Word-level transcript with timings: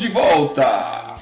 De 0.00 0.08
volta! 0.08 1.16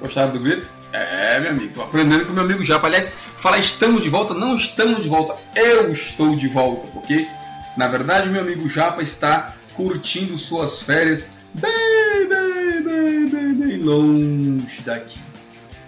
Gostaram 0.00 0.32
do 0.32 0.40
grito? 0.40 0.68
É, 0.92 1.38
meu 1.38 1.50
amigo, 1.52 1.72
tô 1.72 1.82
aprendendo 1.82 2.26
com 2.26 2.32
meu 2.32 2.42
amigo 2.42 2.64
Japa. 2.64 2.88
Aliás, 2.88 3.12
falar 3.36 3.58
estamos 3.58 4.02
de 4.02 4.08
volta, 4.08 4.34
não 4.34 4.56
estamos 4.56 5.04
de 5.04 5.08
volta, 5.08 5.36
eu 5.54 5.92
estou 5.92 6.34
de 6.34 6.48
volta, 6.48 6.88
porque 6.88 7.28
na 7.76 7.86
verdade 7.86 8.28
meu 8.28 8.40
amigo 8.40 8.68
Japa 8.68 9.02
está 9.02 9.54
curtindo 9.74 10.36
suas 10.36 10.82
férias 10.82 11.30
bem, 11.54 12.28
bem, 12.28 12.82
bem, 12.82 13.28
bem, 13.28 13.54
bem 13.54 13.78
longe 13.78 14.82
daqui. 14.82 15.20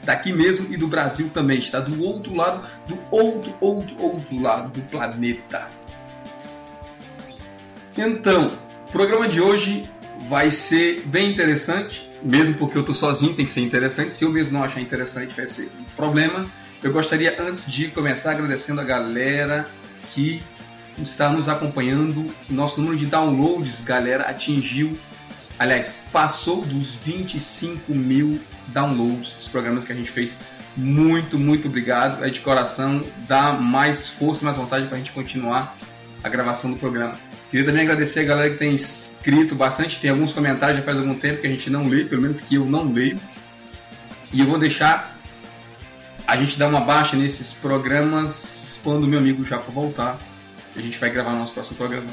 Daqui 0.04 0.32
mesmo 0.32 0.72
e 0.72 0.76
do 0.76 0.86
Brasil 0.86 1.30
também, 1.34 1.58
está 1.58 1.80
do 1.80 2.00
outro 2.04 2.32
lado, 2.32 2.66
do 2.86 2.96
outro, 3.10 3.52
outro, 3.60 3.96
outro 4.00 4.40
lado 4.40 4.70
do 4.70 4.80
planeta. 4.82 5.68
Então, 7.96 8.52
programa 8.92 9.26
de 9.26 9.40
hoje 9.40 9.90
vai 10.28 10.50
ser 10.50 11.02
bem 11.06 11.30
interessante, 11.30 12.10
mesmo 12.22 12.54
porque 12.56 12.76
eu 12.76 12.80
estou 12.80 12.94
sozinho, 12.94 13.34
tem 13.34 13.44
que 13.44 13.50
ser 13.50 13.60
interessante. 13.60 14.14
Se 14.14 14.24
eu 14.24 14.30
mesmo 14.30 14.58
não 14.58 14.64
achar 14.64 14.80
interessante, 14.80 15.34
vai 15.34 15.46
ser 15.46 15.70
um 15.78 15.84
problema. 15.96 16.50
Eu 16.82 16.92
gostaria, 16.92 17.36
antes 17.40 17.70
de 17.70 17.88
começar, 17.88 18.32
agradecendo 18.32 18.80
a 18.80 18.84
galera 18.84 19.68
que 20.10 20.42
está 20.98 21.28
nos 21.30 21.48
acompanhando. 21.48 22.26
Nosso 22.48 22.80
número 22.80 22.96
de 22.96 23.06
downloads, 23.06 23.82
galera, 23.82 24.24
atingiu, 24.24 24.98
aliás, 25.58 25.96
passou 26.12 26.62
dos 26.62 26.94
25 26.96 27.94
mil 27.94 28.40
downloads 28.68 29.34
dos 29.34 29.48
programas 29.48 29.84
que 29.84 29.92
a 29.92 29.96
gente 29.96 30.10
fez. 30.10 30.36
Muito, 30.76 31.38
muito 31.38 31.68
obrigado. 31.68 32.24
É 32.24 32.30
de 32.30 32.40
coração, 32.40 33.04
dá 33.26 33.52
mais 33.52 34.08
força, 34.08 34.44
mais 34.44 34.56
vontade 34.56 34.86
para 34.86 34.96
a 34.96 34.98
gente 34.98 35.12
continuar 35.12 35.76
a 36.22 36.28
gravação 36.28 36.70
do 36.70 36.78
programa. 36.78 37.18
Queria 37.50 37.66
também 37.66 37.82
agradecer 37.82 38.20
a 38.20 38.24
galera 38.24 38.50
que 38.50 38.58
tem 38.58 38.74
escrito 39.20 39.54
bastante, 39.54 40.00
tem 40.00 40.10
alguns 40.10 40.32
comentários 40.32 40.78
já 40.78 40.82
faz 40.82 40.98
algum 40.98 41.14
tempo 41.14 41.42
que 41.42 41.46
a 41.46 41.50
gente 41.50 41.68
não 41.68 41.86
lê, 41.86 42.04
pelo 42.04 42.22
menos 42.22 42.40
que 42.40 42.54
eu 42.54 42.64
não 42.64 42.90
leio. 42.90 43.20
E 44.32 44.40
eu 44.40 44.46
vou 44.46 44.58
deixar 44.58 45.14
a 46.26 46.36
gente 46.36 46.58
dar 46.58 46.68
uma 46.68 46.80
baixa 46.80 47.16
nesses 47.16 47.52
programas 47.52 48.80
quando 48.82 49.06
meu 49.06 49.18
amigo 49.18 49.44
Japa 49.44 49.70
voltar. 49.70 50.18
A 50.74 50.80
gente 50.80 50.98
vai 50.98 51.10
gravar 51.10 51.32
nosso 51.32 51.52
próximo 51.52 51.76
programa 51.76 52.08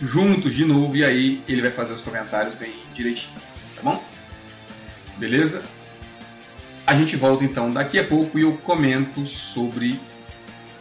juntos 0.00 0.54
de 0.54 0.64
novo 0.64 0.96
e 0.96 1.04
aí 1.04 1.42
ele 1.48 1.62
vai 1.62 1.70
fazer 1.70 1.94
os 1.94 2.00
comentários 2.00 2.54
bem 2.56 2.74
direitinho, 2.92 3.40
tá 3.76 3.82
bom? 3.82 4.02
Beleza? 5.16 5.62
A 6.84 6.94
gente 6.94 7.16
volta 7.16 7.44
então 7.44 7.72
daqui 7.72 7.98
a 7.98 8.04
pouco 8.04 8.38
e 8.38 8.42
eu 8.42 8.54
comento 8.58 9.24
sobre 9.26 9.98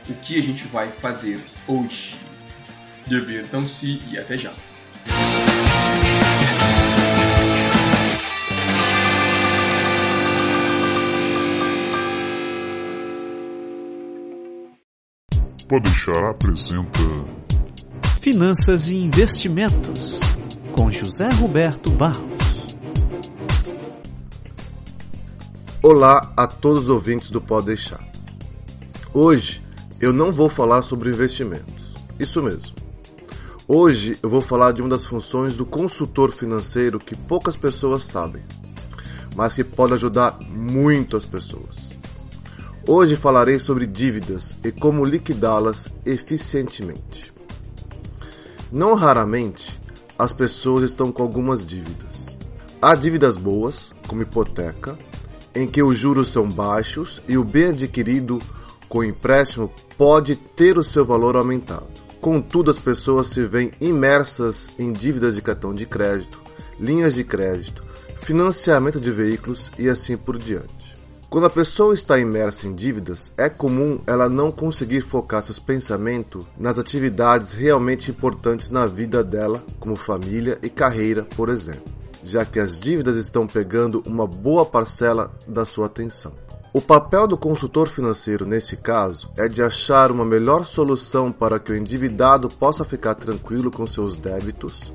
o 0.10 0.14
que 0.16 0.38
a 0.38 0.44
gente 0.44 0.68
vai 0.68 0.92
fazer 0.92 1.40
hoje. 1.68 2.16
Divirtam-se 3.08 4.02
e 4.10 4.18
até 4.18 4.38
já. 4.38 4.54
Pode 15.72 15.90
deixar 15.90 16.26
apresenta 16.26 17.00
Finanças 18.20 18.90
e 18.90 18.98
Investimentos, 18.98 20.20
com 20.74 20.92
José 20.92 21.30
Roberto 21.32 21.92
Barros. 21.92 22.76
Olá 25.82 26.34
a 26.36 26.46
todos 26.46 26.84
os 26.84 26.90
ouvintes 26.90 27.30
do 27.30 27.40
Pode 27.40 27.68
Deixar. 27.68 28.06
Hoje 29.14 29.64
eu 29.98 30.12
não 30.12 30.30
vou 30.30 30.50
falar 30.50 30.82
sobre 30.82 31.10
investimentos. 31.10 31.94
Isso 32.20 32.44
mesmo. 32.44 32.76
Hoje 33.66 34.20
eu 34.22 34.30
vou 34.30 34.42
falar 34.42 34.74
de 34.74 34.82
uma 34.82 34.90
das 34.90 35.06
funções 35.06 35.56
do 35.56 35.66
consultor 35.66 36.34
financeiro 36.34 37.00
que 37.00 37.16
poucas 37.16 37.56
pessoas 37.56 38.04
sabem, 38.04 38.44
mas 39.38 39.56
que 39.56 39.64
pode 39.64 39.94
ajudar 39.94 40.38
muito 40.50 41.16
as 41.16 41.26
pessoas. 41.26 41.91
Hoje 42.88 43.16
falarei 43.16 43.60
sobre 43.60 43.86
dívidas 43.86 44.58
e 44.64 44.72
como 44.72 45.06
liquidá-las 45.06 45.88
eficientemente. 46.04 47.32
Não 48.72 48.96
raramente 48.96 49.80
as 50.18 50.34
pessoas 50.34 50.84
estão 50.86 51.12
com 51.12 51.22
algumas 51.22 51.64
dívidas. 51.64 52.36
Há 52.82 52.96
dívidas 52.96 53.38
boas, 53.38 53.94
como 54.08 54.24
hipoteca, 54.24 54.98
em 55.54 55.68
que 55.68 55.84
os 55.84 55.96
juros 55.96 56.30
são 56.30 56.50
baixos 56.50 57.22
e 57.28 57.38
o 57.38 57.44
bem 57.44 57.66
adquirido 57.66 58.40
com 58.90 59.04
empréstimo 59.04 59.72
pode 59.96 60.36
ter 60.36 60.76
o 60.76 60.84
seu 60.84 61.06
valor 61.06 61.36
aumentado. 61.36 61.88
Contudo, 62.20 62.72
as 62.72 62.80
pessoas 62.80 63.28
se 63.28 63.46
veem 63.46 63.72
imersas 63.80 64.72
em 64.80 64.92
dívidas 64.92 65.36
de 65.36 65.42
cartão 65.44 65.72
de 65.72 65.86
crédito, 65.86 66.42
linhas 66.80 67.14
de 67.14 67.24
crédito, 67.24 67.84
financiamento 68.24 69.00
de 69.00 69.12
veículos 69.12 69.72
e 69.78 69.88
assim 69.88 70.18
por 70.18 70.40
diante. 70.40 71.01
Quando 71.32 71.46
a 71.46 71.50
pessoa 71.50 71.94
está 71.94 72.20
imersa 72.20 72.68
em 72.68 72.76
dívidas, 72.76 73.32
é 73.38 73.48
comum 73.48 74.02
ela 74.06 74.28
não 74.28 74.52
conseguir 74.52 75.00
focar 75.00 75.42
seus 75.42 75.60
pensamentos 75.60 76.46
nas 76.58 76.78
atividades 76.78 77.54
realmente 77.54 78.12
importantes 78.12 78.70
na 78.70 78.86
vida 78.86 79.24
dela, 79.24 79.64
como 79.80 79.96
família 79.96 80.58
e 80.62 80.70
carreira, 80.70 81.24
por 81.24 81.48
exemplo, 81.48 81.86
já 82.22 82.44
que 82.44 82.60
as 82.60 82.78
dívidas 82.78 83.16
estão 83.16 83.48
pegando 83.48 84.04
uma 84.06 84.28
boa 84.28 84.66
parcela 84.66 85.32
da 85.48 85.64
sua 85.64 85.86
atenção. 85.86 86.34
O 86.74 86.82
papel 86.82 87.26
do 87.26 87.38
consultor 87.38 87.88
financeiro 87.88 88.46
nesse 88.46 88.76
caso 88.76 89.32
é 89.38 89.48
de 89.48 89.64
achar 89.64 90.12
uma 90.12 90.26
melhor 90.26 90.66
solução 90.66 91.32
para 91.32 91.62
que 91.62 91.72
o 91.72 91.78
endividado 91.78 92.50
possa 92.50 92.84
ficar 92.84 93.16
tranquilo 93.16 93.72
com 93.72 93.88
seus 93.88 94.18
débitos 94.18 94.92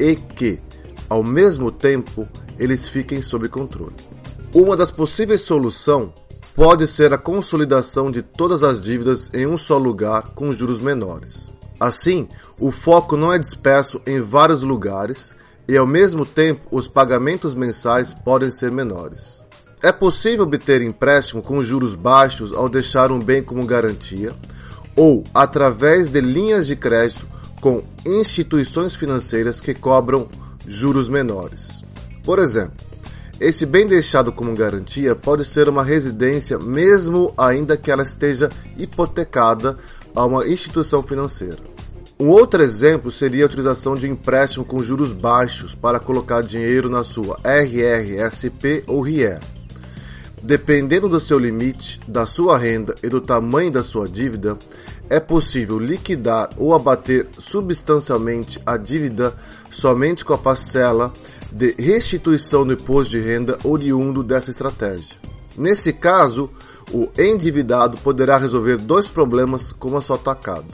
e 0.00 0.16
que, 0.16 0.60
ao 1.08 1.22
mesmo 1.22 1.70
tempo, 1.70 2.28
eles 2.58 2.88
fiquem 2.88 3.22
sob 3.22 3.48
controle. 3.48 4.09
Uma 4.52 4.76
das 4.76 4.90
possíveis 4.90 5.42
soluções 5.42 6.10
pode 6.56 6.86
ser 6.88 7.12
a 7.12 7.18
consolidação 7.18 8.10
de 8.10 8.20
todas 8.20 8.64
as 8.64 8.80
dívidas 8.80 9.30
em 9.32 9.46
um 9.46 9.56
só 9.56 9.78
lugar 9.78 10.24
com 10.34 10.52
juros 10.52 10.80
menores. 10.80 11.48
Assim, 11.78 12.28
o 12.58 12.72
foco 12.72 13.16
não 13.16 13.32
é 13.32 13.38
disperso 13.38 14.02
em 14.04 14.20
vários 14.20 14.64
lugares 14.64 15.32
e, 15.68 15.76
ao 15.76 15.86
mesmo 15.86 16.26
tempo, 16.26 16.62
os 16.72 16.88
pagamentos 16.88 17.54
mensais 17.54 18.12
podem 18.12 18.50
ser 18.50 18.72
menores. 18.72 19.40
É 19.80 19.92
possível 19.92 20.42
obter 20.42 20.82
empréstimo 20.82 21.42
com 21.42 21.62
juros 21.62 21.94
baixos 21.94 22.52
ao 22.52 22.68
deixar 22.68 23.12
um 23.12 23.20
bem 23.20 23.42
como 23.42 23.64
garantia 23.64 24.34
ou 24.96 25.22
através 25.32 26.08
de 26.08 26.20
linhas 26.20 26.66
de 26.66 26.74
crédito 26.74 27.24
com 27.60 27.84
instituições 28.04 28.96
financeiras 28.96 29.60
que 29.60 29.72
cobram 29.72 30.28
juros 30.66 31.08
menores. 31.08 31.84
Por 32.24 32.40
exemplo, 32.40 32.89
esse 33.40 33.64
bem 33.64 33.86
deixado 33.86 34.30
como 34.30 34.54
garantia 34.54 35.16
pode 35.16 35.46
ser 35.46 35.66
uma 35.66 35.82
residência, 35.82 36.58
mesmo 36.58 37.32
ainda 37.38 37.74
que 37.74 37.90
ela 37.90 38.02
esteja 38.02 38.50
hipotecada 38.76 39.78
a 40.14 40.26
uma 40.26 40.46
instituição 40.46 41.02
financeira. 41.02 41.58
Um 42.18 42.28
outro 42.28 42.62
exemplo 42.62 43.10
seria 43.10 43.44
a 43.44 43.46
utilização 43.46 43.94
de 43.94 44.06
empréstimo 44.06 44.62
com 44.62 44.82
juros 44.82 45.14
baixos 45.14 45.74
para 45.74 45.98
colocar 45.98 46.42
dinheiro 46.42 46.90
na 46.90 47.02
sua 47.02 47.40
RRSP 47.42 48.84
ou 48.86 49.00
RIE. 49.00 49.38
Dependendo 50.42 51.08
do 51.08 51.18
seu 51.18 51.38
limite, 51.38 51.98
da 52.06 52.26
sua 52.26 52.58
renda 52.58 52.94
e 53.02 53.08
do 53.08 53.22
tamanho 53.22 53.70
da 53.70 53.82
sua 53.82 54.06
dívida, 54.06 54.58
é 55.10 55.18
possível 55.18 55.76
liquidar 55.76 56.50
ou 56.56 56.72
abater 56.72 57.26
substancialmente 57.36 58.62
a 58.64 58.76
dívida 58.76 59.34
somente 59.68 60.24
com 60.24 60.32
a 60.32 60.38
parcela 60.38 61.12
de 61.50 61.74
restituição 61.76 62.64
do 62.64 62.74
imposto 62.74 63.10
de 63.10 63.18
renda 63.18 63.58
oriundo 63.64 64.22
dessa 64.22 64.50
estratégia. 64.50 65.16
Nesse 65.58 65.92
caso, 65.92 66.48
o 66.92 67.08
endividado 67.18 67.98
poderá 67.98 68.38
resolver 68.38 68.76
dois 68.76 69.08
problemas 69.08 69.72
com 69.72 69.88
uma 69.88 70.00
só 70.00 70.16
tacada: 70.16 70.68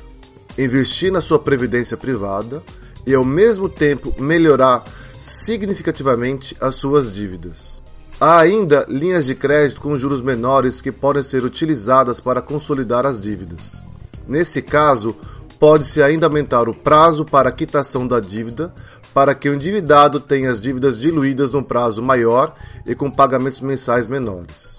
investir 0.58 1.10
na 1.10 1.22
sua 1.22 1.38
previdência 1.38 1.96
privada 1.96 2.62
e, 3.06 3.14
ao 3.14 3.24
mesmo 3.24 3.70
tempo, 3.70 4.14
melhorar 4.20 4.84
significativamente 5.18 6.54
as 6.60 6.74
suas 6.74 7.10
dívidas. 7.10 7.80
Há 8.20 8.38
ainda 8.38 8.84
linhas 8.88 9.24
de 9.26 9.34
crédito 9.34 9.80
com 9.80 9.98
juros 9.98 10.20
menores 10.20 10.80
que 10.80 10.92
podem 10.92 11.22
ser 11.22 11.44
utilizadas 11.44 12.20
para 12.20 12.42
consolidar 12.42 13.06
as 13.06 13.20
dívidas. 13.20 13.82
Nesse 14.26 14.60
caso, 14.62 15.16
pode-se 15.58 16.02
ainda 16.02 16.26
aumentar 16.26 16.68
o 16.68 16.74
prazo 16.74 17.24
para 17.24 17.48
a 17.48 17.52
quitação 17.52 18.06
da 18.06 18.20
dívida 18.20 18.72
para 19.14 19.34
que 19.34 19.48
o 19.48 19.54
endividado 19.54 20.20
tenha 20.20 20.50
as 20.50 20.60
dívidas 20.60 20.98
diluídas 20.98 21.52
num 21.52 21.62
prazo 21.62 22.02
maior 22.02 22.54
e 22.86 22.94
com 22.94 23.10
pagamentos 23.10 23.62
mensais 23.62 24.08
menores. 24.08 24.78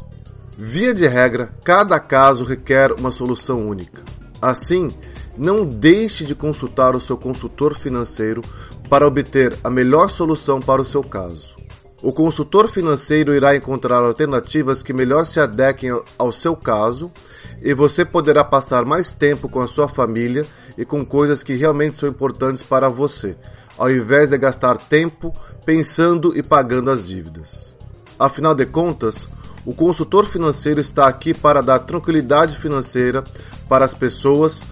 Via 0.55 0.93
de 0.93 1.07
regra, 1.07 1.51
cada 1.63 1.99
caso 1.99 2.43
requer 2.43 2.91
uma 2.91 3.11
solução 3.11 3.67
única. 3.67 4.03
Assim, 4.39 4.89
não 5.35 5.65
deixe 5.65 6.23
de 6.23 6.35
consultar 6.35 6.95
o 6.95 7.01
seu 7.01 7.17
consultor 7.17 7.75
financeiro 7.75 8.43
para 8.87 9.07
obter 9.07 9.57
a 9.63 9.69
melhor 9.69 10.07
solução 10.09 10.59
para 10.59 10.81
o 10.81 10.85
seu 10.85 11.03
caso. 11.03 11.56
O 12.03 12.11
consultor 12.11 12.69
financeiro 12.69 13.33
irá 13.33 13.55
encontrar 13.55 14.03
alternativas 14.03 14.83
que 14.83 14.93
melhor 14.93 15.25
se 15.25 15.39
adequem 15.39 15.89
ao 16.17 16.31
seu 16.31 16.55
caso 16.55 17.11
e 17.59 17.73
você 17.73 18.05
poderá 18.05 18.43
passar 18.43 18.85
mais 18.85 19.13
tempo 19.13 19.49
com 19.49 19.59
a 19.59 19.67
sua 19.67 19.89
família 19.89 20.45
e 20.77 20.85
com 20.85 21.03
coisas 21.03 21.41
que 21.41 21.55
realmente 21.55 21.97
são 21.97 22.07
importantes 22.07 22.61
para 22.61 22.87
você, 22.87 23.35
ao 23.75 23.89
invés 23.89 24.29
de 24.29 24.37
gastar 24.37 24.77
tempo 24.77 25.33
pensando 25.65 26.37
e 26.37 26.43
pagando 26.43 26.91
as 26.91 27.03
dívidas. 27.03 27.75
Afinal 28.19 28.53
de 28.53 28.67
contas, 28.67 29.27
o 29.65 29.73
consultor 29.73 30.27
financeiro 30.27 30.79
está 30.79 31.07
aqui 31.07 31.33
para 31.33 31.61
dar 31.61 31.79
tranquilidade 31.79 32.57
financeira 32.57 33.23
para 33.67 33.83
as 33.83 33.95
pessoas 33.95 34.63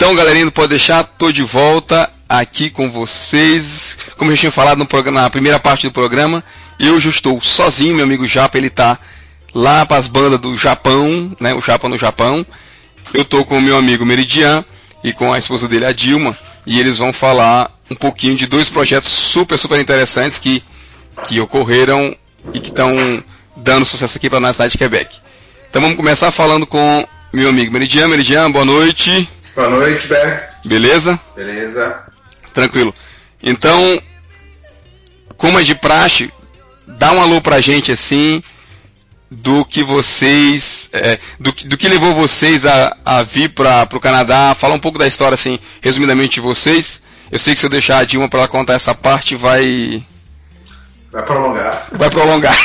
Então, 0.06 0.14
galerinha, 0.14 0.44
não 0.44 0.53
pode 0.53 0.69
deixar, 0.69 1.03
tô 1.03 1.32
de 1.32 1.43
volta 1.43 2.08
aqui 2.29 2.70
com 2.70 2.88
vocês. 2.88 3.99
Como 4.17 4.31
eu 4.31 4.37
já 4.37 4.43
tinha 4.43 4.53
falado 4.53 4.79
no 4.79 5.11
na 5.11 5.29
primeira 5.29 5.58
parte 5.58 5.88
do 5.88 5.93
programa, 5.93 6.44
eu 6.79 7.00
já 7.00 7.11
estou 7.11 7.41
sozinho, 7.41 7.97
meu 7.97 8.05
amigo 8.05 8.25
Japa, 8.25 8.56
ele 8.56 8.70
tá 8.70 9.00
lá 9.53 9.85
para 9.85 9.97
as 9.97 10.06
bandas 10.06 10.38
do 10.38 10.56
Japão, 10.56 11.37
né, 11.41 11.55
o 11.55 11.61
Japa 11.61 11.88
no 11.88 11.99
Japão. 11.99 12.47
Eu 13.12 13.25
tô 13.25 13.44
com 13.44 13.58
o 13.58 13.61
meu 13.61 13.76
amigo 13.76 14.06
Meridian 14.06 14.64
e 15.03 15.12
com 15.12 15.32
a 15.32 15.41
esposa 15.41 15.67
dele, 15.67 15.87
a 15.87 15.91
Dilma, 15.93 16.38
e 16.64 16.79
eles 16.79 16.99
vão 16.99 17.12
falar 17.12 17.69
um 17.91 17.97
pouquinho 17.97 18.37
de 18.37 18.47
dois 18.47 18.70
projetos 18.70 19.08
super, 19.08 19.58
super 19.58 19.81
interessantes 19.81 20.38
que, 20.38 20.62
que 21.26 21.41
ocorreram 21.41 22.17
e 22.55 22.61
que 22.61 22.69
estão 22.69 22.94
dando 23.56 23.85
sucesso 23.85 24.19
aqui 24.19 24.31
para 24.31 24.38
na 24.38 24.53
cidade 24.53 24.70
de 24.70 24.79
Quebec. 24.79 25.17
Então 25.69 25.82
vamos 25.82 25.97
começar 25.97 26.31
falando 26.31 26.64
com 26.64 27.05
meu 27.32 27.49
amigo 27.49 27.73
Meridian. 27.73 28.06
Meridian, 28.06 28.49
boa 28.53 28.64
noite. 28.64 29.29
Boa 29.56 29.70
noite, 29.70 30.06
Ber. 30.06 30.50
Beleza? 30.67 31.19
Beleza. 31.35 32.05
Tranquilo. 32.53 32.94
Então, 33.43 33.99
como 35.35 35.58
é 35.58 35.62
de 35.62 35.75
praxe, 35.75 36.31
dá 36.87 37.11
um 37.12 37.23
alô 37.23 37.41
pra 37.41 37.58
gente 37.62 37.91
assim 37.91 38.43
do 39.31 39.64
que 39.64 39.82
vocês, 39.82 40.91
é, 40.93 41.19
do, 41.41 41.53
do, 41.53 41.79
que 41.79 41.88
levou 41.88 42.14
vocês 42.14 42.67
a, 42.67 42.99
a 43.03 43.23
vir 43.23 43.49
para 43.49 43.88
o 43.94 43.99
Canadá, 43.99 44.55
fala 44.55 44.75
um 44.75 44.79
pouco 44.79 44.99
da 44.99 45.08
história 45.08 45.32
assim, 45.35 45.58
resumidamente 45.81 46.35
de 46.35 46.41
vocês. 46.43 47.03
Eu 47.32 47.38
sei 47.38 47.55
que 47.55 47.61
se 47.61 47.64
eu 47.64 47.70
deixar 47.70 48.00
a 48.00 48.05
Dilma 48.05 48.29
para 48.29 48.41
ela 48.41 48.49
contar 48.49 48.75
essa 48.75 48.94
parte 48.94 49.35
vai 49.35 50.05
vai 51.11 51.23
prolongar. 51.23 51.87
Vai 51.93 52.11
prolongar. 52.11 52.56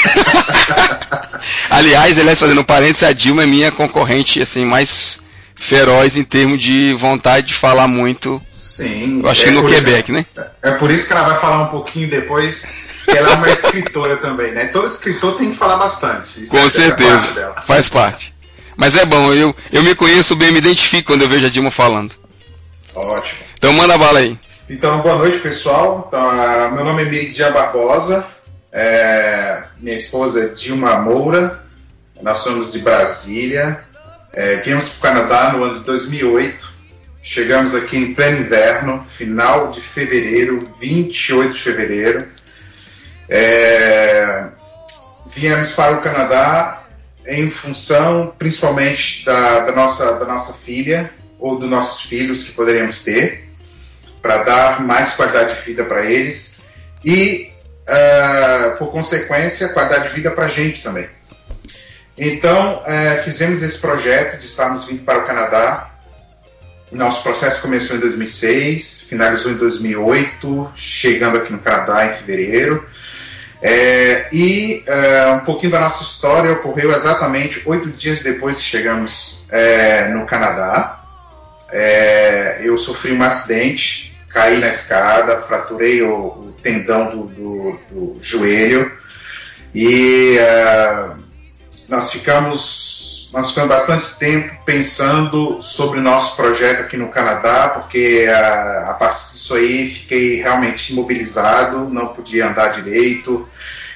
Aliás, 1.71 2.19
aliás, 2.19 2.37
fazendo 2.37 2.59
um 2.59 2.65
parênteses, 2.65 3.03
a 3.03 3.13
Dilma 3.13 3.43
é 3.43 3.45
minha 3.47 3.71
concorrente 3.71 4.41
assim 4.41 4.65
mais 4.65 5.21
feroz 5.61 6.17
em 6.17 6.23
termos 6.23 6.59
de 6.59 6.91
vontade 6.93 7.47
de 7.47 7.53
falar 7.53 7.87
muito. 7.87 8.41
Sim. 8.53 9.21
Eu 9.23 9.29
acho 9.29 9.43
é 9.43 9.45
que 9.45 9.51
no 9.51 9.67
Quebec, 9.67 10.11
né? 10.11 10.25
É 10.61 10.71
por 10.71 10.89
isso 10.89 11.05
que 11.05 11.13
ela 11.13 11.23
vai 11.23 11.39
falar 11.39 11.61
um 11.61 11.67
pouquinho 11.67 12.09
depois. 12.09 12.89
Que 13.05 13.11
ela 13.11 13.31
é 13.31 13.35
uma 13.35 13.49
escritora 13.49 14.17
também, 14.17 14.51
né? 14.51 14.65
Todo 14.67 14.87
escritor 14.87 15.37
tem 15.37 15.51
que 15.51 15.57
falar 15.57 15.77
bastante. 15.77 16.41
Isso 16.41 16.51
Com 16.51 16.67
certeza. 16.67 17.53
Faz 17.65 17.89
parte. 17.89 18.33
Mas 18.75 18.95
é 18.95 19.05
bom, 19.05 19.33
eu, 19.33 19.55
eu 19.71 19.83
me 19.83 19.93
conheço 19.93 20.35
bem, 20.35 20.51
me 20.51 20.57
identifico 20.57 21.07
quando 21.07 21.21
eu 21.21 21.29
vejo 21.29 21.45
a 21.45 21.49
Dilma 21.49 21.69
falando. 21.69 22.15
Ótimo. 22.95 23.39
Então 23.53 23.71
manda 23.73 23.97
bala 23.97 24.19
aí. 24.19 24.37
Então, 24.67 25.01
boa 25.01 25.17
noite, 25.17 25.37
pessoal. 25.39 26.05
Então, 26.07 26.71
meu 26.71 26.83
nome 26.83 27.03
é 27.03 27.05
Miridia 27.05 27.51
Barbosa. 27.51 28.25
É, 28.71 29.63
minha 29.77 29.95
esposa 29.95 30.45
é 30.45 30.47
Dilma 30.47 30.97
Moura. 30.97 31.63
Nós 32.21 32.39
somos 32.39 32.71
de 32.71 32.79
Brasília. 32.79 33.83
É, 34.33 34.55
viemos 34.57 34.89
para 34.89 34.97
o 34.97 35.13
Canadá 35.13 35.53
no 35.53 35.63
ano 35.63 35.79
de 35.79 35.85
2008. 35.85 36.81
Chegamos 37.23 37.75
aqui 37.75 37.97
em 37.97 38.13
pleno 38.13 38.39
inverno, 38.39 39.03
final 39.05 39.69
de 39.69 39.81
fevereiro, 39.81 40.59
28 40.79 41.53
de 41.53 41.61
fevereiro. 41.61 42.27
É, 43.29 44.47
viemos 45.27 45.73
para 45.73 45.97
o 45.97 46.01
Canadá 46.01 46.83
em 47.25 47.49
função 47.49 48.33
principalmente 48.37 49.23
da, 49.25 49.61
da, 49.61 49.71
nossa, 49.71 50.13
da 50.13 50.25
nossa 50.25 50.53
filha 50.53 51.11
ou 51.39 51.59
dos 51.59 51.69
nossos 51.69 52.03
filhos 52.03 52.43
que 52.43 52.51
poderíamos 52.51 53.03
ter, 53.03 53.49
para 54.21 54.43
dar 54.43 54.83
mais 54.83 55.13
qualidade 55.13 55.55
de 55.55 55.61
vida 55.61 55.83
para 55.83 56.05
eles 56.05 56.59
e, 57.03 57.51
uh, 57.87 58.77
por 58.77 58.91
consequência, 58.91 59.69
qualidade 59.69 60.09
de 60.09 60.15
vida 60.15 60.31
para 60.31 60.45
a 60.45 60.49
gente 60.49 60.83
também. 60.83 61.07
Então, 62.23 62.83
é, 62.85 63.17
fizemos 63.23 63.63
esse 63.63 63.79
projeto 63.79 64.37
de 64.37 64.45
estarmos 64.45 64.85
vindo 64.85 65.03
para 65.03 65.23
o 65.23 65.25
Canadá. 65.25 65.89
Nosso 66.91 67.23
processo 67.23 67.59
começou 67.63 67.95
em 67.95 67.99
2006, 67.99 69.05
finalizou 69.09 69.51
em 69.51 69.55
2008, 69.55 70.69
chegando 70.75 71.37
aqui 71.37 71.51
no 71.51 71.57
Canadá 71.57 72.05
em 72.05 72.13
fevereiro. 72.13 72.87
É, 73.59 74.29
e 74.31 74.83
é, 74.85 75.31
um 75.31 75.39
pouquinho 75.39 75.71
da 75.71 75.79
nossa 75.79 76.03
história 76.03 76.51
ocorreu 76.51 76.93
exatamente 76.93 77.63
oito 77.65 77.89
dias 77.89 78.21
depois 78.21 78.57
que 78.57 78.63
chegamos 78.65 79.47
é, 79.49 80.07
no 80.09 80.27
Canadá. 80.27 81.01
É, 81.71 82.61
eu 82.63 82.77
sofri 82.77 83.13
um 83.13 83.23
acidente, 83.23 84.15
caí 84.29 84.59
na 84.59 84.67
escada, 84.67 85.41
fraturei 85.41 86.03
o, 86.03 86.13
o 86.13 86.55
tendão 86.61 87.09
do, 87.09 87.23
do, 87.23 87.79
do, 87.89 88.17
joelho 88.21 88.91
e 89.73 90.37
é, 90.37 91.20
nós 91.91 92.09
ficamos, 92.09 93.29
nós 93.33 93.49
ficamos 93.49 93.69
bastante 93.69 94.15
tempo 94.15 94.55
pensando 94.65 95.61
sobre 95.61 95.99
o 95.99 96.01
nosso 96.01 96.37
projeto 96.37 96.83
aqui 96.83 96.95
no 96.95 97.09
Canadá, 97.09 97.67
porque 97.67 98.25
a, 98.33 98.91
a 98.91 98.93
partir 98.93 99.33
disso 99.33 99.55
aí 99.55 99.89
fiquei 99.89 100.41
realmente 100.41 100.93
imobilizado, 100.93 101.89
não 101.89 102.07
podia 102.07 102.47
andar 102.47 102.69
direito. 102.69 103.45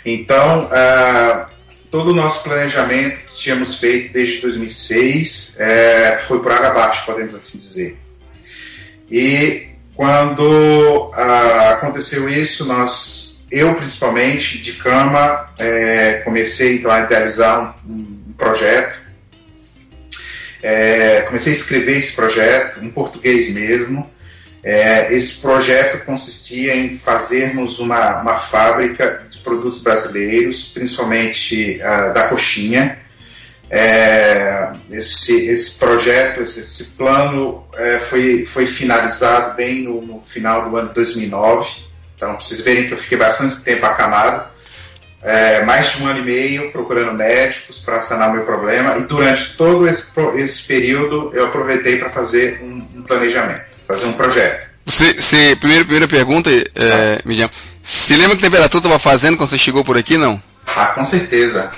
Então, 0.06 0.66
uh, 0.66 1.46
todo 1.90 2.12
o 2.12 2.14
nosso 2.14 2.44
planejamento 2.44 3.18
que 3.30 3.36
tínhamos 3.36 3.76
feito 3.76 4.12
desde 4.12 4.42
2006 4.42 5.56
é, 5.58 6.18
foi 6.28 6.42
por 6.42 6.52
água 6.52 6.68
abaixo, 6.72 7.06
podemos 7.06 7.34
assim 7.34 7.58
dizer. 7.58 7.98
E 9.10 9.70
quando 9.96 10.42
uh, 10.42 11.72
aconteceu 11.72 12.28
isso, 12.28 12.66
nós 12.66 13.35
eu 13.58 13.76
principalmente 13.76 14.60
de 14.60 14.74
cama 14.74 15.50
é, 15.58 16.22
comecei 16.24 16.78
então 16.78 16.92
a 16.92 17.02
idealizar 17.02 17.78
um, 17.86 18.22
um 18.30 18.34
projeto 18.38 19.04
é, 20.62 21.22
comecei 21.22 21.54
a 21.54 21.56
escrever 21.56 21.98
esse 21.98 22.16
projeto 22.16 22.84
em 22.84 22.90
português 22.90 23.50
mesmo 23.54 24.10
é, 24.66 25.14
esse 25.14 25.42
projeto 25.42 26.04
consistia 26.06 26.76
em 26.76 26.98
fazermos 26.98 27.78
uma, 27.78 28.20
uma 28.20 28.34
fábrica 28.34 29.24
de 29.30 29.38
produtos 29.38 29.80
brasileiros, 29.80 30.70
principalmente 30.70 31.78
da 32.16 32.28
coxinha. 32.30 32.98
É, 33.70 34.74
esse, 34.90 35.50
esse 35.50 35.78
projeto, 35.78 36.42
esse, 36.42 36.62
esse 36.62 36.84
plano 36.86 37.64
é, 37.76 38.00
foi, 38.00 38.44
foi 38.46 38.66
finalizado 38.66 39.56
bem 39.56 39.84
no, 39.84 40.02
no, 40.02 40.22
final 40.22 40.68
do 40.68 40.78
ano 40.78 40.90
de 40.90 40.96
2009. 40.96 41.85
Então, 42.16 42.40
vocês 42.40 42.62
verem 42.62 42.88
que 42.88 42.94
eu 42.94 42.98
fiquei 42.98 43.18
bastante 43.18 43.62
tempo 43.62 43.86
acamado. 43.86 44.56
É, 45.22 45.66
mais 45.66 45.92
de 45.92 46.04
um 46.04 46.08
ano 46.08 46.20
e 46.20 46.24
meio 46.24 46.72
procurando 46.72 47.12
médicos 47.12 47.80
para 47.80 48.00
sanar 48.00 48.32
meu 48.32 48.46
problema. 48.46 48.98
E 48.98 49.04
durante 49.04 49.56
todo 49.56 49.88
esse, 49.88 50.12
esse 50.36 50.62
período, 50.64 51.32
eu 51.34 51.46
aproveitei 51.46 51.98
para 51.98 52.12
fazer 52.12 52.62
um, 52.62 53.00
um, 53.00 53.02
planejamento, 53.02 53.64
fazer 53.88 54.06
um 54.06 54.14
projeto. 54.14 54.70
Você, 54.86 55.14
você 55.14 55.56
primeira, 55.56 55.84
primeira 55.84 56.08
pergunta, 56.08 56.52
é, 56.52 57.22
Miriam. 57.26 57.50
Você 57.82 58.16
lembra 58.16 58.36
que 58.36 58.44
temperatura 58.44 58.80
estava 58.80 59.00
fazendo 59.00 59.36
quando 59.36 59.50
você 59.50 59.58
chegou 59.58 59.84
por 59.84 59.98
aqui, 59.98 60.16
não? 60.16 60.42
Ah, 60.76 60.88
com 60.88 61.04
certeza. 61.06 61.72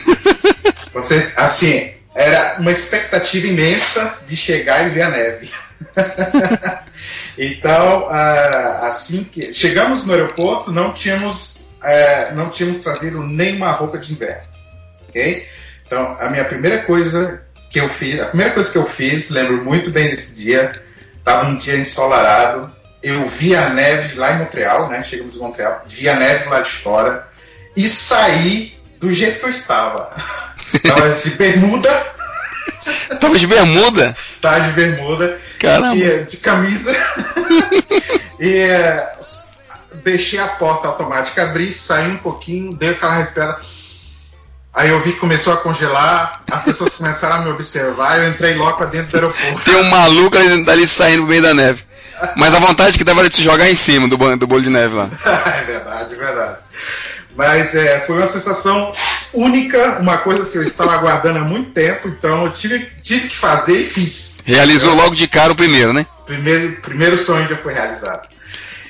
Você, 0.93 1.31
assim, 1.35 1.91
era 2.15 2.57
uma 2.59 2.71
expectativa 2.71 3.45
imensa 3.45 4.17
de 4.25 4.35
chegar 4.35 4.87
e 4.87 4.89
ver 4.89 5.03
a 5.03 5.09
neve. 5.09 5.51
então, 7.37 8.07
ah, 8.09 8.87
assim 8.87 9.23
que 9.23 9.53
chegamos 9.53 10.05
no 10.05 10.13
aeroporto, 10.13 10.71
não 10.71 10.91
tínhamos, 10.91 11.67
eh, 11.83 12.31
não 12.33 12.49
tínhamos 12.49 12.79
trazido 12.79 13.21
nenhuma 13.21 13.71
roupa 13.71 13.99
de 13.99 14.11
inverno, 14.13 14.43
ok? 15.07 15.45
Então, 15.85 16.17
a 16.19 16.29
minha 16.29 16.45
primeira 16.45 16.83
coisa 16.83 17.43
que 17.69 17.79
eu 17.79 17.87
fiz, 17.87 18.19
a 18.19 18.27
primeira 18.27 18.53
coisa 18.53 18.71
que 18.71 18.77
eu 18.77 18.85
fiz, 18.85 19.29
lembro 19.29 19.63
muito 19.63 19.91
bem 19.91 20.09
desse 20.09 20.41
dia, 20.41 20.71
estava 21.17 21.47
um 21.47 21.55
dia 21.55 21.77
ensolarado, 21.77 22.75
eu 23.03 23.27
vi 23.27 23.55
a 23.55 23.69
neve 23.69 24.17
lá 24.17 24.33
em 24.33 24.39
Montreal, 24.39 24.89
né? 24.89 25.03
Chegamos 25.03 25.35
em 25.35 25.39
Montreal, 25.39 25.83
vi 25.85 26.09
a 26.09 26.15
neve 26.15 26.49
lá 26.49 26.61
de 26.61 26.71
fora 26.71 27.27
e 27.75 27.87
saí 27.87 28.75
do 28.99 29.11
jeito 29.11 29.39
que 29.39 29.45
eu 29.45 29.49
estava. 29.49 30.15
Tava 30.83 31.11
de 31.11 31.29
bermuda. 31.31 32.16
Tava 33.19 33.37
de 33.37 33.47
bermuda? 33.47 34.15
Tava 34.41 34.61
de 34.61 34.71
bermuda. 34.71 35.39
Caramba. 35.59 35.95
De, 35.95 36.23
de 36.23 36.37
camisa. 36.37 36.95
e 38.39 38.49
é, 38.49 39.11
deixei 40.03 40.39
a 40.39 40.47
porta 40.47 40.87
automática 40.87 41.43
abrir, 41.43 41.73
saí 41.73 42.07
um 42.07 42.17
pouquinho, 42.17 42.75
dei 42.75 42.91
aquela 42.91 43.15
respirada. 43.15 43.59
Aí 44.73 44.89
eu 44.89 45.01
vi 45.01 45.13
que 45.13 45.19
começou 45.19 45.53
a 45.53 45.57
congelar, 45.57 46.43
as 46.51 46.61
pessoas 46.61 46.93
começaram 46.93 47.37
a 47.37 47.39
me 47.39 47.49
observar, 47.49 48.19
eu 48.19 48.29
entrei 48.29 48.53
logo 48.53 48.77
pra 48.77 48.85
dentro 48.85 49.11
do 49.11 49.15
aeroporto. 49.15 49.65
Tem 49.65 49.75
um 49.75 49.89
maluco 49.89 50.37
ali, 50.37 50.69
ali 50.69 50.85
saindo 50.85 51.23
no 51.23 51.27
meio 51.27 51.41
da 51.41 51.53
neve. 51.53 51.83
Mas 52.35 52.53
a 52.53 52.59
vontade 52.59 52.97
que 52.97 53.03
dava 53.03 53.21
era 53.21 53.29
de 53.29 53.35
se 53.35 53.43
jogar 53.43 53.69
em 53.69 53.75
cima 53.75 54.07
do, 54.07 54.17
do 54.37 54.47
bolo 54.47 54.61
de 54.61 54.69
neve 54.69 54.95
lá. 54.95 55.09
é 55.57 55.63
verdade, 55.63 56.13
é 56.13 56.17
verdade. 56.17 56.57
Mas 57.37 57.75
é, 57.75 57.99
foi 57.99 58.17
uma 58.17 58.25
sensação 58.25 58.91
única, 59.31 59.99
uma 59.99 60.17
coisa 60.17 60.45
que 60.45 60.57
eu 60.57 60.63
estava 60.63 60.95
aguardando 60.95 61.37
há 61.37 61.43
muito 61.43 61.69
tempo, 61.69 62.07
então 62.07 62.45
eu 62.45 62.51
tive, 62.51 62.89
tive 63.03 63.27
que 63.27 63.35
fazer 63.35 63.81
e 63.81 63.85
fiz. 63.85 64.39
Realizou 64.43 64.95
logo 64.95 65.13
de 65.13 65.27
cara 65.27 65.53
o 65.53 65.55
primeiro, 65.55 65.93
né? 65.93 66.07
Primeiro, 66.25 66.81
primeiro 66.81 67.15
sonho 67.15 67.47
já 67.47 67.55
foi 67.55 67.75
realizado. 67.75 68.27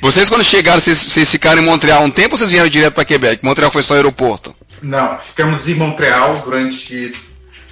Vocês 0.01 0.29
quando 0.29 0.45
chegaram, 0.45 0.79
vocês, 0.79 0.97
vocês 0.97 1.29
ficaram 1.29 1.61
em 1.61 1.65
Montreal 1.65 2.03
um 2.03 2.09
tempo 2.09 2.35
ou 2.35 2.37
vocês 2.37 2.51
vieram 2.51 2.69
direto 2.69 2.93
para 2.93 3.03
Quebec? 3.03 3.43
Montreal 3.43 3.69
foi 3.69 3.83
só 3.83 3.95
aeroporto? 3.95 4.55
Não, 4.81 5.17
ficamos 5.17 5.67
em 5.67 5.73
Montreal 5.73 6.37
durante 6.37 7.13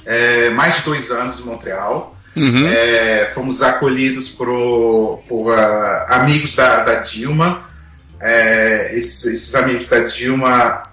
é, 0.05 0.49
mais 0.49 0.77
de 0.77 0.81
dois 0.81 1.09
anos 1.09 1.39
em 1.39 1.43
Montreal. 1.43 2.17
Uhum. 2.35 2.67
É, 2.67 3.31
fomos 3.33 3.63
acolhidos 3.63 4.27
por, 4.27 5.23
por 5.25 5.57
uh, 5.57 6.05
amigos 6.09 6.53
da, 6.53 6.81
da 6.83 6.95
Dilma 6.95 7.74
é, 8.19 8.97
esses, 8.97 9.25
esses, 9.25 9.55
amigos 9.55 9.87
da 9.87 9.99
Dilma, 9.99 10.83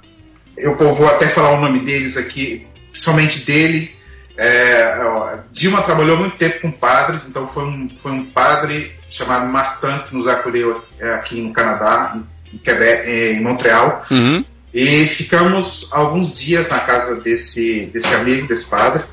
eu 0.57 0.77
vou 0.77 1.07
até 1.07 1.27
falar 1.29 1.53
o 1.53 1.61
nome 1.61 1.81
deles 1.81 2.17
aqui, 2.17 2.67
principalmente 2.91 3.41
dele. 3.41 3.95
É, 4.37 5.41
Dilma 5.51 5.83
trabalhou 5.83 6.17
muito 6.17 6.37
tempo 6.37 6.61
com 6.61 6.71
padres, 6.71 7.29
então 7.29 7.47
foi 7.47 7.65
um, 7.65 7.91
foi 7.95 8.13
um 8.13 8.25
padre 8.27 8.97
chamado 9.09 9.47
Martin 9.47 10.05
que 10.09 10.15
nos 10.15 10.27
acolheu 10.27 10.83
aqui 11.15 11.41
no 11.41 11.53
Canadá, 11.53 12.19
em, 12.53 12.59
Quebec, 12.59 13.09
em 13.09 13.43
Montreal. 13.43 14.05
Uhum. 14.11 14.45
E 14.73 15.05
ficamos 15.07 15.91
alguns 15.93 16.39
dias 16.39 16.71
na 16.71 16.81
casa 16.81 17.21
desse, 17.21 17.91
desse 17.93 18.15
amigo, 18.15 18.49
desse 18.49 18.67
padre 18.67 19.05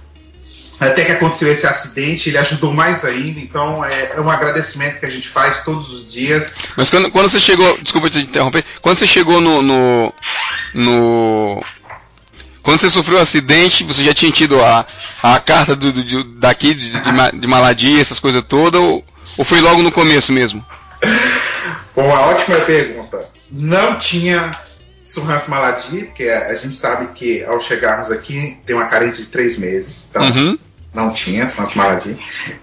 até 0.79 1.03
que 1.03 1.11
aconteceu 1.11 1.51
esse 1.51 1.67
acidente, 1.67 2.29
ele 2.29 2.37
ajudou 2.37 2.71
mais 2.71 3.03
ainda, 3.03 3.39
então 3.39 3.83
é, 3.83 4.13
é, 4.15 4.21
um 4.21 4.29
agradecimento 4.29 4.99
que 4.99 5.05
a 5.05 5.09
gente 5.09 5.27
faz 5.27 5.63
todos 5.63 5.91
os 5.91 6.11
dias. 6.11 6.53
Mas 6.77 6.89
quando, 6.89 7.11
quando 7.11 7.27
você 7.27 7.39
chegou, 7.39 7.77
desculpa 7.81 8.09
te 8.09 8.19
interromper, 8.19 8.63
quando 8.81 8.95
você 8.95 9.05
chegou 9.05 9.41
no, 9.41 9.61
no, 9.61 10.13
no 10.73 11.63
quando 12.63 12.77
você 12.77 12.89
sofreu 12.89 13.17
o 13.17 13.19
um 13.19 13.23
acidente, 13.23 13.83
você 13.83 14.03
já 14.03 14.13
tinha 14.13 14.31
tido 14.31 14.63
a, 14.63 14.85
a 15.21 15.39
carta 15.39 15.75
do, 15.75 15.91
do 15.91 16.23
daqui, 16.23 16.73
de, 16.73 16.91
de, 16.91 17.39
de 17.39 17.47
maladia, 17.47 17.99
essas 17.99 18.19
coisas 18.19 18.41
todas, 18.47 18.79
ou, 18.79 19.03
ou 19.37 19.43
foi 19.43 19.59
logo 19.59 19.83
no 19.83 19.91
começo 19.91 20.31
mesmo? 20.31 20.65
Bom, 21.93 22.05
uma 22.05 22.21
ótima 22.21 22.57
pergunta. 22.59 23.19
Não 23.51 23.97
tinha 23.97 24.51
Surrance 25.03 25.49
Maladia, 25.49 26.05
porque 26.05 26.25
a 26.25 26.53
gente 26.53 26.75
sabe 26.75 27.07
que 27.15 27.43
ao 27.43 27.59
chegarmos 27.59 28.11
aqui 28.11 28.57
tem 28.65 28.75
uma 28.75 28.85
carência 28.85 29.23
de 29.23 29.29
três 29.29 29.57
meses. 29.57 30.11
Então, 30.11 30.21
uhum 30.21 30.57
não 30.93 31.11
tinha 31.11 31.43
essa 31.43 31.63
maladia. 31.75 32.17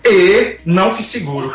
E 0.04 0.58
não 0.64 0.94
fiz 0.94 1.06
seguro. 1.06 1.52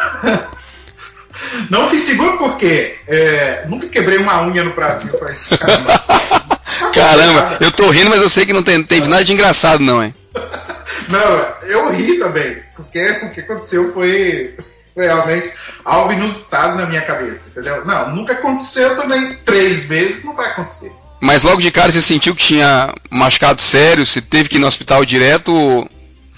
não 1.69 1.87
fiz 1.87 2.01
seguro 2.01 2.37
porque 2.37 2.95
é, 3.07 3.65
nunca 3.67 3.87
quebrei 3.87 4.17
uma 4.17 4.41
unha 4.43 4.63
no 4.63 4.73
Brasil 4.73 5.11
pra 5.13 5.31
esse 5.31 5.57
caramba. 5.57 6.01
caramba, 6.93 7.57
eu 7.59 7.71
tô 7.71 7.89
rindo, 7.89 8.09
mas 8.09 8.21
eu 8.21 8.29
sei 8.29 8.45
que 8.45 8.53
não 8.53 8.63
tem, 8.63 8.81
teve 8.83 9.07
nada 9.07 9.23
de 9.23 9.33
engraçado, 9.33 9.83
não, 9.83 10.03
hein? 10.03 10.13
não, 11.09 11.55
eu 11.63 11.91
ri 11.91 12.17
também, 12.19 12.61
porque 12.75 12.99
o 13.23 13.33
que 13.33 13.41
aconteceu 13.41 13.93
foi, 13.93 14.55
realmente 14.95 15.51
algo 15.83 16.13
inusitado 16.13 16.75
na 16.75 16.85
minha 16.85 17.01
cabeça, 17.01 17.49
entendeu? 17.49 17.85
Não, 17.85 18.15
nunca 18.15 18.33
aconteceu 18.33 18.95
também 18.95 19.35
três 19.45 19.85
vezes, 19.85 20.23
não 20.23 20.35
vai 20.35 20.51
acontecer. 20.51 20.91
Mas 21.19 21.43
logo 21.43 21.61
de 21.61 21.69
cara 21.69 21.91
você 21.91 22.01
sentiu 22.01 22.35
que 22.35 22.43
tinha 22.43 22.93
machucado 23.09 23.61
sério, 23.61 24.05
você 24.05 24.21
teve 24.21 24.49
que 24.49 24.55
ir 24.57 24.59
no 24.59 24.67
hospital 24.67 25.05
direto 25.05 25.87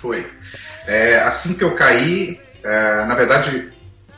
foi. 0.04 0.28
É, 0.86 1.20
assim 1.20 1.54
que 1.54 1.64
eu 1.64 1.72
caí, 1.76 2.38
é, 2.62 3.06
na 3.06 3.16
verdade, 3.16 3.72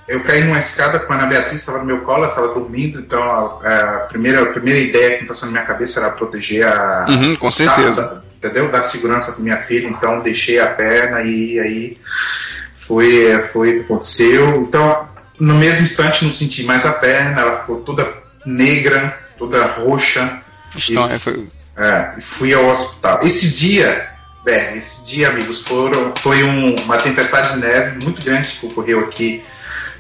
eu 0.08 0.24
caí 0.24 0.44
numa 0.44 0.58
escada 0.58 1.00
quando 1.00 1.22
a 1.22 1.28
Beatriz 1.28 1.62
estava 1.62 1.78
no 1.78 1.86
meu 1.86 2.02
colo, 2.02 2.24
ela 2.24 2.28
estava 2.28 2.54
dormindo, 2.56 3.00
então 3.00 3.22
a, 3.22 3.98
a, 3.98 4.00
primeira, 4.08 4.42
a 4.42 4.48
primeira 4.48 4.80
ideia 4.80 5.20
que 5.20 5.26
passou 5.26 5.46
na 5.46 5.52
minha 5.54 5.66
cabeça 5.66 6.00
era 6.00 6.10
proteger 6.10 6.68
a. 6.68 7.06
Uhum, 7.08 7.36
com 7.36 7.52
certeza. 7.52 8.02
Da, 8.02 8.22
entendeu? 8.36 8.72
Dar 8.72 8.82
segurança 8.82 9.32
para 9.32 9.44
minha 9.44 9.62
filha, 9.62 9.88
então 9.88 10.22
deixei 10.22 10.60
a 10.60 10.68
perna 10.68 11.22
e 11.22 11.60
aí 11.60 11.98
foi, 12.74 13.40
foi 13.54 13.70
o 13.70 13.74
que 13.76 13.86
aconteceu. 13.86 14.62
Então, 14.64 15.08
no 15.40 15.54
mesmo 15.54 15.84
instante, 15.84 16.26
não 16.26 16.32
senti 16.32 16.64
mais 16.64 16.84
a 16.84 16.94
perna, 16.94 17.42
ela 17.42 17.58
ficou 17.58 17.82
toda 17.82 18.12
negra, 18.44 19.16
toda 19.38 19.64
roxa. 19.66 20.42
Então, 20.90 21.14
e, 21.14 21.20
foi... 21.20 21.48
é, 21.78 22.16
fui 22.20 22.54
ao 22.54 22.66
hospital. 22.66 23.20
Esse 23.22 23.50
dia 23.50 24.15
Bem, 24.46 24.78
esse 24.78 25.04
dia, 25.08 25.30
amigos, 25.30 25.60
foram, 25.60 26.14
foi 26.18 26.44
um, 26.44 26.76
uma 26.76 26.98
tempestade 26.98 27.56
de 27.56 27.62
neve 27.62 28.04
muito 28.06 28.24
grande 28.24 28.48
que 28.48 28.68
ocorreu 28.68 29.00
aqui 29.00 29.44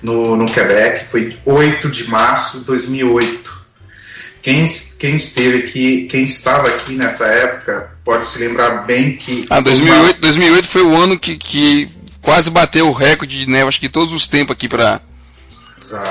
no, 0.03 0.37
no 0.37 0.45
Quebec. 0.45 1.07
Foi 1.07 1.35
8 1.43 1.89
de 1.89 2.07
março 2.07 2.59
de 2.59 2.65
2008. 2.65 3.65
Quem, 4.43 4.67
quem 4.99 5.15
esteve 5.15 5.67
aqui, 5.67 6.05
quem 6.05 6.23
estava 6.23 6.67
aqui 6.67 6.93
nessa 6.93 7.25
época, 7.25 7.97
pode 8.05 8.27
se 8.27 8.37
lembrar 8.37 8.85
bem 8.85 9.17
que. 9.17 9.47
Ah, 9.49 9.59
2008, 9.59 9.99
uma... 9.99 10.13
2008 10.13 10.67
foi 10.67 10.83
o 10.83 10.95
ano 10.95 11.17
que, 11.17 11.37
que 11.37 11.89
quase 12.21 12.51
bateu 12.51 12.87
o 12.87 12.91
recorde 12.91 13.39
de 13.39 13.49
neve, 13.49 13.67
acho 13.67 13.79
que 13.79 13.89
todos 13.89 14.13
os 14.13 14.27
tempos 14.27 14.53
aqui 14.53 14.69
para 14.69 15.01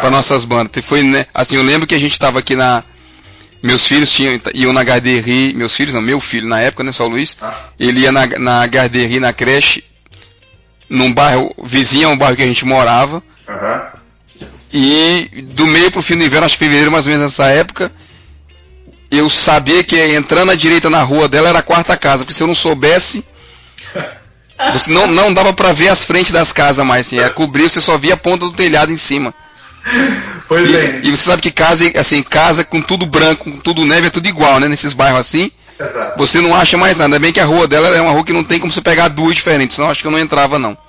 para 0.00 0.10
nossas 0.10 0.44
bandas. 0.44 0.84
Foi, 0.84 1.04
né, 1.04 1.26
assim, 1.32 1.54
eu 1.54 1.62
lembro 1.62 1.86
que 1.86 1.94
a 1.94 2.00
gente 2.00 2.12
estava 2.12 2.40
aqui 2.40 2.56
na 2.56 2.82
meus 3.64 3.86
filhos 3.86 4.10
tinham, 4.10 4.38
iam 4.52 4.74
na 4.74 4.84
Garderie, 4.84 5.54
meus 5.54 5.74
filhos, 5.74 5.94
não, 5.94 6.02
meu 6.02 6.20
filho 6.20 6.46
na 6.46 6.60
época, 6.60 6.84
né, 6.84 6.92
São 6.92 7.08
Luís, 7.08 7.34
ah. 7.40 7.54
ele 7.80 8.00
ia 8.00 8.12
na, 8.12 8.26
na 8.26 8.66
Garderie, 8.66 9.18
na 9.18 9.32
creche, 9.32 9.82
num 10.86 11.10
bairro 11.10 11.50
vizinho 11.64 12.10
ao 12.10 12.16
bairro 12.16 12.36
que 12.36 12.42
a 12.42 12.46
gente 12.46 12.66
morava. 12.66 13.22
Uhum. 13.48 14.46
E 14.70 15.46
do 15.54 15.66
meio 15.66 15.90
pro 15.90 16.02
fim 16.02 16.14
do 16.14 16.24
inverno, 16.24 16.44
acho 16.44 16.58
que 16.58 16.64
fevereiro 16.64 16.92
mais 16.92 17.06
ou 17.06 17.12
menos 17.12 17.24
nessa 17.24 17.46
época, 17.46 17.90
eu 19.10 19.30
sabia 19.30 19.82
que 19.82 19.98
entrando 20.14 20.52
à 20.52 20.54
direita 20.54 20.90
na 20.90 21.02
rua 21.02 21.26
dela 21.26 21.48
era 21.48 21.60
a 21.60 21.62
quarta 21.62 21.96
casa, 21.96 22.18
porque 22.18 22.34
se 22.34 22.42
eu 22.42 22.46
não 22.46 22.54
soubesse, 22.54 23.24
você 24.74 24.90
não, 24.90 25.06
não 25.06 25.32
dava 25.32 25.54
para 25.54 25.72
ver 25.72 25.88
as 25.88 26.04
frentes 26.04 26.32
das 26.32 26.52
casas 26.52 26.84
mais, 26.84 27.06
assim, 27.06 27.18
era 27.18 27.30
cobrir, 27.30 27.70
você 27.70 27.80
só 27.80 27.96
via 27.96 28.12
a 28.12 28.18
ponta 28.18 28.44
do 28.44 28.52
telhado 28.52 28.92
em 28.92 28.96
cima. 28.98 29.32
Pois 30.46 30.70
e, 30.70 30.76
é. 30.76 31.00
E 31.02 31.10
você 31.10 31.24
sabe 31.24 31.40
que 31.40 31.50
casa, 31.50 31.90
assim, 31.96 32.22
casa 32.22 32.64
com 32.64 32.80
tudo 32.80 33.06
branco, 33.06 33.50
com 33.50 33.58
tudo 33.58 33.84
neve, 33.84 34.08
é 34.08 34.10
tudo 34.10 34.28
igual, 34.28 34.60
né? 34.60 34.68
Nesses 34.68 34.92
bairros 34.92 35.20
assim. 35.20 35.50
Exato. 35.80 36.18
Você 36.18 36.40
não 36.40 36.54
acha 36.54 36.76
mais 36.76 36.98
nada. 36.98 37.06
Ainda 37.06 37.18
bem 37.18 37.32
que 37.32 37.40
a 37.40 37.46
rua 37.46 37.66
dela 37.66 37.88
é 37.88 38.00
uma 38.00 38.12
rua 38.12 38.24
que 38.24 38.32
não 38.32 38.44
tem 38.44 38.60
como 38.60 38.70
você 38.70 38.80
pegar 38.80 39.08
duas 39.08 39.34
diferentes, 39.34 39.76
senão 39.76 39.90
acho 39.90 40.00
que 40.00 40.06
eu 40.06 40.12
não 40.12 40.18
entrava, 40.18 40.58
não. 40.58 40.76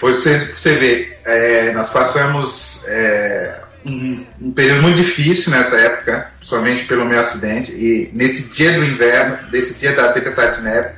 Pois 0.00 0.18
você, 0.18 0.38
você 0.38 0.74
vê, 0.74 1.18
é, 1.24 1.72
nós 1.72 1.88
passamos 1.90 2.84
é, 2.86 3.60
um, 3.84 4.24
um, 4.40 4.52
período 4.52 4.82
muito 4.82 4.96
difícil 4.96 5.50
nessa 5.50 5.76
época, 5.76 6.30
somente 6.40 6.84
pelo 6.84 7.04
meu 7.04 7.18
acidente. 7.18 7.72
E 7.72 8.10
nesse 8.12 8.50
dia 8.50 8.72
do 8.74 8.84
inverno, 8.84 9.50
desse 9.50 9.74
dia 9.74 9.92
da 9.92 10.12
tempestade 10.12 10.58
de 10.58 10.64
neve, 10.64 10.90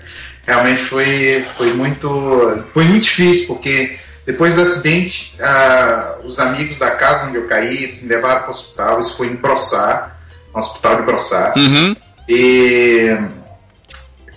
realmente 0.47 0.83
foi, 0.83 1.45
foi, 1.57 1.73
muito, 1.73 2.65
foi 2.75 2.85
muito 2.85 3.05
difícil, 3.05 3.47
porque 3.47 3.99
depois 4.27 4.55
do 4.55 4.61
acidente, 4.61 5.37
uh, 5.41 6.27
os 6.27 6.39
amigos 6.39 6.77
da 6.77 6.91
casa 6.93 7.27
onde 7.27 7.37
eu 7.37 7.49
caí, 7.49 7.85
eles 7.85 8.03
me 8.03 8.09
levaram 8.09 8.41
para 8.41 8.49
o 8.49 8.50
hospital, 8.50 9.00
isso 9.00 9.17
foi 9.17 9.29
em 9.29 9.37
Brossard, 9.37 10.12
no 10.55 10.61
hospital 10.61 10.97
de 10.97 11.03
Brossard. 11.03 11.59
Uhum. 11.59 11.97
E 12.29 13.09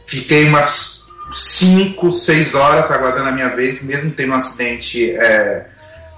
fiquei 0.08 0.48
umas 0.48 1.06
5, 1.32 2.12
6 2.12 2.56
horas 2.56 2.92
aguardando 2.92 3.30
a 3.30 3.32
minha 3.32 3.50
vez, 3.50 3.84
mesmo 3.84 4.12
tendo 4.12 4.32
um 4.32 4.36
acidente, 4.36 5.12
é, 5.12 5.68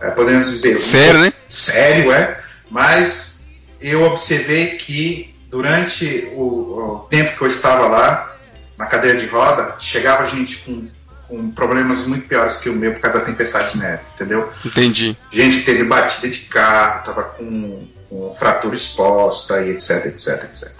é, 0.01 0.11
podemos 0.11 0.49
dizer... 0.49 0.77
Sério, 0.77 1.19
um, 1.19 1.23
né? 1.23 1.33
Sério, 1.49 2.11
é. 2.11 2.39
Mas 2.69 3.47
eu 3.81 4.03
observei 4.03 4.75
que 4.77 5.35
durante 5.49 6.29
o, 6.33 6.43
o 6.43 7.07
tempo 7.09 7.37
que 7.37 7.41
eu 7.41 7.47
estava 7.47 7.87
lá, 7.87 8.35
na 8.77 8.85
cadeira 8.85 9.17
de 9.17 9.25
roda, 9.25 9.75
chegava 9.79 10.25
gente 10.25 10.57
com, 10.57 10.87
com 11.27 11.51
problemas 11.51 12.05
muito 12.05 12.27
piores 12.27 12.57
que 12.57 12.69
o 12.69 12.73
meu 12.73 12.93
por 12.93 13.01
causa 13.01 13.19
da 13.19 13.25
tempestade 13.25 13.73
de 13.73 13.79
neve, 13.79 14.01
entendeu? 14.13 14.51
Entendi. 14.63 15.17
Gente 15.31 15.59
que 15.59 15.65
teve 15.65 15.83
batida 15.83 16.29
de 16.29 16.39
carro, 16.41 16.99
estava 16.99 17.23
com, 17.23 17.87
com, 18.09 18.35
fratura 18.35 18.75
exposta 18.75 19.61
e 19.61 19.71
etc, 19.71 20.05
etc, 20.05 20.43
etc. 20.43 20.71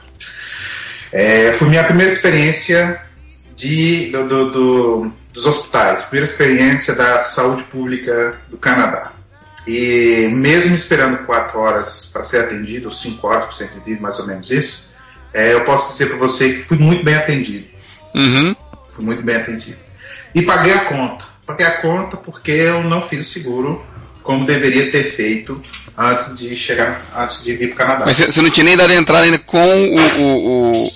É, 1.12 1.54
foi 1.54 1.68
minha 1.70 1.84
primeira 1.84 2.12
experiência 2.12 3.02
de, 3.56 4.12
do, 4.12 4.28
do, 4.28 4.52
do, 4.52 5.12
dos 5.34 5.46
hospitais, 5.46 6.04
primeira 6.04 6.30
experiência 6.30 6.94
da 6.94 7.20
saúde 7.20 7.64
pública 7.64 8.36
do 8.50 8.58
Canadá. 8.58 9.14
E 9.68 10.28
mesmo 10.32 10.76
esperando 10.76 11.26
quatro 11.26 11.60
horas 11.60 12.10
para 12.12 12.24
ser 12.24 12.44
atendido, 12.44 12.86
ou 12.86 12.92
cinco 12.92 13.28
horas 13.28 13.46
para 13.46 13.54
ser 13.54 13.64
atendido, 13.66 14.02
mais 14.02 14.20
ou 14.20 14.28
menos 14.28 14.52
isso, 14.52 14.92
é, 15.34 15.54
eu 15.54 15.64
posso 15.64 15.90
dizer 15.90 16.08
para 16.08 16.18
você 16.18 16.54
que 16.54 16.64
fui 16.64 16.78
muito 16.78 17.04
bem 17.04 17.16
atendido. 17.16 17.68
Uhum. 18.14 18.56
Fui 18.90 19.04
muito 19.04 19.24
bem 19.24 19.36
atendido. 19.36 19.85
E 20.36 20.42
paguei 20.42 20.74
a 20.74 20.82
conta. 20.82 21.26
Paguei 21.46 21.66
a 21.66 21.82
conta 21.82 22.18
porque 22.18 22.52
eu 22.52 22.84
não 22.84 23.02
fiz 23.02 23.26
o 23.26 23.30
seguro 23.30 23.82
como 24.22 24.44
deveria 24.44 24.92
ter 24.92 25.04
feito 25.04 25.62
antes 25.98 26.38
de 26.38 26.56
chegar, 26.56 27.06
antes 27.16 27.44
de 27.44 27.56
vir 27.56 27.74
para 27.74 27.76
o 27.76 27.78
Canadá. 27.78 28.04
Mas 28.06 28.18
você 28.18 28.42
não 28.42 28.50
tinha 28.50 28.66
nem 28.66 28.76
dado 28.76 28.92
entrada 28.92 29.24
ainda 29.24 29.40
com 29.40 29.58
o, 29.58 30.20
o, 30.20 30.84
o 30.86 30.92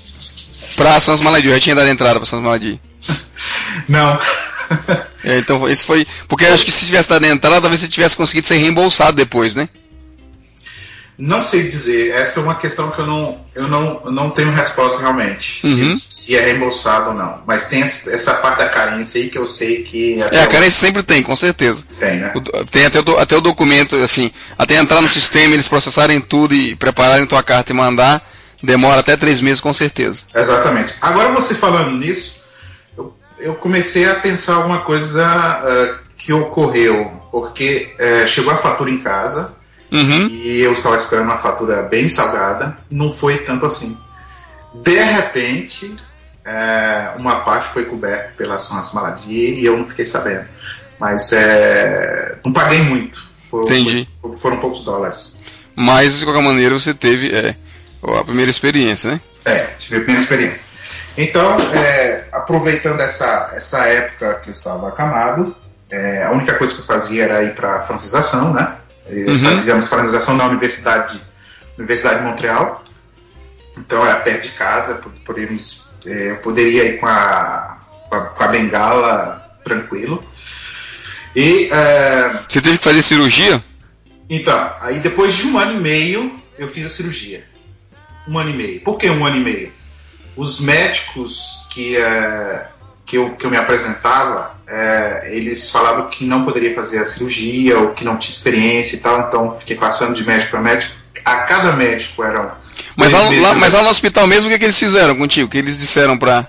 para 0.76 1.00
Sans 1.00 1.22
Maladi, 1.22 1.50
já 1.50 1.60
tinha 1.60 1.76
dado 1.76 1.88
entrada 1.90 2.16
para 2.16 2.26
Sans 2.26 2.42
Maladi? 2.42 2.82
não. 3.88 4.20
é, 5.24 5.38
então 5.38 5.70
esse 5.70 5.86
foi, 5.86 6.06
porque 6.28 6.44
eu 6.44 6.54
acho 6.54 6.66
que 6.66 6.72
se 6.72 6.88
tivesse 6.88 7.08
dado 7.08 7.26
entrada, 7.26 7.62
talvez 7.62 7.80
você 7.82 7.88
tivesse 7.88 8.18
conseguido 8.18 8.48
ser 8.48 8.58
reembolsado 8.58 9.16
depois, 9.16 9.56
né? 9.56 9.70
Não 11.22 11.44
sei 11.44 11.64
dizer, 11.64 12.12
essa 12.12 12.40
é 12.40 12.44
uma 12.44 12.56
questão 12.56 12.90
que 12.92 13.00
eu 13.00 13.06
não, 13.06 13.42
eu 13.54 13.68
não, 13.68 14.02
eu 14.06 14.12
não 14.12 14.30
tenho 14.30 14.52
resposta 14.52 15.02
realmente, 15.02 15.68
uhum. 15.68 15.98
se, 15.98 16.08
se, 16.10 16.38
é 16.38 16.40
reembolsado 16.40 17.10
ou 17.10 17.14
não. 17.14 17.44
Mas 17.46 17.68
tem 17.68 17.82
essa 17.82 18.36
parte 18.36 18.60
da 18.60 18.70
carência 18.70 19.22
aí 19.22 19.30
que 19.30 19.38
eu 19.38 19.46
sei 19.46 19.84
que. 19.84 20.18
É, 20.32 20.42
a 20.42 20.48
carência 20.48 20.80
sempre 20.80 21.04
tem, 21.04 21.22
com 21.22 21.36
certeza. 21.36 21.84
Tem, 22.00 22.22
né? 22.22 22.32
O, 22.34 22.66
tem 22.66 22.86
até 22.86 23.02
o, 23.02 23.18
até 23.18 23.36
o 23.36 23.42
documento, 23.42 23.98
assim, 23.98 24.32
até 24.58 24.76
entrar 24.76 25.02
no 25.02 25.10
sistema, 25.10 25.54
eles 25.54 25.68
processarem 25.68 26.22
tudo 26.22 26.56
e 26.56 26.74
prepararem 26.78 27.26
tua 27.26 27.44
carta 27.44 27.74
e 27.74 27.76
mandar, 27.76 28.26
demora 28.64 29.02
até 29.02 29.18
três 29.18 29.42
meses, 29.42 29.60
com 29.60 29.74
certeza. 29.74 30.24
Exatamente. 30.34 30.94
Agora 31.02 31.34
você 31.34 31.54
falando 31.54 31.98
nisso, 31.98 32.44
eu, 32.98 33.14
eu 33.38 33.56
comecei 33.56 34.10
a 34.10 34.16
pensar 34.16 34.54
alguma 34.54 34.86
coisa 34.86 35.26
uh, 35.66 36.00
que 36.16 36.32
ocorreu, 36.32 37.12
porque 37.30 37.94
uh, 38.00 38.26
chegou 38.26 38.54
a 38.54 38.58
fatura 38.58 38.90
em 38.90 39.00
casa 39.00 39.59
Uhum. 39.92 40.28
E 40.28 40.62
eu 40.62 40.74
estava 40.74 40.96
esperando 40.96 41.26
uma 41.26 41.38
fatura 41.38 41.84
bem 41.84 42.08
salgada, 42.08 42.78
não 42.90 43.12
foi 43.12 43.40
tanto 43.40 43.66
assim. 43.66 43.98
De 44.74 45.00
repente, 45.00 45.96
é, 46.46 47.14
uma 47.18 47.42
parte 47.42 47.70
foi 47.70 47.86
coberta 47.86 48.34
pela 48.38 48.58
Sonras 48.58 48.94
Maladia 48.94 49.50
e 49.50 49.66
eu 49.66 49.78
não 49.78 49.88
fiquei 49.88 50.06
sabendo. 50.06 50.46
Mas 51.00 51.32
é, 51.34 52.38
não 52.46 52.54
paguei 52.54 52.82
muito. 52.82 53.30
Foi, 53.50 53.64
Entendi. 53.64 54.08
Foi, 54.22 54.36
foram 54.36 54.58
poucos 54.58 54.82
dólares. 54.82 55.40
Mas, 55.76 56.20
de 56.20 56.26
qualquer 56.26 56.44
maneira, 56.44 56.78
você 56.78 56.94
teve 56.94 57.34
é, 57.34 57.56
a 58.04 58.24
primeira 58.24 58.52
experiência, 58.52 59.12
né? 59.12 59.22
É, 59.46 59.60
tive 59.78 59.98
a 59.98 60.00
primeira 60.00 60.22
experiência. 60.22 60.68
Então, 61.18 61.58
é, 61.74 62.26
aproveitando 62.32 63.00
essa, 63.00 63.52
essa 63.54 63.86
época 63.86 64.36
que 64.36 64.50
eu 64.50 64.54
estava 64.54 64.90
acamado, 64.90 65.56
é, 65.90 66.24
a 66.24 66.32
única 66.32 66.54
coisa 66.56 66.74
que 66.74 66.82
eu 66.82 66.86
fazia 66.86 67.24
era 67.24 67.44
ir 67.44 67.56
para 67.56 67.78
a 67.78 67.82
francização, 67.82 68.54
né? 68.54 68.76
Uhum. 69.12 69.40
Fazíamos 69.40 69.88
francização 69.88 70.36
na 70.38 70.46
Universidade, 70.46 71.22
Universidade 71.78 72.20
de 72.20 72.26
Montreal. 72.26 72.84
Então 73.78 74.06
era 74.06 74.18
perto 74.18 74.44
de 74.44 74.52
casa, 74.52 75.02
podíamos, 75.26 75.90
é, 76.06 76.32
eu 76.32 76.38
poderia 76.38 76.84
ir 76.86 77.00
com 77.00 77.08
a, 77.08 77.78
com 78.10 78.16
a, 78.16 78.22
com 78.22 78.44
a 78.44 78.48
bengala 78.48 79.60
tranquilo. 79.64 80.24
E, 81.36 81.70
é, 81.72 82.44
Você 82.48 82.62
teve 82.62 82.78
que 82.78 82.84
fazer 82.84 83.02
cirurgia? 83.02 83.64
Então, 84.30 84.74
aí 84.82 85.00
depois 85.00 85.36
de 85.36 85.48
um 85.48 85.58
ano 85.58 85.80
e 85.80 85.82
meio 85.82 86.40
eu 86.58 86.68
fiz 86.68 86.86
a 86.86 86.90
cirurgia. 86.90 87.46
Um 88.28 88.38
ano 88.38 88.52
e 88.52 88.58
meio. 88.58 88.82
Por 88.82 88.98
que 88.98 89.10
um 89.10 89.26
ano 89.26 89.38
e 89.38 89.44
meio? 89.44 89.72
Os 90.36 90.60
médicos 90.60 91.68
que, 91.72 91.98
é, 91.98 92.68
que, 93.10 93.18
eu, 93.18 93.32
que 93.32 93.44
eu 93.44 93.50
me 93.50 93.58
apresentava, 93.58 94.56
é, 94.68 95.30
eles 95.32 95.72
falavam 95.72 96.12
que 96.12 96.24
não 96.24 96.46
poderia 96.46 96.76
fazer 96.76 97.00
a 97.00 97.06
cirurgia 97.06 97.80
ou 97.80 97.90
que 97.90 98.06
não 98.06 98.18
tinha 98.18 98.32
experiência 98.32 98.98
e 98.98 99.00
tal, 99.00 99.22
então 99.22 99.58
fiquei 99.58 99.76
passando 99.76 100.14
de 100.14 100.24
médico 100.24 100.52
para 100.52 100.62
médico. 100.62 100.94
A 101.26 101.38
cada 101.38 101.74
médico 101.74 102.24
era. 102.24 102.56
Mas 102.96 103.12
lá, 103.12 103.20
lá, 103.22 103.56
mas 103.56 103.74
lá 103.74 103.82
no 103.82 103.90
hospital 103.90 104.28
mesmo, 104.28 104.46
o 104.46 104.50
que, 104.50 104.56
é 104.56 104.60
que 104.60 104.66
eles 104.66 104.78
fizeram 104.78 105.16
contigo? 105.16 105.48
O 105.48 105.50
que 105.50 105.58
eles 105.58 105.76
disseram 105.76 106.20
para. 106.20 106.48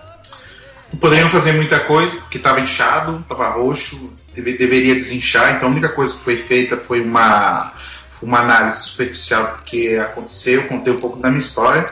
Não 0.92 1.00
poderiam 1.00 1.30
fazer 1.30 1.52
muita 1.54 1.80
coisa, 1.80 2.14
porque 2.16 2.36
estava 2.36 2.60
inchado, 2.60 3.20
estava 3.20 3.48
roxo, 3.48 4.18
deve, 4.34 4.58
deveria 4.58 4.94
desinchar, 4.94 5.56
então 5.56 5.68
a 5.68 5.72
única 5.72 5.88
coisa 5.88 6.12
que 6.12 6.22
foi 6.22 6.36
feita 6.36 6.76
foi 6.76 7.00
uma, 7.00 7.72
uma 8.20 8.40
análise 8.40 8.82
superficial 8.82 9.56
do 9.56 9.62
que 9.62 9.96
aconteceu, 9.96 10.68
contei 10.68 10.92
um 10.92 10.98
pouco 10.98 11.20
da 11.20 11.30
minha 11.30 11.40
história 11.40 11.86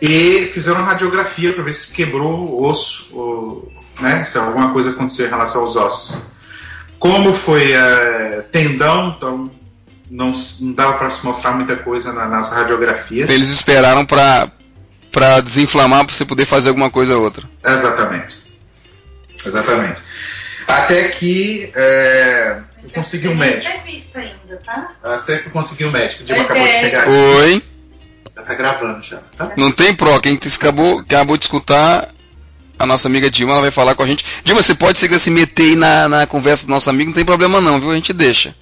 e 0.00 0.46
fizeram 0.46 0.80
uma 0.80 0.86
radiografia 0.86 1.52
para 1.52 1.62
ver 1.62 1.74
se 1.74 1.92
quebrou 1.92 2.48
o 2.48 2.64
osso, 2.66 3.16
ou, 3.16 3.72
né, 4.00 4.24
se 4.24 4.38
alguma 4.38 4.72
coisa 4.72 4.90
aconteceu 4.90 5.26
em 5.26 5.30
relação 5.30 5.62
aos 5.62 5.76
ossos. 5.76 6.16
Como 6.98 7.32
foi 7.32 7.72
é, 7.72 8.44
tendão, 8.50 9.14
então 9.16 9.50
não, 10.10 10.30
não 10.60 10.72
dava 10.72 10.98
para 10.98 11.10
se 11.10 11.24
mostrar 11.24 11.52
muita 11.52 11.76
coisa 11.76 12.12
na, 12.12 12.26
nas 12.26 12.50
radiografias. 12.50 13.30
Eles 13.30 13.48
esperaram 13.48 14.04
para 14.04 14.50
para 15.12 15.40
desinflamar 15.40 16.04
para 16.04 16.14
você 16.14 16.24
poder 16.24 16.46
fazer 16.46 16.68
alguma 16.68 16.88
coisa 16.88 17.16
ou 17.16 17.24
outra. 17.24 17.44
Exatamente. 17.64 18.44
Exatamente. 19.44 20.00
Até 20.68 21.08
que 21.08 21.72
é, 21.74 22.58
eu 22.84 22.90
consegui 22.90 23.28
um 23.28 23.34
médico. 23.34 23.76
Ainda, 24.14 24.60
tá? 24.64 24.92
Até 25.02 25.38
que 25.38 25.48
eu 25.48 25.52
consegui 25.52 25.84
um 25.84 25.90
médico. 25.90 26.22
O 26.22 26.26
Dilma 26.26 26.44
acabou 26.44 26.64
de 26.64 26.72
chegar 26.74 27.02
aqui. 27.02 27.10
Oi. 27.10 27.62
Já 28.40 28.46
tá 28.46 28.54
gravando 28.54 29.02
já. 29.02 29.18
Tá? 29.36 29.52
Não 29.56 29.70
tem 29.70 29.94
pro. 29.94 30.18
Quem 30.20 30.38
acabou, 30.54 31.00
acabou 31.00 31.36
de 31.36 31.44
escutar 31.44 32.08
a 32.78 32.86
nossa 32.86 33.06
amiga 33.08 33.30
Dilma, 33.30 33.52
ela 33.52 33.62
vai 33.62 33.70
falar 33.70 33.94
com 33.94 34.02
a 34.02 34.06
gente. 34.06 34.24
Dilma, 34.42 34.62
você 34.62 34.74
pode 34.74 34.98
se 34.98 35.18
se 35.18 35.30
meter 35.30 35.62
aí 35.64 35.76
na, 35.76 36.08
na 36.08 36.26
conversa 36.26 36.64
do 36.64 36.70
nosso 36.70 36.88
amigo, 36.88 37.10
não 37.10 37.14
tem 37.14 37.24
problema 37.24 37.60
não, 37.60 37.78
viu? 37.78 37.90
A 37.90 37.94
gente 37.94 38.12
deixa. 38.12 38.54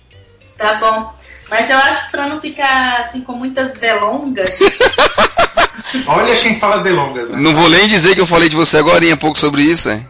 Tá 0.56 0.74
bom. 0.74 1.14
Mas 1.48 1.70
eu 1.70 1.78
acho 1.78 2.06
que 2.06 2.10
pra 2.10 2.26
não 2.26 2.40
ficar 2.40 3.00
assim 3.00 3.22
com 3.22 3.32
muitas 3.32 3.72
delongas. 3.72 4.58
Olha 6.06 6.34
quem 6.34 6.58
fala 6.58 6.82
delongas, 6.82 7.30
né? 7.30 7.38
Não 7.40 7.54
vou 7.54 7.70
nem 7.70 7.88
dizer 7.88 8.14
que 8.14 8.20
eu 8.20 8.26
falei 8.26 8.48
de 8.48 8.56
você 8.56 8.76
agora 8.76 9.04
um 9.06 9.16
pouco 9.16 9.38
sobre 9.38 9.62
isso, 9.62 9.88
é. 9.88 10.00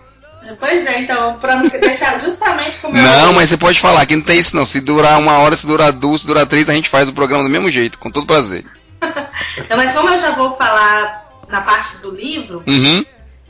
Pois 0.58 0.86
é, 0.86 1.00
então, 1.00 1.38
pra 1.38 1.56
não 1.56 1.68
deixar 1.68 2.18
justamente 2.18 2.78
como 2.78 2.94
Não, 2.94 3.34
mas 3.34 3.50
você 3.50 3.56
pode 3.58 3.78
falar, 3.78 4.06
que 4.06 4.16
não 4.16 4.22
tem 4.22 4.38
isso 4.38 4.56
não. 4.56 4.64
Se 4.64 4.80
durar 4.80 5.18
uma 5.18 5.38
hora, 5.38 5.54
se 5.54 5.66
durar 5.66 5.92
duas, 5.92 6.22
se 6.22 6.26
durar 6.26 6.46
três, 6.46 6.70
a 6.70 6.74
gente 6.74 6.88
faz 6.88 7.08
o 7.08 7.12
programa 7.12 7.44
do 7.44 7.50
mesmo 7.50 7.68
jeito, 7.68 7.98
com 7.98 8.10
todo 8.10 8.26
prazer. 8.26 8.64
não, 9.68 9.76
mas 9.76 9.92
como 9.92 10.08
eu 10.08 10.18
já 10.18 10.32
vou 10.32 10.56
falar 10.56 11.42
na 11.48 11.60
parte 11.60 11.98
do 11.98 12.10
livro, 12.10 12.62
uhum. 12.66 13.04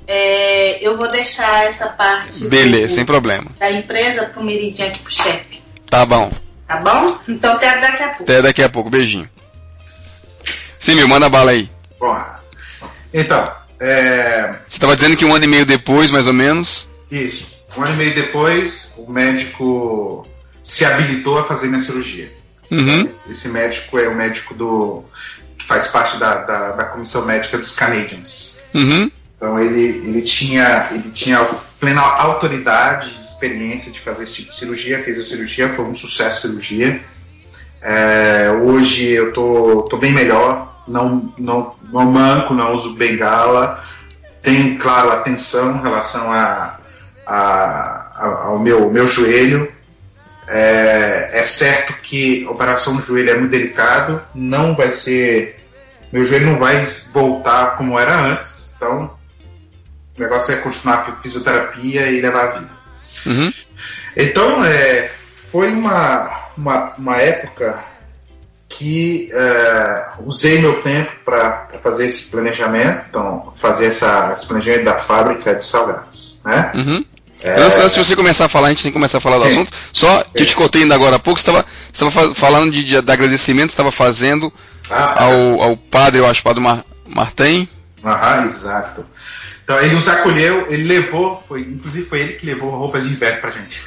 é, 0.07 0.87
eu 0.87 0.97
vou 0.97 1.11
deixar 1.11 1.65
essa 1.65 1.89
parte 1.89 2.47
Beleza, 2.49 2.87
do, 2.87 2.95
sem 2.95 3.05
problema. 3.05 3.47
da 3.59 3.71
empresa 3.71 4.27
pro 4.27 4.43
Meridian 4.43 4.89
aqui 4.89 5.01
pro 5.01 5.13
chefe. 5.13 5.63
Tá 5.89 6.05
bom. 6.05 6.31
Tá 6.67 6.77
bom? 6.79 7.19
Então 7.29 7.55
até 7.55 7.81
daqui 7.81 8.03
a 8.03 8.09
pouco. 8.09 8.23
Até 8.25 8.43
daqui 8.43 8.63
a 8.63 8.69
pouco, 8.69 8.91
beijinho. 8.91 9.29
Sim, 10.79 10.95
meu, 10.95 11.09
manda 11.09 11.29
bala 11.29 11.51
aí. 11.51 11.71
Bora. 11.99 12.41
Então, 13.13 13.53
é... 13.81 14.59
Você 14.67 14.77
estava 14.77 14.95
dizendo 14.95 15.17
que 15.17 15.25
um 15.25 15.35
ano 15.35 15.45
e 15.45 15.49
meio 15.49 15.67
depois, 15.67 16.11
mais 16.11 16.27
ou 16.27 16.33
menos? 16.33 16.89
Isso. 17.11 17.59
Um 17.77 17.83
ano 17.83 17.95
e 17.95 17.97
meio 17.97 18.15
depois, 18.15 18.95
o 18.99 19.11
médico 19.11 20.27
se 20.63 20.85
habilitou 20.85 21.39
a 21.39 21.45
fazer 21.45 21.69
minha 21.69 21.81
cirurgia. 21.81 22.31
Uhum. 22.71 23.07
Esse, 23.07 23.33
esse, 23.33 23.49
médico 23.49 23.99
é 23.99 24.09
o 24.09 24.15
médico 24.15 24.55
do 24.55 25.05
faz 25.69 25.87
parte 25.89 26.17
da, 26.17 26.39
da, 26.39 26.71
da 26.73 26.85
comissão 26.87 27.27
médica 27.27 27.59
dos 27.59 27.73
Canadians. 27.73 28.59
Uhum. 28.75 29.11
Então 29.37 29.61
ele, 29.61 29.83
ele 29.83 30.23
tinha 30.23 30.89
ele 30.91 31.11
tinha 31.11 31.47
plena 31.79 32.01
autoridade, 32.01 33.21
experiência 33.23 33.93
de 33.93 34.01
fazer 34.01 34.25
esse 34.25 34.33
tipo 34.33 34.49
de 34.49 34.57
cirurgia, 34.57 35.05
fez 35.05 35.21
a 35.21 35.23
cirurgia, 35.23 35.69
foi 35.75 35.85
um 35.85 35.93
sucesso 35.93 36.47
a 36.47 36.49
cirurgia. 36.49 37.01
É, 37.83 38.51
hoje 38.63 39.11
eu 39.11 39.33
tô, 39.35 39.83
tô 39.83 39.99
bem 39.99 40.11
melhor, 40.11 40.83
não, 40.89 41.33
não, 41.39 41.75
não 41.93 42.05
manco, 42.07 42.55
não 42.55 42.73
uso 42.73 42.95
bengala, 42.95 43.85
tenho, 44.41 44.79
claro, 44.79 45.13
atenção 45.13 45.77
em 45.77 45.83
relação 45.83 46.33
a, 46.33 46.79
a, 47.27 47.37
a 48.17 48.45
ao 48.47 48.59
meu, 48.59 48.91
meu 48.91 49.07
joelho. 49.07 49.71
É, 50.49 51.29
é 51.35 51.45
certo 51.45 51.93
que 52.03 52.47
a 52.47 52.51
operação 52.51 52.95
no 52.95 53.03
joelho 53.03 53.31
é 53.31 53.37
muito 53.37 53.51
delicado, 53.51 54.23
não 54.35 54.75
vai 54.75 54.91
ser. 54.91 55.58
Meu 56.12 56.25
joelho 56.25 56.47
não 56.47 56.59
vai 56.59 56.87
voltar 57.12 57.77
como 57.77 57.99
era 57.99 58.18
antes, 58.18 58.75
então 58.77 59.11
o 60.16 60.21
negócio 60.21 60.53
é 60.53 60.57
continuar 60.57 61.05
com 61.05 61.21
fisioterapia 61.23 62.09
e 62.09 62.21
levar 62.21 62.44
a 62.44 62.59
vida. 62.59 62.71
Uhum. 63.27 63.53
Então, 64.16 64.64
é, 64.64 65.09
foi 65.51 65.71
uma, 65.71 66.49
uma, 66.57 66.94
uma 66.97 67.16
época 67.16 67.79
que 68.68 69.31
é, 69.33 70.07
usei 70.25 70.61
meu 70.61 70.83
tempo 70.83 71.12
para 71.25 71.68
fazer 71.83 72.05
esse 72.05 72.31
planejamento, 72.31 73.07
então 73.09 73.53
fazer 73.55 73.87
essa, 73.87 74.31
esse 74.33 74.47
planejamento 74.47 74.85
da 74.85 74.99
fábrica 74.99 75.55
de 75.55 75.64
salgados, 75.64 76.40
né? 76.44 76.73
Uhum. 76.75 77.05
É... 77.42 77.61
Antes, 77.61 77.79
antes, 77.79 77.94
de 77.94 78.05
você 78.05 78.16
começar 78.16 78.46
a 78.46 78.48
falar, 78.48 78.68
a 78.68 78.70
gente 78.70 78.83
tem 78.83 78.90
que 78.90 78.96
começar 78.96 79.18
a 79.18 79.20
falar 79.20 79.38
do 79.38 79.44
Sim. 79.44 79.51
assunto. 79.51 79.72
Só 79.92 80.24
que 80.24 80.42
eu 80.42 80.46
te 80.46 80.57
contei 80.57 80.83
ainda 80.83 80.94
agora 80.94 81.16
há 81.16 81.18
pouco, 81.18 81.40
você 81.40 81.51
estava 81.92 82.35
falando 82.35 82.72
de, 82.72 82.83
de, 82.83 83.01
de 83.01 83.12
agradecimento, 83.12 83.70
estava 83.70 83.92
fazendo 83.92 84.53
ah, 84.90 85.24
ao, 85.24 85.62
ao 85.62 85.77
padre, 85.77 86.20
eu 86.20 86.27
acho, 86.27 86.42
padre 86.42 86.61
Mar, 86.61 86.85
Martin. 87.07 87.68
Ah, 88.03 88.42
exato. 88.44 89.05
Então 89.62 89.79
ele 89.81 89.94
nos 89.94 90.09
acolheu, 90.09 90.66
ele 90.70 90.85
levou, 90.85 91.44
foi, 91.46 91.61
inclusive 91.61 92.07
foi 92.07 92.20
ele 92.20 92.33
que 92.35 92.46
levou 92.46 92.70
roupas 92.70 93.05
de 93.05 93.11
inverno 93.11 93.40
pra 93.40 93.51
gente. 93.51 93.83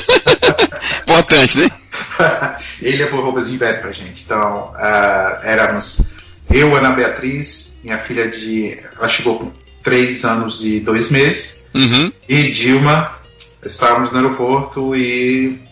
Importante, 1.02 1.58
né? 1.60 1.70
ele 2.82 3.04
levou 3.04 3.22
roupas 3.22 3.48
de 3.48 3.54
inverno 3.54 3.82
pra 3.82 3.92
gente. 3.92 4.24
Então 4.24 4.72
uh, 4.74 5.44
éramos 5.44 6.12
eu, 6.50 6.74
Ana 6.74 6.90
Beatriz, 6.90 7.80
minha 7.82 7.98
filha 7.98 8.28
de. 8.28 8.78
Ela 8.96 9.08
chegou 9.08 9.38
com 9.38 9.52
três 9.86 10.24
anos 10.24 10.64
e 10.64 10.80
dois 10.80 11.12
meses, 11.12 11.70
uhum. 11.72 12.12
e 12.28 12.50
Dilma, 12.50 13.20
estávamos 13.64 14.10
no 14.10 14.18
aeroporto 14.18 14.96
e 14.96 15.62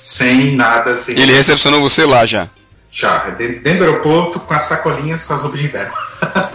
sem 0.00 0.54
nada. 0.54 0.96
Sem 0.98 1.18
ele 1.18 1.32
recepcionou 1.32 1.80
você 1.80 2.04
lá 2.04 2.24
já? 2.26 2.48
Já, 2.88 3.30
dentro 3.30 3.78
do 3.78 3.84
aeroporto 3.86 4.38
com 4.38 4.54
as 4.54 4.62
sacolinhas 4.62 5.24
com 5.24 5.34
as 5.34 5.42
roupas 5.42 5.58
de 5.58 5.66
inverno. 5.66 5.92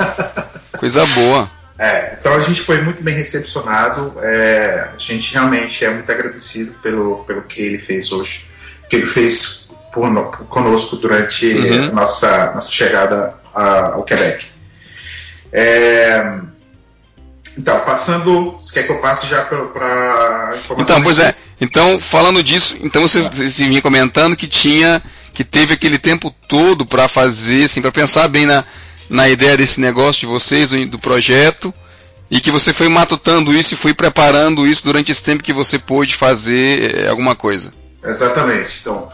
Coisa 0.79 1.05
boa. 1.07 1.51
É, 1.77 2.15
então 2.17 2.31
a 2.33 2.39
gente 2.39 2.61
foi 2.61 2.79
muito 2.81 3.03
bem 3.03 3.15
recepcionado. 3.15 4.13
É, 4.21 4.91
a 4.95 4.97
gente 4.97 5.33
realmente 5.33 5.83
é 5.83 5.89
muito 5.89 6.09
agradecido 6.09 6.75
pelo, 6.81 7.25
pelo 7.25 7.41
que 7.41 7.59
ele 7.59 7.77
fez 7.77 8.09
hoje, 8.13 8.45
que 8.89 8.95
ele 8.95 9.05
fez 9.05 9.69
por, 9.93 10.09
conosco 10.47 10.95
durante 10.95 11.45
uhum. 11.45 11.91
nossa, 11.91 12.53
nossa 12.53 12.71
chegada 12.71 13.35
a, 13.53 13.95
ao 13.95 14.03
Quebec. 14.03 14.45
É, 15.51 16.39
então, 17.57 17.79
passando. 17.81 18.53
Você 18.53 18.73
quer 18.73 18.83
que 18.83 18.91
eu 18.91 18.99
passe 18.99 19.27
já 19.27 19.43
para 19.43 20.55
Então, 20.77 21.01
pois 21.01 21.19
é. 21.19 21.33
Então, 21.59 21.99
falando 21.99 22.43
disso, 22.43 22.77
então 22.81 23.01
você, 23.01 23.21
você 23.21 23.65
vinha 23.65 23.81
comentando 23.81 24.35
que 24.35 24.47
tinha. 24.47 25.01
que 25.33 25.43
teve 25.43 25.73
aquele 25.73 25.97
tempo 25.97 26.33
todo 26.47 26.85
para 26.85 27.07
fazer, 27.07 27.65
assim, 27.65 27.81
para 27.81 27.91
pensar 27.91 28.27
bem 28.27 28.45
na 28.45 28.63
na 29.09 29.27
ideia 29.27 29.57
desse 29.57 29.81
negócio 29.81 30.21
de 30.21 30.25
vocês, 30.27 30.69
do 30.69 30.99
projeto, 30.99 31.73
e 32.29 32.39
que 32.39 32.51
você 32.51 32.71
foi 32.71 32.87
matutando 32.87 33.51
isso 33.53 33.73
e 33.73 33.77
foi 33.77 33.93
preparando 33.93 34.67
isso 34.67 34.83
durante 34.83 35.11
esse 35.11 35.23
tempo 35.23 35.43
que 35.43 35.51
você 35.51 35.79
pôde 35.79 36.15
fazer 36.15 36.95
eh, 36.95 37.09
alguma 37.09 37.35
coisa. 37.35 37.73
Exatamente. 38.03 38.77
Então, 38.81 39.09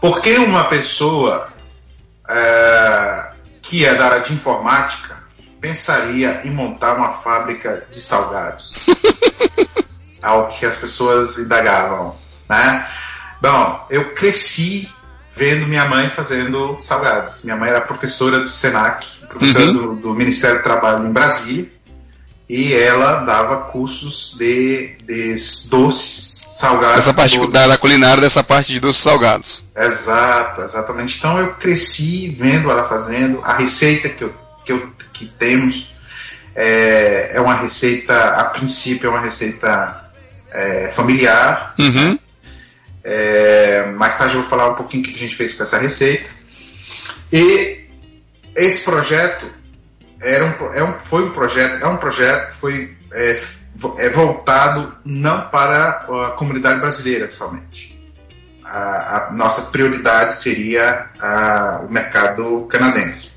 por 0.00 0.20
que 0.20 0.36
uma 0.36 0.64
pessoa 0.64 1.48
é, 2.28 3.30
que 3.62 3.86
é 3.86 3.94
da 3.94 4.04
área 4.04 4.20
de 4.20 4.34
informática 4.34 5.17
pensaria 5.60 6.42
em 6.44 6.50
montar 6.50 6.94
uma 6.94 7.12
fábrica 7.12 7.86
de 7.90 8.00
salgados? 8.00 8.86
Ao 10.22 10.48
que 10.48 10.66
as 10.66 10.76
pessoas 10.76 11.38
indagavam, 11.38 12.16
né? 12.48 12.88
Bom, 13.40 13.86
eu 13.88 14.14
cresci 14.14 14.88
vendo 15.38 15.66
minha 15.66 15.86
mãe 15.86 16.10
fazendo 16.10 16.76
salgados. 16.80 17.44
Minha 17.44 17.56
mãe 17.56 17.70
era 17.70 17.80
professora 17.80 18.40
do 18.40 18.48
SENAC, 18.48 19.06
professora 19.28 19.66
uhum. 19.66 19.94
do, 19.94 19.96
do, 19.96 20.14
Ministério 20.14 20.58
do 20.58 20.62
Trabalho 20.64 21.06
em 21.06 21.12
Brasília, 21.12 21.70
e 22.48 22.74
ela 22.74 23.20
dava 23.20 23.70
cursos 23.70 24.34
de, 24.36 24.96
de 25.04 25.34
doces 25.70 26.46
salgados. 26.50 26.98
Essa 26.98 27.14
parte 27.14 27.46
da, 27.46 27.68
da, 27.68 27.78
culinária 27.78 28.20
dessa 28.20 28.42
parte 28.42 28.72
de 28.72 28.80
doces 28.80 29.02
salgados. 29.02 29.64
Exato, 29.76 30.62
exatamente. 30.62 31.16
Então 31.16 31.38
eu 31.38 31.54
cresci 31.54 32.28
vendo 32.30 32.70
ela 32.70 32.88
fazendo. 32.88 33.40
A 33.44 33.54
receita 33.54 34.08
que, 34.08 34.24
eu, 34.24 34.34
que, 34.64 34.72
eu, 34.72 34.90
que 35.18 35.26
temos 35.26 35.98
é, 36.54 37.36
é 37.36 37.40
uma 37.40 37.54
receita, 37.54 38.30
a 38.30 38.44
princípio, 38.44 39.08
é 39.08 39.10
uma 39.10 39.20
receita 39.20 40.10
é, 40.50 40.88
familiar. 40.88 41.74
Uhum. 41.78 42.18
É, 43.04 43.92
mais 43.92 44.18
tarde 44.18 44.34
eu 44.34 44.40
vou 44.40 44.50
falar 44.50 44.70
um 44.70 44.74
pouquinho 44.74 45.02
o 45.02 45.06
que 45.06 45.14
a 45.14 45.18
gente 45.18 45.36
fez 45.36 45.54
com 45.54 45.62
essa 45.62 45.78
receita. 45.78 46.28
E 47.32 47.86
esse 48.56 48.84
projeto 48.84 49.50
era 50.20 50.44
um, 50.44 50.74
é 50.74 50.82
um, 50.82 50.94
foi 50.94 51.24
um 51.24 51.30
projeto, 51.30 51.82
é 51.82 51.86
um 51.86 51.96
projeto 51.96 52.48
que 52.48 52.56
foi 52.56 52.96
é, 53.12 53.40
é 53.98 54.08
voltado 54.10 54.96
não 55.04 55.48
para 55.48 56.06
a 56.08 56.30
comunidade 56.36 56.80
brasileira 56.80 57.28
somente. 57.28 57.96
A, 58.64 59.28
a 59.28 59.32
nossa 59.32 59.70
prioridade 59.70 60.34
seria 60.34 61.06
a, 61.20 61.82
o 61.88 61.92
mercado 61.92 62.66
canadense, 62.68 63.36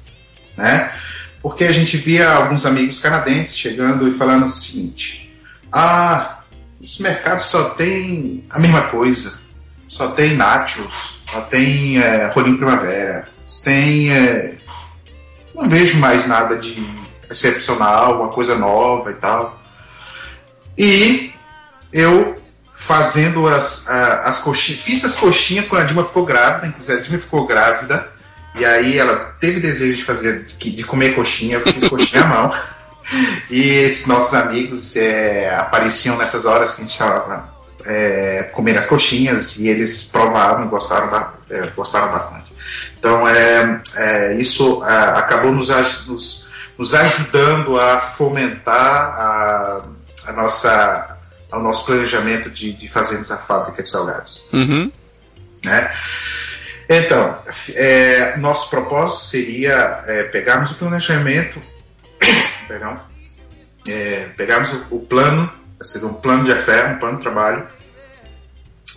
né? 0.58 0.92
Porque 1.42 1.64
a 1.64 1.72
gente 1.72 1.98
via 1.98 2.32
alguns 2.32 2.66
amigos 2.66 3.00
canadenses 3.00 3.58
chegando 3.58 4.08
e 4.08 4.14
falando 4.14 4.44
o 4.44 4.48
seguinte: 4.48 5.36
ah, 5.72 6.42
os 6.80 7.00
mercados 7.00 7.46
só 7.46 7.72
tem 7.72 8.46
a 8.50 8.60
mesma 8.60 8.84
coisa 8.84 9.42
só 9.92 10.08
tem 10.12 10.38
nachos, 10.38 11.20
só 11.30 11.42
tem 11.42 12.02
é, 12.02 12.28
rolinho 12.28 12.56
primavera, 12.56 13.28
tem. 13.62 14.10
É, 14.10 14.58
não 15.54 15.66
vejo 15.68 16.00
mais 16.00 16.26
nada 16.26 16.56
de 16.56 16.82
excepcional, 17.30 18.22
uma 18.22 18.30
coisa 18.30 18.58
nova 18.58 19.12
e 19.12 19.16
tal. 19.16 19.62
E 20.78 21.34
eu 21.92 22.42
fazendo 22.72 23.48
as, 23.50 23.86
as 23.90 24.40
coxinhas, 24.40 24.82
fiz 24.82 25.04
as 25.04 25.16
coxinhas 25.18 25.68
quando 25.68 25.82
a 25.82 25.86
Dilma 25.86 26.06
ficou 26.06 26.26
grávida, 26.26 26.68
inclusive 26.68 26.98
a 26.98 27.02
Dilma 27.02 27.20
ficou 27.20 27.46
grávida, 27.46 28.11
e 28.56 28.66
aí 28.66 28.98
ela 28.98 29.36
teve 29.40 29.60
desejo 29.60 29.98
de 29.98 30.04
fazer, 30.04 30.46
de 30.46 30.84
comer 30.84 31.16
coxinha, 31.16 31.58
eu 31.58 31.62
fiz 31.62 31.88
coxinha 31.88 32.24
à 32.24 32.28
mão. 32.28 32.52
E 33.50 33.62
esses 33.62 34.08
nossos 34.08 34.34
amigos 34.34 34.96
é, 34.96 35.54
apareciam 35.54 36.18
nessas 36.18 36.46
horas 36.46 36.76
que 36.76 36.82
a 36.82 36.84
gente 36.86 36.94
estava 36.94 37.50
é, 37.86 38.44
comer 38.54 38.78
as 38.78 38.86
coxinhas 38.86 39.58
e 39.58 39.68
eles 39.68 40.06
provaram, 40.06 40.68
gostaram, 40.70 41.34
é, 41.50 41.68
gostaram 41.68 42.12
bastante. 42.12 42.54
Então, 42.98 43.28
é, 43.28 43.82
é 43.96 44.36
isso 44.36 44.84
é, 44.86 45.18
acabou 45.18 45.52
nos, 45.52 45.70
nos, 46.08 46.48
nos, 46.78 46.94
ajudando 46.94 47.80
a 47.80 48.00
fomentar 48.00 48.80
a, 48.80 49.82
a 50.28 50.34
nossa, 50.34 51.18
o 51.52 51.60
nosso 51.60 51.86
planejamento 51.86 52.50
de, 52.50 52.74
de 52.74 52.88
fazermos 52.88 53.32
a 53.32 53.38
fábrica 53.38 53.82
de 53.84 53.90
salgados. 53.90 54.48
Uhum. 54.54 54.92
Né? 55.64 55.92
Então, 56.90 57.40
é, 57.76 58.38
nosso 58.38 58.70
propósito 58.70 59.22
seria 59.26 60.04
é, 60.06 60.24
pegarmos 60.24 60.72
o 60.72 60.76
planejamento, 60.76 61.62
perdão, 62.68 63.00
é, 63.88 64.30
pegarmos 64.36 64.74
o, 64.74 64.96
o 64.96 65.00
plano 65.00 65.52
seria 65.84 66.08
um 66.08 66.14
plano 66.14 66.44
de 66.44 66.54
fé, 66.56 66.88
um 66.88 67.00
plano 67.00 67.18
de 67.18 67.24
trabalho, 67.24 67.68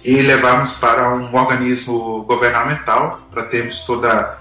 e 0.05 0.21
levarmos 0.21 0.73
para 0.73 1.15
um 1.15 1.35
organismo 1.35 2.25
governamental 2.25 3.27
para 3.31 3.45
termos 3.45 3.81
toda, 3.81 4.39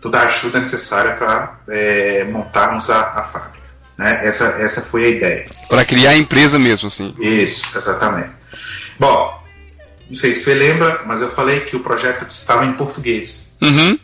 toda 0.00 0.18
a 0.18 0.26
ajuda 0.26 0.60
necessária 0.60 1.14
para 1.14 1.60
é, 1.68 2.24
montarmos 2.24 2.90
a, 2.90 3.00
a 3.00 3.22
fábrica. 3.22 3.66
Né? 3.96 4.26
Essa, 4.26 4.44
essa 4.60 4.82
foi 4.82 5.06
a 5.06 5.08
ideia. 5.08 5.46
Para 5.68 5.84
criar 5.84 6.10
a 6.10 6.16
empresa 6.18 6.58
mesmo, 6.58 6.90
sim. 6.90 7.14
Isso, 7.18 7.66
exatamente. 7.76 8.30
Bom, 8.98 9.35
não 10.08 10.16
sei 10.16 10.34
se 10.34 10.44
você 10.44 10.54
lembra, 10.54 11.02
mas 11.06 11.20
eu 11.20 11.30
falei 11.30 11.60
que 11.60 11.76
o 11.76 11.80
projeto 11.80 12.26
estava 12.28 12.64
em 12.64 12.74
português. 12.74 13.56
Uhum. 13.60 13.98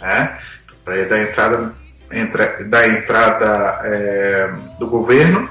Né? 0.00 0.38
Para 0.84 1.04
dar 1.04 1.22
entrada, 1.22 1.74
entra, 2.10 2.64
da 2.64 2.88
entrada 2.88 3.78
é, 3.82 4.50
do 4.78 4.86
governo 4.86 5.48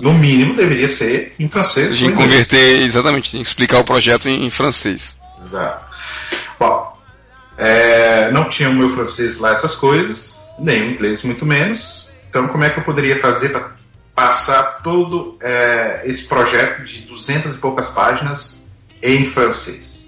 no 0.00 0.12
mínimo 0.12 0.54
deveria 0.54 0.88
ser 0.88 1.34
em 1.38 1.48
francês. 1.48 1.96
Gente 1.96 2.14
converter, 2.14 2.82
exatamente, 2.82 3.40
explicar 3.40 3.78
o 3.78 3.84
projeto 3.84 4.28
em, 4.28 4.44
em 4.44 4.50
francês. 4.50 5.18
Exato. 5.40 5.84
Bom, 6.58 6.98
é, 7.56 8.30
não 8.30 8.48
tinha 8.48 8.68
o 8.68 8.74
meu 8.74 8.90
francês 8.90 9.38
lá 9.38 9.52
essas 9.52 9.74
coisas, 9.74 10.38
nem 10.58 10.82
o 10.82 10.90
inglês 10.92 11.22
muito 11.22 11.46
menos. 11.46 12.14
Então, 12.28 12.48
como 12.48 12.64
é 12.64 12.70
que 12.70 12.80
eu 12.80 12.84
poderia 12.84 13.18
fazer 13.18 13.48
para 13.48 13.74
passar 14.14 14.82
todo 14.82 15.38
é, 15.40 16.02
esse 16.04 16.24
projeto 16.24 16.84
de 16.84 17.02
duzentas 17.02 17.54
e 17.54 17.58
poucas 17.58 17.88
páginas 17.88 18.65
em 19.02 19.26
francês? 19.26 20.06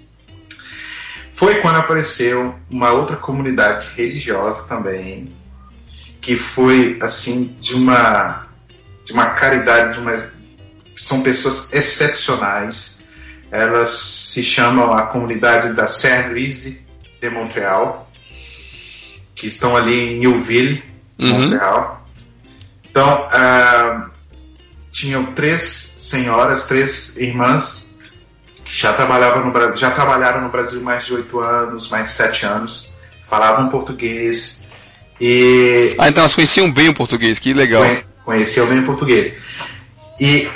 foi 1.39 1.61
quando 1.61 1.77
apareceu 1.77 2.53
uma 2.69 2.91
outra 2.91 3.15
comunidade 3.15 3.87
religiosa 3.95 4.67
também, 4.67 5.33
que 6.19 6.35
foi 6.35 6.99
assim 7.01 7.55
de 7.57 7.75
uma 7.75 8.45
de 9.05 9.13
uma 9.13 9.29
caridade, 9.29 9.93
de 9.93 9.99
uma 10.01 10.17
são 10.97 11.21
pessoas 11.23 11.73
excepcionais. 11.73 13.01
Elas 13.49 13.91
se 13.91 14.43
chamam 14.43 14.91
a 14.91 15.03
comunidade 15.03 15.71
da 15.71 15.87
Saint-Louis 15.87 16.83
de 17.21 17.29
Montreal, 17.29 18.11
que 19.33 19.47
estão 19.47 19.77
ali 19.77 19.97
em 19.97 20.19
Newville, 20.19 20.83
Uhum. 21.17 21.43
Montreal. 21.43 22.05
Então, 22.89 23.27
ah, 23.31 24.09
tinham 24.91 25.27
três 25.27 25.61
senhoras, 25.61 26.65
três 26.67 27.17
irmãs 27.17 27.88
já 28.71 28.93
trabalhavam 28.93 29.45
no 29.45 29.51
Brasil, 29.51 29.77
já 29.77 29.91
trabalharam 29.91 30.41
no 30.41 30.49
Brasil 30.49 30.81
mais 30.81 31.05
de 31.05 31.13
oito 31.13 31.39
anos, 31.39 31.89
mais 31.89 32.05
de 32.05 32.11
sete 32.11 32.45
anos, 32.45 32.93
falavam 33.23 33.69
português 33.69 34.67
e 35.19 35.95
Ah, 35.99 36.07
então 36.09 36.21
elas 36.21 36.35
conheciam 36.35 36.71
bem 36.71 36.89
o 36.89 36.93
português, 36.93 37.39
que 37.39 37.53
legal. 37.53 37.81
conhe- 37.83 38.05
conheciam 38.23 38.67
bem 38.67 38.79
o 38.79 38.85
português. 38.85 39.35
E 40.19 40.47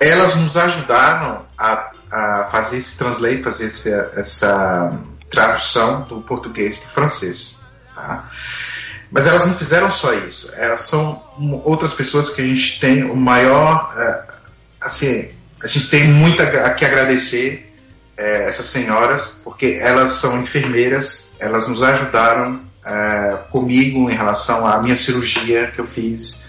elas 0.00 0.36
nos 0.36 0.56
ajudaram 0.56 1.44
a, 1.58 1.90
a 2.10 2.48
fazer 2.50 2.78
esse 2.78 2.96
translate, 2.96 3.42
fazer 3.42 3.66
esse, 3.66 3.92
essa 4.14 4.98
tradução 5.30 6.02
do 6.02 6.20
português 6.22 6.76
para 6.78 6.86
o 6.88 6.90
francês. 6.92 7.60
tá? 7.94 8.30
Mas 9.10 9.26
elas 9.26 9.46
não 9.46 9.54
fizeram 9.54 9.90
só 9.90 10.12
isso. 10.14 10.52
Elas 10.54 10.82
são 10.82 11.22
outras 11.64 11.92
pessoas 11.94 12.28
que 12.30 12.40
a 12.42 12.44
gente 12.46 12.78
tem 12.80 13.02
o 13.04 13.16
maior. 13.16 13.92
eh, 13.96 14.22
assim, 14.80 15.30
a 15.62 15.66
gente 15.66 15.88
tem 15.88 16.08
muito 16.08 16.42
a 16.42 16.70
que 16.70 16.84
agradecer 16.84 17.72
eh, 18.16 18.48
essas 18.48 18.66
senhoras, 18.66 19.40
porque 19.42 19.78
elas 19.80 20.12
são 20.12 20.40
enfermeiras, 20.40 21.34
elas 21.38 21.68
nos 21.68 21.82
ajudaram 21.82 22.60
eh, 22.84 23.38
comigo 23.50 24.10
em 24.10 24.14
relação 24.14 24.66
à 24.66 24.80
minha 24.82 24.96
cirurgia 24.96 25.70
que 25.70 25.80
eu 25.80 25.86
fiz. 25.86 26.48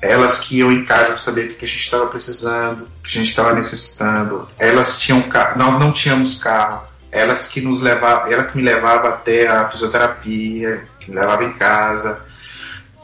Elas 0.00 0.40
que 0.40 0.58
iam 0.58 0.70
em 0.70 0.84
casa 0.84 1.06
para 1.06 1.18
saber 1.18 1.46
o 1.46 1.54
que 1.54 1.64
a 1.64 1.68
gente 1.68 1.80
estava 1.80 2.06
precisando, 2.06 2.82
o 2.82 3.02
que 3.02 3.08
a 3.08 3.20
gente 3.20 3.28
estava 3.28 3.54
necessitando. 3.54 4.48
Elas 4.58 5.00
tinham 5.00 5.22
carro, 5.22 5.58
nós 5.58 5.80
não 5.80 5.92
tínhamos 5.92 6.42
carro. 6.42 6.86
Elas 7.10 7.46
que 7.46 7.60
nos 7.60 7.80
levavam, 7.80 8.30
ela 8.30 8.44
que 8.44 8.56
me 8.56 8.62
levava 8.62 9.08
até 9.08 9.46
a 9.46 9.68
fisioterapia, 9.68 10.86
que 11.00 11.10
me 11.10 11.16
levava 11.16 11.44
em 11.44 11.52
casa. 11.52 12.20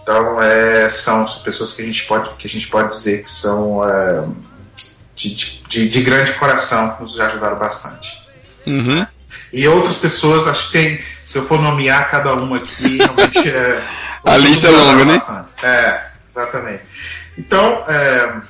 Então, 0.02 0.42
é, 0.42 0.88
são 0.88 1.24
pessoas 1.44 1.72
que 1.72 1.82
a 1.82 1.84
gente 1.84 2.04
pode, 2.06 2.34
que 2.34 2.46
a 2.46 2.50
gente 2.50 2.66
pode 2.68 2.88
dizer 2.88 3.22
que 3.22 3.30
são 3.30 3.88
é, 3.88 4.24
de, 5.28 5.62
de, 5.68 5.88
de 5.88 6.02
grande 6.02 6.32
coração, 6.32 6.94
que 6.94 7.02
nos 7.02 7.20
ajudaram 7.20 7.58
bastante. 7.58 8.20
Uhum. 8.66 9.06
E 9.52 9.66
outras 9.68 9.96
pessoas, 9.96 10.46
acho 10.46 10.66
que 10.66 10.72
tem, 10.72 11.00
se 11.24 11.38
eu 11.38 11.46
for 11.46 11.60
nomear 11.60 12.10
cada 12.10 12.34
uma 12.34 12.56
aqui, 12.56 12.98
realmente 12.98 13.48
é. 13.48 13.82
A 14.22 14.36
lista 14.36 14.68
é 14.68 14.70
longa, 14.70 15.04
né? 15.04 15.14
bastante. 15.14 15.48
É, 15.64 16.10
exatamente. 16.30 16.82
Então, 17.38 17.84
é, 17.88 18.42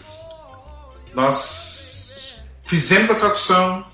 nós 1.14 2.42
fizemos 2.66 3.08
a 3.08 3.14
tradução, 3.14 3.86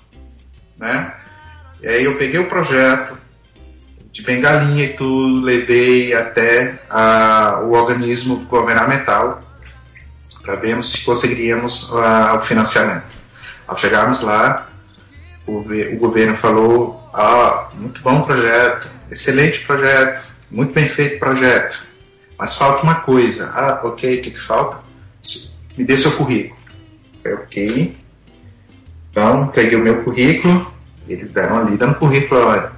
né? 0.75 1.13
E 1.81 1.87
aí 1.87 2.03
eu 2.03 2.17
peguei 2.17 2.39
o 2.39 2.49
projeto 2.49 3.15
de 4.11 4.23
bengalinha 4.23 4.85
e 4.85 4.93
tudo, 4.93 5.41
levei 5.41 6.15
até 6.15 6.79
a, 6.89 7.59
o 7.63 7.73
organismo 7.73 8.37
governamental 8.45 9.46
para 10.47 10.55
vermos 10.55 10.93
se 10.93 11.03
conseguiríamos 11.03 11.93
ah, 11.93 12.35
o 12.37 12.39
financiamento. 12.39 13.17
Ao 13.67 13.75
chegarmos 13.75 14.21
lá, 14.21 14.69
o, 15.45 15.57
o 15.57 15.97
governo 15.97 16.35
falou: 16.35 17.05
ah, 17.13 17.67
muito 17.73 18.01
bom 18.01 18.21
projeto, 18.21 18.89
excelente 19.11 19.59
projeto, 19.65 20.25
muito 20.49 20.71
bem 20.71 20.87
feito 20.87 21.19
projeto, 21.19 21.85
mas 22.39 22.55
falta 22.55 22.83
uma 22.83 22.95
coisa. 22.95 23.51
Ah, 23.53 23.81
ok, 23.83 24.19
o 24.19 24.21
que, 24.21 24.31
que 24.31 24.39
falta? 24.39 24.79
Me 25.77 25.83
dê 25.83 25.97
seu 25.97 26.13
currículo. 26.13 26.57
Eu, 27.25 27.39
ok. 27.39 27.97
Então, 29.11 29.49
peguei 29.49 29.77
o 29.77 29.83
meu 29.83 30.01
currículo, 30.05 30.71
eles 31.09 31.33
deram 31.33 31.57
uma 31.57 31.69
lida 31.69 31.85
no 31.85 31.95
currículo, 31.95 32.39
olha. 32.39 32.71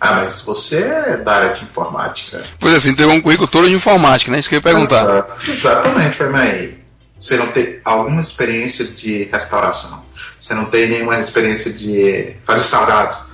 Ah, 0.00 0.22
mas 0.22 0.40
você 0.40 0.84
é 0.84 1.16
da 1.18 1.34
área 1.34 1.52
de 1.52 1.64
informática. 1.64 2.42
Pois 2.58 2.74
assim, 2.74 2.94
teve 2.94 3.12
um 3.12 3.20
currículo 3.20 3.46
todo 3.46 3.68
de 3.68 3.74
informática, 3.74 4.32
né? 4.32 4.38
Isso 4.38 4.48
que 4.48 4.54
eu 4.54 4.58
ia 4.58 4.62
perguntar. 4.62 5.02
Exato, 5.02 5.50
exatamente, 5.50 6.16
foi, 6.16 6.30
mas 6.30 6.79
você 7.20 7.36
não 7.36 7.48
tem 7.48 7.80
alguma 7.84 8.20
experiência 8.20 8.86
de 8.86 9.24
restauração, 9.24 10.06
você 10.40 10.54
não 10.54 10.64
tem 10.66 10.88
nenhuma 10.88 11.20
experiência 11.20 11.70
de 11.72 12.34
fazer 12.46 12.64
salgados, 12.64 13.28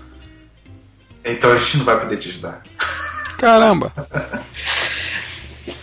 então 1.25 1.53
a 1.53 1.57
gente 1.57 1.79
não 1.79 1.85
vai 1.85 2.01
poder 2.01 2.17
te 2.17 2.29
ajudar. 2.29 2.63
Caramba. 3.39 3.93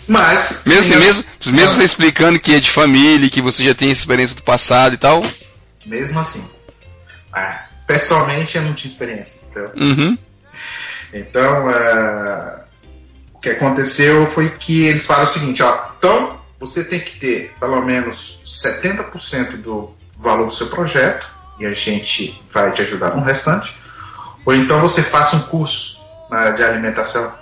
Mas, 0.07 0.63
Mesmo, 0.65 0.83
tinha- 0.83 0.99
mesmo, 0.99 1.23
mesmo 1.47 1.75
você 1.75 1.83
explicando 1.83 2.39
que 2.39 2.53
é 2.53 2.59
de 2.59 2.69
família, 2.69 3.29
que 3.29 3.41
você 3.41 3.63
já 3.63 3.73
tem 3.73 3.89
experiência 3.89 4.35
do 4.35 4.43
passado 4.43 4.93
e 4.93 4.97
tal. 4.97 5.23
mesmo 5.85 6.19
assim, 6.19 6.45
ah, 7.31 7.65
pessoalmente 7.87 8.57
eu 8.57 8.63
não 8.63 8.73
tinha 8.73 8.91
experiência. 8.91 9.47
Então, 9.49 9.71
Uhum. 9.75 10.17
Então, 11.13 11.69
é, 11.69 12.63
o 13.33 13.39
que 13.39 13.49
aconteceu 13.49 14.25
foi 14.27 14.49
que 14.49 14.83
eles 14.85 15.05
falaram 15.05 15.25
o 15.29 15.31
seguinte, 15.31 15.61
ó, 15.61 15.87
então 15.97 16.41
você 16.65 16.81
tem 16.81 17.01
que 17.01 17.19
ter 17.19 17.53
pelo 17.59 17.81
menos 17.81 18.41
70% 18.45 19.57
do 19.61 19.93
valor 20.17 20.47
do 20.47 20.53
seu 20.53 20.67
projeto 20.67 21.29
e 21.59 21.65
a 21.65 21.73
gente 21.73 22.41
vai 22.49 22.71
te 22.71 22.81
ajudar 22.81 23.15
no 23.15 23.23
restante, 23.23 23.77
ou 24.45 24.53
então 24.53 24.79
você 24.79 25.01
faça 25.01 25.35
um 25.35 25.41
curso 25.41 26.01
na 26.29 26.37
área 26.37 26.53
de 26.53 26.63
alimentação. 26.63 27.35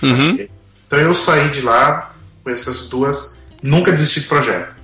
Uhum. 0.00 0.48
Então 0.86 0.98
eu 0.98 1.12
saí 1.12 1.48
de 1.50 1.60
lá 1.60 2.12
com 2.44 2.50
essas 2.50 2.88
duas, 2.88 3.36
nunca 3.60 3.90
desisti 3.90 4.20
do 4.20 4.28
projeto. 4.28 4.76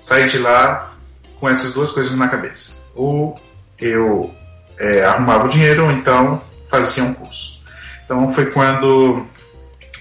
Saí 0.00 0.28
de 0.28 0.38
lá 0.38 0.94
com 1.40 1.48
essas 1.48 1.74
duas 1.74 1.90
coisas 1.90 2.16
na 2.16 2.28
cabeça. 2.28 2.86
Ou 2.94 3.40
eu 3.78 4.32
é, 4.78 5.04
arrumava 5.04 5.46
o 5.46 5.48
dinheiro, 5.48 5.84
ou 5.84 5.90
então 5.90 6.42
fazia 6.68 7.02
um 7.02 7.12
curso. 7.12 7.60
Então 8.04 8.32
foi 8.32 8.46
quando 8.46 9.26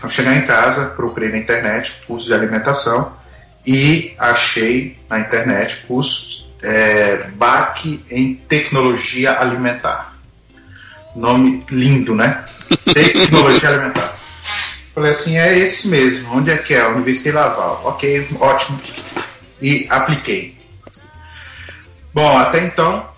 eu 0.06 0.10
chegar 0.10 0.36
em 0.36 0.44
casa, 0.44 0.86
procurei 0.88 1.30
na 1.30 1.38
internet 1.38 2.02
curso 2.08 2.28
de 2.28 2.34
alimentação 2.34 3.14
e 3.66 4.14
achei 4.18 4.98
na 5.10 5.20
internet 5.20 5.84
cursos 5.88 6.48
é, 6.62 7.28
BAC 7.36 8.04
em 8.10 8.36
tecnologia 8.36 9.40
alimentar. 9.40 10.16
Nome 11.16 11.66
lindo, 11.70 12.16
né? 12.16 12.44
Tecnologia 12.94 13.70
alimentar. 13.70 14.16
Falei 14.94 15.12
assim, 15.12 15.38
é 15.38 15.58
esse 15.58 15.88
mesmo. 15.88 16.36
Onde 16.36 16.52
é 16.52 16.58
que 16.58 16.74
é? 16.74 16.88
Universidade 16.88 17.36
Laval. 17.36 17.82
Ok, 17.86 18.30
ótimo. 18.40 18.80
E 19.62 19.88
apliquei. 19.90 20.58
Bom, 22.14 22.38
até 22.38 22.64
então, 22.64 23.10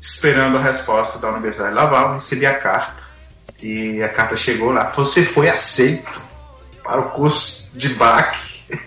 esperando 0.00 0.56
a 0.56 0.60
resposta 0.60 1.18
da 1.18 1.30
Universidade 1.30 1.74
Laval, 1.74 2.14
recebi 2.14 2.46
a 2.46 2.58
carta. 2.58 3.01
E 3.62 4.02
a 4.02 4.08
carta 4.08 4.36
chegou 4.36 4.72
lá. 4.72 4.84
Você 4.90 5.22
foi 5.22 5.48
aceito 5.48 6.20
para 6.82 7.00
o 7.00 7.10
curso 7.10 7.78
de 7.78 7.90
BAC 7.90 8.36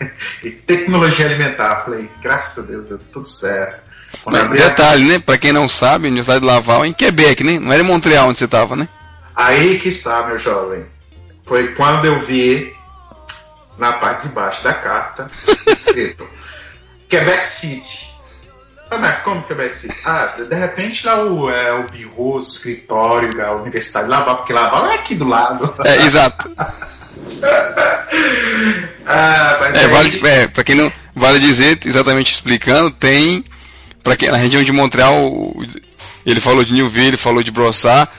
e 0.43 0.51
Tecnologia 0.51 1.25
Alimentar. 1.25 1.79
Falei, 1.85 2.09
graças 2.21 2.65
a 2.65 2.67
Deus, 2.67 2.85
deu 2.85 2.99
tudo 2.99 3.27
certo. 3.27 3.85
Quando 4.23 4.49
Mas, 4.49 4.61
a 4.61 4.67
detalhe, 4.69 5.05
né? 5.05 5.19
Pra 5.19 5.37
quem 5.37 5.53
não 5.53 5.69
sabe, 5.69 6.05
a 6.05 6.09
Universidade 6.09 6.41
de 6.41 6.45
Laval 6.45 6.83
é 6.83 6.87
em 6.87 6.93
Quebec, 6.93 7.43
né? 7.43 7.57
Não 7.57 7.71
era 7.71 7.81
em 7.81 7.85
Montreal 7.85 8.27
onde 8.27 8.37
você 8.37 8.47
tava, 8.47 8.75
né? 8.75 8.87
Aí 9.35 9.79
que 9.79 9.89
está, 9.89 10.25
meu 10.27 10.37
jovem. 10.37 10.85
Foi 11.43 11.73
quando 11.73 12.05
eu 12.05 12.19
vi 12.19 12.73
na 13.77 13.93
parte 13.93 14.27
de 14.27 14.33
baixo 14.33 14.63
da 14.63 14.73
carta 14.73 15.29
escrito 15.67 16.27
Quebec 17.07 17.45
City. 17.45 18.14
Ah, 18.91 18.97
mas 18.97 19.23
como 19.23 19.43
Quebec 19.43 19.75
City? 19.75 19.95
Ah, 20.05 20.33
de 20.37 20.55
repente 20.55 21.05
lá 21.05 21.23
o, 21.23 21.49
é, 21.49 21.73
o 21.73 21.83
bureau, 21.87 22.35
o 22.35 22.39
escritório 22.39 23.35
da 23.35 23.55
Universidade 23.55 24.05
de 24.05 24.11
Laval, 24.11 24.37
porque 24.37 24.53
Laval 24.53 24.87
é 24.87 24.95
aqui 24.95 25.15
do 25.15 25.27
lado. 25.27 25.73
É, 25.83 25.95
exato. 26.03 26.49
ah, 29.05 29.57
mas 29.59 29.75
É, 29.75 29.79
aí- 29.85 29.87
vale, 29.87 30.27
é, 30.27 30.47
pra 30.47 30.63
quem 30.63 30.75
não. 30.75 30.91
Vale 31.15 31.39
dizer, 31.39 31.79
exatamente 31.85 32.33
explicando, 32.33 32.91
tem. 32.91 33.43
Pra 34.03 34.15
quem, 34.17 34.29
na 34.29 34.37
região 34.37 34.61
de 34.63 34.71
Montreal, 34.71 35.31
ele 36.25 36.39
falou 36.41 36.63
de 36.63 36.73
Newville, 36.73 37.07
ele 37.07 37.17
falou 37.17 37.41
de 37.41 37.51
Brossard. 37.51 38.09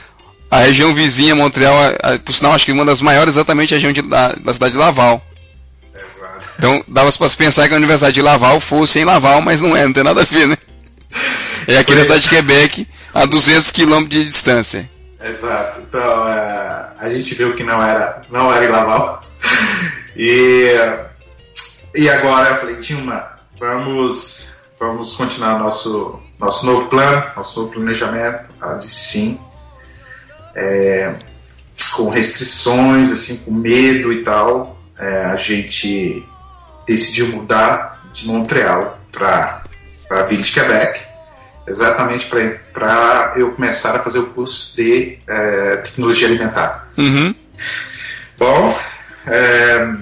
A 0.50 0.58
região 0.60 0.94
vizinha, 0.94 1.34
Montreal, 1.34 1.74
a- 1.76 2.14
a- 2.14 2.18
por 2.18 2.32
sinal, 2.32 2.52
acho 2.52 2.64
que 2.64 2.72
uma 2.72 2.84
das 2.84 3.02
maiores, 3.02 3.34
exatamente 3.34 3.74
a 3.74 3.76
região 3.76 3.92
de- 3.92 4.02
da, 4.02 4.32
da 4.32 4.52
cidade 4.52 4.72
de 4.72 4.78
Laval. 4.78 5.24
Então, 6.58 6.82
dava 6.88 7.10
pra 7.12 7.28
se 7.28 7.36
pensar 7.36 7.68
que 7.68 7.74
a 7.74 7.76
Universidade 7.76 8.14
de 8.14 8.22
Laval 8.22 8.60
fosse 8.60 8.98
em 8.98 9.04
Laval, 9.04 9.40
mas 9.40 9.60
não 9.60 9.76
é, 9.76 9.84
não 9.84 9.92
tem 9.92 10.02
nada 10.02 10.22
a 10.22 10.24
ver, 10.24 10.48
né? 10.48 10.56
É 11.68 11.78
aqui 11.78 11.94
na 11.94 12.02
cidade 12.02 12.22
de 12.22 12.28
Quebec, 12.28 12.88
a 13.12 13.26
200 13.26 13.70
km 13.70 14.06
de 14.06 14.24
distância. 14.24 14.88
Exato. 15.20 15.80
Então, 15.80 16.28
é, 16.28 16.92
a 16.98 17.08
gente 17.10 17.34
viu 17.34 17.54
que 17.54 17.64
não 17.64 17.82
era, 17.82 18.22
não 18.30 18.52
era 18.52 18.64
em 18.64 18.68
Laval. 18.68 19.22
E, 20.16 20.74
e 21.94 22.08
agora 22.08 22.50
eu 22.50 22.56
falei, 22.56 22.76
Dilma, 22.76 23.28
vamos, 23.58 24.62
vamos 24.78 25.14
continuar 25.14 25.58
nosso, 25.58 26.20
nosso 26.38 26.64
novo 26.64 26.86
plano, 26.86 27.32
nosso 27.36 27.60
novo 27.60 27.72
planejamento. 27.72 28.50
Ela 28.62 28.78
disse 28.78 28.94
sim. 28.94 29.40
é, 30.54 31.16
com 31.94 32.08
restrições, 32.08 33.10
assim, 33.10 33.38
com 33.38 33.50
medo 33.52 34.12
e 34.12 34.22
tal, 34.22 34.78
é, 34.98 35.24
a 35.26 35.36
gente 35.36 36.26
decidiu 36.86 37.28
mudar 37.28 38.02
de 38.12 38.26
Montreal 38.26 39.00
para 39.12 39.62
a 40.10 40.22
Ville 40.22 40.42
de 40.42 40.52
Quebec, 40.52 41.02
exatamente 41.66 42.26
para 42.26 43.32
eu 43.36 43.52
começar 43.52 43.96
a 43.96 43.98
fazer 43.98 44.20
o 44.20 44.26
curso 44.26 44.76
de 44.76 45.18
é, 45.26 45.76
tecnologia 45.78 46.28
alimentar. 46.28 46.88
Uhum. 46.96 47.34
Bom, 48.38 48.78
é, 49.26 49.96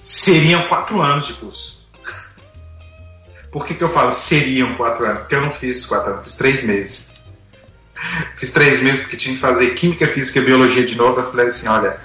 seriam 0.00 0.68
quatro 0.68 1.00
anos 1.00 1.26
de 1.26 1.32
curso. 1.34 1.80
Por 3.50 3.66
que, 3.66 3.74
que 3.74 3.82
eu 3.82 3.88
falo 3.88 4.12
seriam 4.12 4.74
quatro 4.76 5.04
anos? 5.06 5.20
Porque 5.20 5.34
eu 5.34 5.40
não 5.40 5.52
fiz 5.52 5.84
quatro 5.86 6.12
anos, 6.12 6.24
fiz 6.24 6.36
três 6.36 6.64
meses. 6.64 7.20
Fiz 8.36 8.50
três 8.50 8.80
meses 8.80 9.00
porque 9.02 9.16
tinha 9.16 9.34
que 9.34 9.40
fazer 9.40 9.74
química, 9.74 10.06
física 10.06 10.38
e 10.38 10.44
biologia 10.44 10.84
de 10.84 10.94
novo. 10.94 11.20
Eu 11.20 11.30
falei 11.30 11.46
assim: 11.46 11.68
olha, 11.68 12.00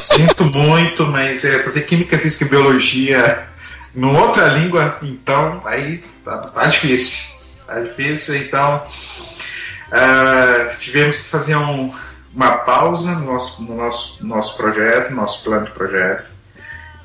sinto 0.00 0.44
muito, 0.44 1.06
mas 1.06 1.44
é, 1.44 1.62
fazer 1.62 1.82
química, 1.82 2.18
física 2.18 2.44
e 2.44 2.48
biologia 2.48 3.48
numa 3.94 4.20
outra 4.20 4.48
língua, 4.48 4.98
então 5.02 5.62
aí 5.64 6.02
tá, 6.24 6.38
tá 6.38 6.66
difícil. 6.66 7.40
Tá 7.66 7.80
difícil, 7.80 8.36
então 8.36 8.82
uh, 9.88 10.78
tivemos 10.78 11.22
que 11.22 11.28
fazer 11.28 11.56
um, 11.56 11.92
uma 12.34 12.58
pausa 12.58 13.12
no 13.12 13.26
nosso, 13.26 13.62
no 13.62 13.76
nosso, 13.76 14.26
nosso 14.26 14.56
projeto, 14.56 15.14
nosso 15.14 15.44
plano 15.44 15.66
de 15.66 15.72
projeto. 15.72 16.30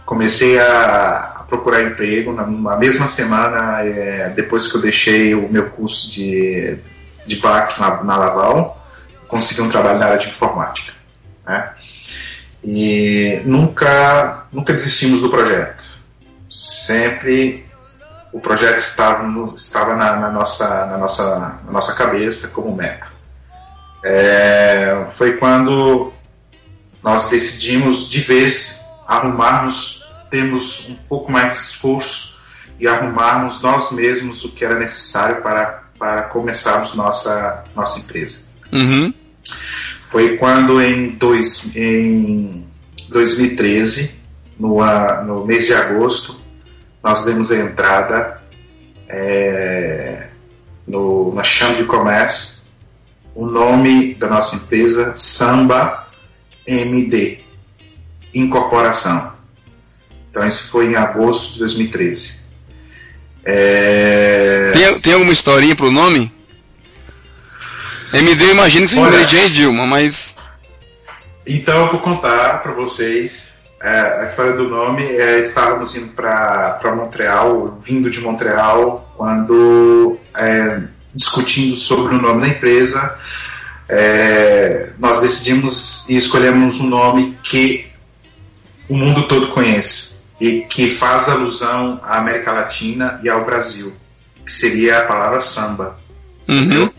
Comecei 0.06 0.60
a, 0.60 1.36
a 1.38 1.44
procurar 1.44 1.84
emprego 1.84 2.32
na, 2.32 2.46
na 2.46 2.78
mesma 2.78 3.08
semana, 3.08 3.82
é, 3.84 4.30
depois 4.30 4.72
que 4.72 4.78
eu 4.78 4.82
deixei 4.82 5.34
o 5.36 5.52
meu 5.52 5.70
curso 5.70 6.12
de, 6.12 6.80
de 7.26 7.36
BAC 7.38 7.80
na, 7.80 8.04
na 8.04 8.18
Laval, 8.18 8.84
consegui 9.28 9.62
um 9.62 9.70
trabalho 9.70 10.00
na 10.00 10.06
área 10.06 10.18
de 10.18 10.28
informática. 10.28 10.94
Né? 11.46 11.74
E 12.68 13.42
nunca, 13.46 14.46
nunca 14.52 14.74
desistimos 14.74 15.22
do 15.22 15.30
projeto. 15.30 15.84
Sempre 16.50 17.64
o 18.34 18.40
projeto 18.40 18.80
estava, 18.80 19.24
no, 19.24 19.54
estava 19.54 19.96
na, 19.96 20.16
na, 20.16 20.32
nossa, 20.32 20.88
na, 20.88 20.98
nossa, 20.98 21.60
na 21.64 21.72
nossa 21.72 21.94
cabeça 21.94 22.48
como 22.48 22.76
meta. 22.76 23.08
É, 24.04 25.06
foi 25.14 25.38
quando 25.38 26.12
nós 27.04 27.30
decidimos 27.30 28.10
de 28.10 28.22
vez 28.22 28.84
arrumarmos, 29.08 30.04
termos 30.32 30.90
um 30.90 30.96
pouco 30.96 31.32
mais 31.32 31.54
de 31.54 31.60
esforço 31.60 32.40
e 32.80 32.88
arrumarmos 32.88 33.62
nós 33.62 33.92
mesmos 33.92 34.44
o 34.44 34.52
que 34.52 34.66
era 34.66 34.80
necessário 34.80 35.44
para, 35.44 35.84
para 36.00 36.24
começarmos 36.24 36.96
nossa, 36.96 37.64
nossa 37.76 38.00
empresa. 38.00 38.48
Uhum. 38.74 39.14
Foi 40.10 40.38
quando 40.38 40.82
em, 40.82 41.10
dois, 41.10 41.76
em 41.76 42.66
2013, 43.10 44.16
no, 44.60 44.78
no 45.24 45.46
mês 45.46 45.68
de 45.68 45.74
agosto, 45.74 46.40
nós 47.04 47.24
demos 47.24 47.52
a 47.52 47.58
entrada 47.58 48.42
é, 49.08 50.28
no, 50.88 51.34
na 51.34 51.44
Chambre 51.44 51.84
de 51.84 51.86
Comércio 51.86 52.56
o 53.36 53.46
nome 53.46 54.16
da 54.16 54.30
nossa 54.30 54.56
empresa 54.56 55.14
Samba 55.16 56.08
MD 56.66 57.40
Incorporação. 58.34 59.34
Então 60.30 60.46
isso 60.46 60.70
foi 60.70 60.88
em 60.88 60.96
agosto 60.96 61.54
de 61.54 61.60
2013. 61.60 62.46
É... 63.46 64.72
Tem, 64.74 65.00
tem 65.00 65.14
alguma 65.14 65.34
historinha 65.34 65.76
pro 65.76 65.92
nome? 65.92 66.32
MD 68.14 68.44
eu 68.44 68.52
imagino 68.52 68.86
que 68.86 68.92
seja 68.92 69.02
Olha, 69.02 69.28
Jane 69.28 69.50
Dilma, 69.50 69.88
mas. 69.88 70.36
Então 71.46 71.86
eu 71.86 71.92
vou 71.92 72.00
contar 72.00 72.62
para 72.62 72.72
vocês 72.74 73.60
é, 73.82 74.22
a 74.22 74.24
história 74.26 74.54
do 74.54 74.68
nome. 74.68 75.04
É, 75.04 75.40
estávamos 75.40 75.96
indo 75.96 76.14
para 76.14 76.96
Montreal, 76.96 77.78
vindo 77.82 78.10
de 78.10 78.20
Montreal, 78.22 79.14
quando 79.16 80.18
é, 80.36 80.82
discutindo 81.14 81.76
sobre 81.76 82.16
o 82.16 82.22
nome 82.22 82.42
da 82.42 82.48
empresa, 82.48 83.18
é, 83.88 84.90
nós 84.98 85.20
decidimos 85.20 86.10
e 86.10 86.16
escolhemos 86.16 86.80
um 86.80 86.88
nome 86.88 87.38
que 87.44 87.88
o 88.90 88.98
mundo 88.98 89.24
todo 89.24 89.52
conhece 89.52 90.16
e 90.40 90.62
que 90.62 90.92
faz 90.92 91.30
alusão 91.30 92.00
à 92.04 92.18
América 92.18 92.52
Latina 92.52 93.20
e 93.24 93.30
ao 93.30 93.46
Brasil, 93.46 93.94
que 94.46 94.52
seria 94.52 95.00
a 95.00 95.06
palavra 95.06 95.40
samba. 95.40 95.98
Uhum. 96.48 96.92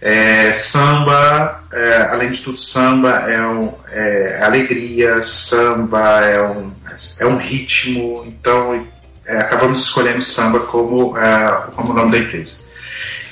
É, 0.00 0.52
samba, 0.52 1.62
é, 1.72 2.02
além 2.10 2.30
de 2.30 2.40
tudo, 2.40 2.56
samba 2.56 3.30
é, 3.30 3.46
um, 3.46 3.74
é 3.88 4.42
alegria, 4.42 5.22
samba 5.22 6.24
é 6.24 6.42
um, 6.42 6.72
é 7.20 7.26
um 7.26 7.36
ritmo, 7.36 8.24
então 8.26 8.86
é, 9.26 9.38
acabamos 9.38 9.80
escolhendo 9.80 10.22
samba 10.22 10.60
como, 10.60 11.18
é, 11.18 11.70
como 11.76 11.92
nome 11.92 12.12
da 12.12 12.18
empresa. 12.18 12.64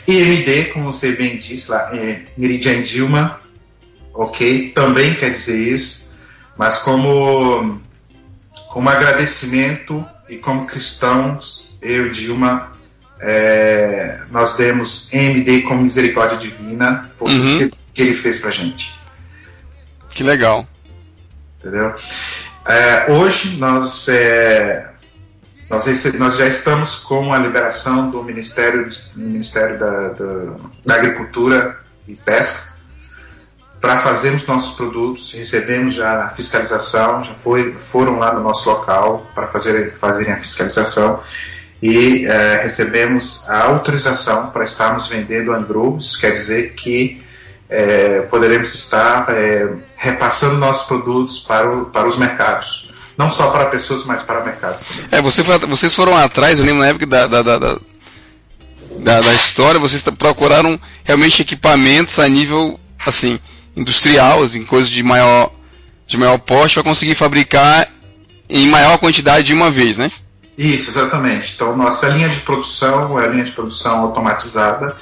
IMD, 0.06 0.66
como 0.72 0.92
você 0.92 1.12
bem 1.12 1.38
disse 1.38 1.70
lá, 1.70 1.90
é 1.94 2.22
Meridian 2.36 2.82
Dilma, 2.82 3.40
ok? 4.12 4.70
Também 4.70 5.14
quer 5.14 5.30
dizer 5.30 5.68
isso, 5.68 6.14
mas 6.56 6.78
como, 6.78 7.80
como 8.68 8.88
agradecimento 8.90 10.04
e 10.28 10.36
como 10.36 10.66
cristãos, 10.66 11.70
eu 11.80 12.10
Dilma, 12.10 12.77
é, 13.20 14.20
nós 14.30 14.56
demos 14.56 15.12
MD 15.12 15.62
como 15.62 15.82
misericórdia 15.82 16.38
divina 16.38 17.10
por 17.18 17.28
uhum. 17.28 17.58
que, 17.58 17.72
que 17.94 18.02
ele 18.02 18.14
fez 18.14 18.38
pra 18.38 18.50
gente. 18.50 18.98
Que 20.10 20.22
legal. 20.22 20.66
Entendeu? 21.58 21.94
É, 22.66 23.10
hoje 23.10 23.56
nós 23.58 24.08
é, 24.08 24.90
nós, 25.68 25.86
nós 26.18 26.36
já 26.36 26.46
estamos 26.46 26.96
com 26.96 27.32
a 27.32 27.38
liberação 27.38 28.10
do 28.10 28.22
Ministério, 28.22 28.88
do 29.14 29.20
Ministério 29.20 29.78
da, 29.78 30.08
da, 30.10 30.56
da 30.84 30.94
Agricultura 30.94 31.78
e 32.06 32.14
Pesca 32.14 32.78
para 33.80 34.00
fazermos 34.00 34.46
nossos 34.46 34.76
produtos, 34.76 35.32
recebemos 35.32 35.94
já 35.94 36.24
a 36.24 36.28
fiscalização, 36.30 37.22
já 37.22 37.34
foi, 37.34 37.76
foram 37.78 38.18
lá 38.18 38.32
no 38.34 38.42
nosso 38.42 38.68
local 38.68 39.26
para 39.34 39.46
fazer, 39.46 39.92
fazerem 39.94 40.32
a 40.32 40.36
fiscalização 40.36 41.22
e 41.82 42.26
é, 42.26 42.62
recebemos 42.62 43.48
a 43.48 43.64
autorização 43.64 44.50
para 44.50 44.64
estarmos 44.64 45.06
vendendo 45.06 45.52
Androbes, 45.52 46.16
quer 46.16 46.32
dizer 46.32 46.74
que 46.74 47.22
é, 47.68 48.22
poderemos 48.22 48.74
estar 48.74 49.26
é, 49.30 49.74
repassando 49.96 50.56
nossos 50.56 50.86
produtos 50.86 51.38
para, 51.38 51.70
o, 51.70 51.86
para 51.86 52.08
os 52.08 52.16
mercados 52.16 52.88
não 53.18 53.28
só 53.28 53.50
para 53.50 53.66
pessoas, 53.66 54.04
mas 54.04 54.22
para 54.22 54.44
mercados 54.44 54.82
também. 54.82 55.06
É, 55.10 55.20
você 55.20 55.42
foi, 55.42 55.58
vocês 55.58 55.92
foram 55.92 56.16
atrás, 56.16 56.60
eu 56.60 56.64
lembro 56.64 56.82
na 56.82 56.86
época 56.86 57.04
da, 57.04 57.26
da, 57.26 57.42
da, 57.42 57.58
da, 57.58 59.20
da 59.20 59.34
história, 59.34 59.80
vocês 59.80 60.00
procuraram 60.16 60.80
realmente 61.02 61.42
equipamentos 61.42 62.20
a 62.20 62.28
nível, 62.28 62.78
assim, 63.04 63.40
industrial, 63.76 64.44
assim, 64.44 64.64
coisas 64.64 64.88
de 64.88 65.02
maior, 65.02 65.50
de 66.06 66.16
maior 66.16 66.38
porte, 66.38 66.74
para 66.74 66.84
conseguir 66.84 67.16
fabricar 67.16 67.88
em 68.48 68.68
maior 68.68 68.98
quantidade 68.98 69.48
de 69.48 69.52
uma 69.52 69.68
vez, 69.68 69.98
né? 69.98 70.08
Isso, 70.58 70.90
exatamente. 70.90 71.54
Então, 71.54 71.76
nossa 71.76 72.08
linha 72.08 72.28
de 72.28 72.40
produção 72.40 73.16
é 73.16 73.24
a 73.24 73.28
linha 73.28 73.44
de 73.44 73.52
produção 73.52 74.00
automatizada, 74.00 74.96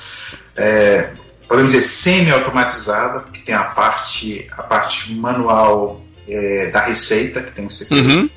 é, 0.55 1.13
podemos 1.49 1.73
dizer 1.73 1.83
semi-automatizada, 1.83 3.21
porque 3.21 3.41
tem 3.41 3.55
a 3.55 3.65
parte, 3.65 4.47
a 4.53 4.63
parte 4.63 5.15
manual 5.15 6.03
é, 6.29 6.71
da 6.71 6.81
receita 6.81 7.41
que 7.41 7.53
tem 7.53 7.67
que 7.67 7.73
ser. 7.73 7.91
Uhum. 7.91 8.29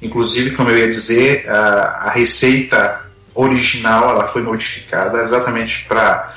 Inclusive, 0.00 0.52
como 0.52 0.70
eu 0.70 0.78
ia 0.78 0.88
dizer, 0.88 1.46
a, 1.46 2.06
a 2.06 2.10
receita 2.10 3.02
original 3.34 4.08
ela 4.08 4.26
foi 4.26 4.40
modificada 4.40 5.20
exatamente 5.20 5.84
para 5.86 6.34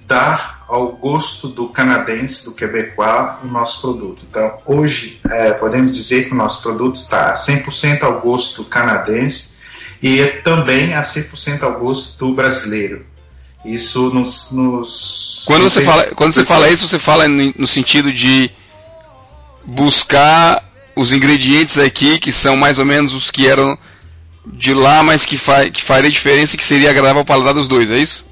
dar 0.00 0.64
ao 0.68 0.96
gosto 0.96 1.46
do 1.46 1.68
canadense, 1.68 2.44
do 2.44 2.56
quebecois, 2.56 3.36
o 3.44 3.46
nosso 3.46 3.82
produto. 3.82 4.24
Então, 4.28 4.58
hoje, 4.66 5.20
é, 5.30 5.52
podemos 5.52 5.94
dizer 5.94 6.26
que 6.26 6.32
o 6.32 6.36
nosso 6.36 6.60
produto 6.60 6.96
está 6.96 7.34
100% 7.34 8.02
ao 8.02 8.20
gosto 8.20 8.64
canadense 8.64 9.55
e 10.02 10.24
também 10.42 10.94
a 10.94 11.02
100% 11.02 11.62
ao 11.62 11.80
gosto 11.80 12.18
do 12.18 12.34
brasileiro. 12.34 13.04
Isso 13.64 14.10
nos. 14.10 14.52
nos 14.52 15.44
quando 15.46 15.62
você, 15.62 15.82
fala, 15.82 16.04
quando 16.14 16.32
você 16.32 16.44
fala 16.44 16.70
isso, 16.70 16.86
você 16.86 16.98
fala 16.98 17.26
no 17.26 17.66
sentido 17.66 18.12
de 18.12 18.50
buscar 19.64 20.62
os 20.94 21.12
ingredientes 21.12 21.78
aqui 21.78 22.18
que 22.18 22.30
são 22.30 22.56
mais 22.56 22.78
ou 22.78 22.84
menos 22.84 23.12
os 23.12 23.30
que 23.30 23.46
eram 23.46 23.76
de 24.46 24.72
lá, 24.72 25.02
mas 25.02 25.26
que, 25.26 25.36
fa 25.36 25.68
que 25.68 25.82
faria 25.82 26.10
diferença 26.10 26.54
e 26.54 26.58
que 26.58 26.64
seria 26.64 26.90
agradável 26.90 27.18
ao 27.18 27.24
paladar 27.24 27.52
dos 27.52 27.66
dois, 27.66 27.90
é 27.90 27.98
isso? 27.98 28.24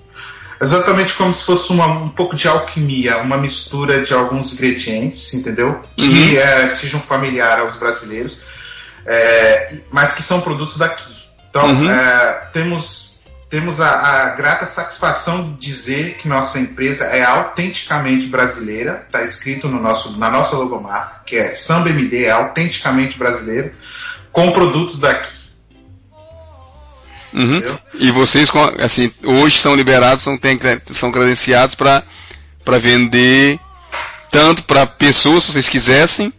Exatamente 0.61 1.13
como 1.15 1.33
se 1.35 1.45
fosse 1.45 1.71
uma, 1.73 1.87
um 1.87 2.09
pouco 2.09 2.37
de 2.37 2.47
alquimia, 2.47 3.19
uma 3.19 3.37
mistura 3.37 4.01
de 4.01 4.15
alguns 4.15 4.53
ingredientes, 4.53 5.35
entendeu? 5.35 5.83
Que 5.97 6.05
uhum. 6.05 6.39
é, 6.39 6.67
sejam 6.69 7.01
familiares 7.01 7.65
aos 7.65 7.75
brasileiros, 7.75 8.41
é, 9.05 9.79
mas 9.91 10.15
que 10.15 10.23
são 10.23 10.41
produtos 10.41 10.79
daqui. 10.79 11.24
Então, 11.55 11.69
uhum. 11.69 11.89
é, 11.89 12.49
temos 12.53 13.15
temos 13.49 13.81
a, 13.81 13.89
a, 13.89 14.35
grata 14.35 14.67
satisfação 14.67 15.53
de 15.53 15.65
dizer 15.65 16.17
que 16.17 16.27
nossa 16.27 16.59
empresa 16.59 17.05
é 17.05 17.23
autenticamente 17.23 18.27
brasileira, 18.27 19.05
está 19.07 19.23
escrito 19.23 19.69
no 19.69 19.81
nosso, 19.81 20.19
na 20.19 20.29
nossa 20.29 20.57
logomarca, 20.57 21.21
que 21.25 21.37
é 21.37 21.53
Samba 21.53 21.91
MD, 21.91 22.25
é 22.25 22.33
autenticamente 22.33 23.17
brasileiro, 23.17 23.73
com 24.33 24.51
produtos 24.51 24.99
daqui. 24.99 25.31
Uhum. 27.33 27.63
E 27.95 28.11
vocês, 28.11 28.51
assim, 28.81 29.13
hoje 29.23 29.61
são 29.61 29.77
liberados, 29.77 30.25
são, 30.25 30.37
tem, 30.37 30.59
são 30.91 31.13
credenciados 31.13 31.77
para 31.77 32.03
vender 32.81 33.61
tanto 34.33 34.65
para 34.65 34.85
pessoas, 34.85 35.45
se 35.45 35.53
vocês 35.53 35.69
quisessem, 35.69 36.33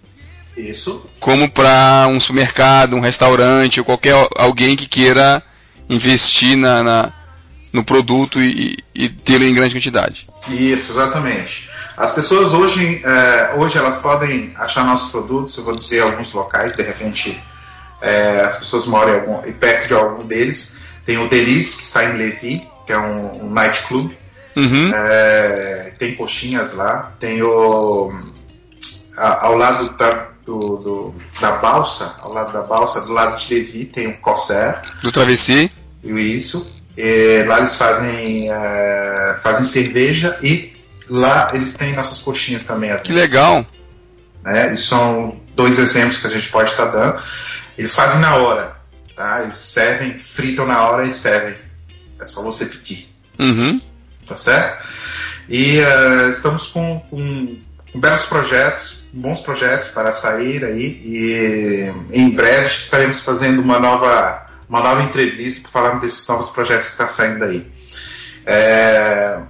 isso. 0.58 1.06
como 1.20 1.50
para 1.50 2.08
um 2.08 2.20
supermercado, 2.20 2.96
um 2.96 3.00
restaurante 3.00 3.80
ou 3.80 3.86
qualquer 3.86 4.16
alguém 4.36 4.76
que 4.76 4.88
queira 4.88 5.44
investir 5.90 6.58
na, 6.58 6.82
na 6.82 7.14
no 7.72 7.84
produto 7.84 8.42
e, 8.42 8.78
e 8.96 9.10
tê-lo 9.10 9.44
em 9.44 9.54
grande 9.54 9.76
quantidade. 9.76 10.28
Isso, 10.50 10.94
exatamente. 10.94 11.70
As 11.98 12.14
pessoas 12.14 12.54
hoje, 12.54 13.02
é, 13.04 13.54
hoje 13.58 13.78
elas 13.78 13.98
podem 13.98 14.54
achar 14.56 14.86
nossos 14.86 15.12
produtos, 15.12 15.58
eu 15.58 15.64
vou 15.66 15.76
dizer 15.76 16.02
alguns 16.02 16.32
locais, 16.32 16.76
de 16.76 16.84
repente 16.84 17.38
é, 18.02 18.42
as 18.42 18.58
pessoas 18.58 18.86
moram 18.86 19.14
em 19.14 19.20
algum, 19.20 19.54
perto 19.54 19.88
de 19.88 19.94
algum 19.94 20.26
deles. 20.26 20.80
Tem 21.06 21.18
o 21.18 21.30
Delis, 21.30 21.76
que 21.76 21.84
está 21.84 22.06
em 22.06 22.18
Levi, 22.18 22.62
que 22.86 22.94
é 22.94 22.98
um, 22.98 23.46
um 23.46 23.50
nightclub. 23.50 24.16
Uhum. 24.56 24.92
É, 24.94 25.94
tem 26.00 26.16
coxinhas 26.16 26.74
lá. 26.74 27.14
Tem 27.20 27.42
o. 27.42 28.12
A, 29.18 29.46
ao 29.46 29.58
lado 29.58 29.96
da, 29.98 30.30
do, 30.46 30.78
do, 30.78 31.16
da 31.42 31.54
balsa, 31.58 32.18
ao 32.22 32.32
lado 32.32 32.54
da 32.54 32.62
balsa, 32.62 33.02
do 33.02 33.12
lado 33.12 33.38
de 33.38 33.54
Levi, 33.54 33.86
tem 33.86 34.08
o 34.08 34.18
Corsair. 34.18 34.82
Do 35.02 35.12
Travessi. 35.12 35.72
Isso. 36.04 36.84
E 36.96 37.44
lá 37.46 37.58
eles 37.58 37.76
fazem, 37.76 38.50
é, 38.50 39.38
fazem 39.42 39.66
cerveja 39.66 40.38
e 40.42 40.74
lá 41.10 41.52
eles 41.54 41.74
têm 41.74 41.94
nossas 41.94 42.20
coxinhas 42.20 42.64
também. 42.64 42.96
Que 43.00 43.12
legal! 43.12 43.66
Né? 44.44 44.74
E 44.74 44.78
são 44.78 45.42
dois 45.56 45.80
exemplos 45.80 46.18
que 46.18 46.28
a 46.28 46.30
gente 46.30 46.50
pode 46.50 46.70
estar 46.70 46.86
dando. 46.86 47.22
Eles 47.78 47.94
fazem 47.94 48.22
na 48.22 48.36
hora, 48.36 48.78
tá? 49.16 49.42
Eles 49.42 49.56
servem, 49.56 50.20
fritam 50.20 50.66
na 50.66 50.84
hora 50.84 51.06
e 51.06 51.12
servem. 51.12 51.58
É 52.20 52.26
só 52.26 52.42
você 52.42 52.66
pedir. 52.66 53.10
Uhum. 53.38 53.82
Tá 54.26 54.36
certo? 54.36 54.88
E 55.50 55.80
uh, 55.80 56.30
estamos 56.30 56.68
com, 56.68 57.00
com, 57.10 57.60
belos 58.00 58.26
projetos, 58.26 59.04
bons 59.12 59.42
projetos 59.42 59.88
para 59.90 60.12
sair 60.12 60.64
aí. 60.64 61.02
E 61.06 61.94
em 62.12 62.30
breve 62.30 62.68
estaremos 62.68 63.22
fazendo 63.22 63.62
uma 63.62 63.80
nova, 63.80 64.46
uma 64.68 64.82
nova 64.82 65.04
entrevista 65.04 65.70
para 65.70 65.72
falar 65.72 66.00
desses 66.00 66.28
novos 66.28 66.50
projetos 66.50 66.88
que 66.88 66.94
está 66.94 67.08
saindo 67.08 67.44
aí. 67.44 67.66
É, 68.46 69.42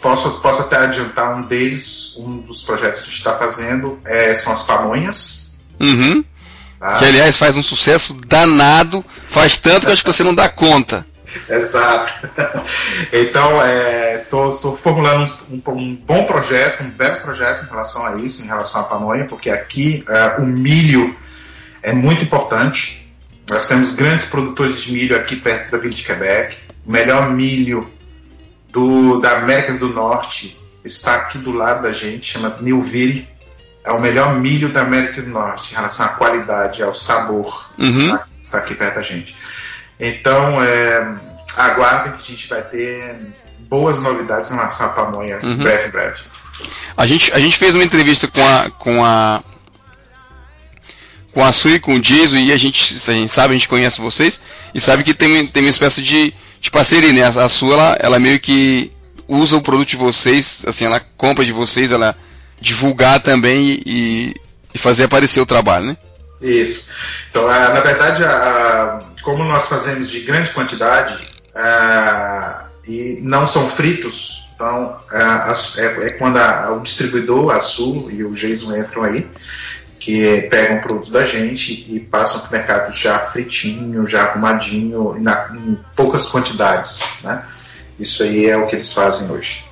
posso, 0.00 0.40
posso 0.40 0.62
até 0.62 0.76
adiantar 0.76 1.36
um 1.36 1.42
deles, 1.42 2.14
um 2.16 2.38
dos 2.38 2.62
projetos 2.62 3.00
que 3.00 3.06
a 3.06 3.10
gente 3.10 3.18
está 3.18 3.36
fazendo 3.36 3.98
é, 4.06 4.34
são 4.34 4.52
as 4.52 4.62
pamonhas. 4.62 5.58
Uhum. 5.80 6.24
Ah. 6.80 6.98
Que 6.98 7.06
aliás 7.06 7.36
faz 7.36 7.56
um 7.56 7.62
sucesso 7.62 8.14
danado, 8.14 9.04
faz 9.26 9.56
tanto 9.56 9.86
que 9.86 9.92
acho 9.92 10.04
que 10.04 10.12
você 10.12 10.22
não 10.22 10.34
dá 10.34 10.48
conta. 10.48 11.04
Exato. 11.48 12.28
Então, 13.12 13.62
é, 13.62 14.14
estou, 14.14 14.48
estou, 14.48 14.76
formulando 14.76 15.30
um, 15.50 15.62
um, 15.72 15.96
bom 15.96 16.24
projeto, 16.24 16.82
um 16.82 16.90
belo 16.90 17.20
projeto 17.20 17.64
em 17.64 17.68
relação 17.68 18.06
a 18.06 18.16
isso, 18.16 18.42
em 18.42 18.46
relação 18.46 18.80
à 18.80 18.84
pamonha, 18.84 19.26
porque 19.26 19.50
aqui 19.50 20.04
é, 20.08 20.40
o 20.40 20.46
milho 20.46 21.16
é 21.82 21.92
muito 21.92 22.24
importante. 22.24 23.12
Nós 23.48 23.66
temos 23.66 23.94
grandes 23.94 24.26
produtores 24.26 24.82
de 24.82 24.92
milho 24.92 25.16
aqui 25.16 25.36
perto 25.36 25.70
da 25.70 25.78
Vila 25.78 25.94
de 25.94 26.04
Quebec. 26.04 26.58
O 26.86 26.90
melhor 26.92 27.30
milho 27.30 27.90
do, 28.70 29.20
da 29.20 29.38
América 29.38 29.72
do 29.74 29.88
Norte 29.88 30.58
está 30.84 31.16
aqui 31.16 31.38
do 31.38 31.52
lado 31.52 31.82
da 31.82 31.92
gente, 31.92 32.32
chama 32.32 32.56
Nilville 32.60 33.28
é 33.88 33.92
o 33.92 34.00
melhor 34.00 34.38
milho 34.38 34.70
da 34.70 34.82
América 34.82 35.22
do 35.22 35.30
Norte 35.30 35.72
em 35.72 35.76
relação 35.76 36.04
à 36.04 36.10
qualidade, 36.10 36.82
ao 36.82 36.94
sabor. 36.94 37.70
Uhum. 37.78 38.14
Está, 38.14 38.26
está, 38.42 38.58
aqui 38.58 38.74
perto 38.74 38.96
da 38.96 39.02
gente. 39.02 39.34
Então, 39.98 40.62
é, 40.62 41.16
aguardem 41.56 42.12
que 42.12 42.18
a 42.18 42.24
gente 42.24 42.48
vai 42.48 42.62
ter 42.62 43.16
boas 43.68 43.98
novidades 43.98 44.50
em 44.50 44.54
relação 44.54 44.86
à 44.86 44.90
pamonha 44.90 45.38
uhum. 45.42 45.56
breve, 45.56 45.90
breve. 45.90 46.22
A 46.96 47.06
gente, 47.06 47.32
a 47.32 47.38
gente 47.38 47.56
fez 47.56 47.74
uma 47.74 47.84
entrevista 47.84 48.26
com 48.26 48.46
a 48.46 48.70
com 48.70 49.04
a 49.04 49.42
com 51.32 51.44
a 51.44 51.52
Sui, 51.52 51.78
com 51.78 51.94
o 51.94 52.00
Jason, 52.00 52.36
e 52.36 52.52
a 52.52 52.56
gente, 52.56 52.94
a 52.94 53.12
gente 53.12 53.28
sabe, 53.28 53.54
a 53.54 53.56
gente 53.56 53.68
conhece 53.68 54.00
vocês, 54.00 54.40
e 54.74 54.80
sabe 54.80 55.04
que 55.04 55.14
tem, 55.14 55.46
tem 55.46 55.62
uma 55.62 55.70
espécie 55.70 56.02
de, 56.02 56.34
de 56.60 56.70
parceria, 56.70 57.12
né? 57.12 57.22
A, 57.22 57.44
a 57.44 57.48
Sui, 57.48 57.72
ela, 57.72 57.96
ela 58.00 58.18
meio 58.18 58.40
que 58.40 58.90
usa 59.28 59.56
o 59.56 59.62
produto 59.62 59.88
de 59.88 59.96
vocês, 59.96 60.64
assim, 60.66 60.86
ela 60.86 61.00
compra 61.16 61.44
de 61.44 61.52
vocês, 61.52 61.92
ela 61.92 62.16
divulgar 62.60 63.20
também 63.20 63.80
e, 63.86 64.34
e 64.74 64.78
fazer 64.78 65.04
aparecer 65.04 65.40
o 65.40 65.46
trabalho, 65.46 65.86
né? 65.86 65.96
Isso. 66.40 66.90
Então, 67.30 67.46
na 67.48 67.80
verdade, 67.80 68.24
a, 68.24 69.02
como 69.22 69.44
nós 69.44 69.66
fazemos 69.66 70.08
de 70.08 70.20
grande 70.20 70.50
quantidade 70.50 71.18
a, 71.54 72.66
e 72.86 73.18
não 73.22 73.46
são 73.46 73.68
fritos, 73.68 74.44
então 74.54 75.00
a, 75.10 75.54
é, 75.76 76.06
é, 76.06 76.10
quando 76.10 76.38
o 76.76 76.80
distribuidor, 76.80 77.50
a 77.50 77.60
Sul 77.60 78.10
e 78.10 78.24
o 78.24 78.34
Jason 78.34 78.76
entram 78.76 79.04
aí, 79.04 79.28
que 79.98 80.42
pegam 80.42 80.78
o 80.78 80.80
produto 80.80 81.10
da 81.10 81.24
gente 81.24 81.84
e 81.92 81.98
passam 81.98 82.40
para 82.40 82.48
o 82.48 82.52
mercado 82.52 82.92
já 82.94 83.18
fritinho, 83.18 84.06
já 84.06 84.24
arrumadinho, 84.24 85.14
na, 85.20 85.50
em 85.52 85.78
poucas 85.96 86.26
quantidades. 86.26 87.02
Né? 87.22 87.44
Isso 87.98 88.22
aí 88.22 88.46
é 88.46 88.56
o 88.56 88.66
que 88.66 88.76
eles 88.76 88.92
fazem 88.92 89.28
hoje. 89.30 89.64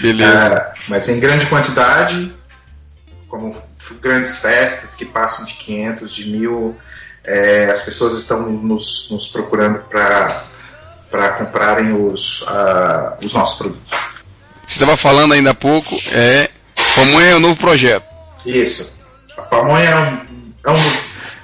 Beleza. 0.00 0.72
Mas 0.88 1.08
em 1.08 1.18
grande 1.18 1.46
quantidade, 1.46 2.32
como 3.28 3.54
grandes 3.94 4.38
festas 4.38 4.94
que 4.94 5.04
passam 5.04 5.44
de 5.44 5.54
500, 5.54 6.14
de 6.14 6.30
mil, 6.30 6.76
é, 7.24 7.68
as 7.70 7.82
pessoas 7.82 8.14
estão 8.14 8.50
nos, 8.50 9.08
nos 9.10 9.28
procurando 9.28 9.80
para 9.88 11.28
comprarem 11.38 11.92
os, 11.92 12.42
uh, 12.42 13.16
os 13.24 13.32
nossos 13.32 13.58
produtos. 13.58 13.92
Você 14.66 14.74
estava 14.74 14.96
falando 14.96 15.32
ainda 15.32 15.50
há 15.50 15.54
pouco, 15.54 15.96
é, 16.10 16.50
Pamonha 16.94 17.26
é 17.28 17.36
um 17.36 17.40
novo 17.40 17.56
projeto. 17.56 18.04
Isso. 18.44 19.04
A 19.36 19.42
Pamonha 19.42 19.88
é 19.88 19.96
um, 19.96 20.52
é 20.64 20.70
um, 20.70 20.92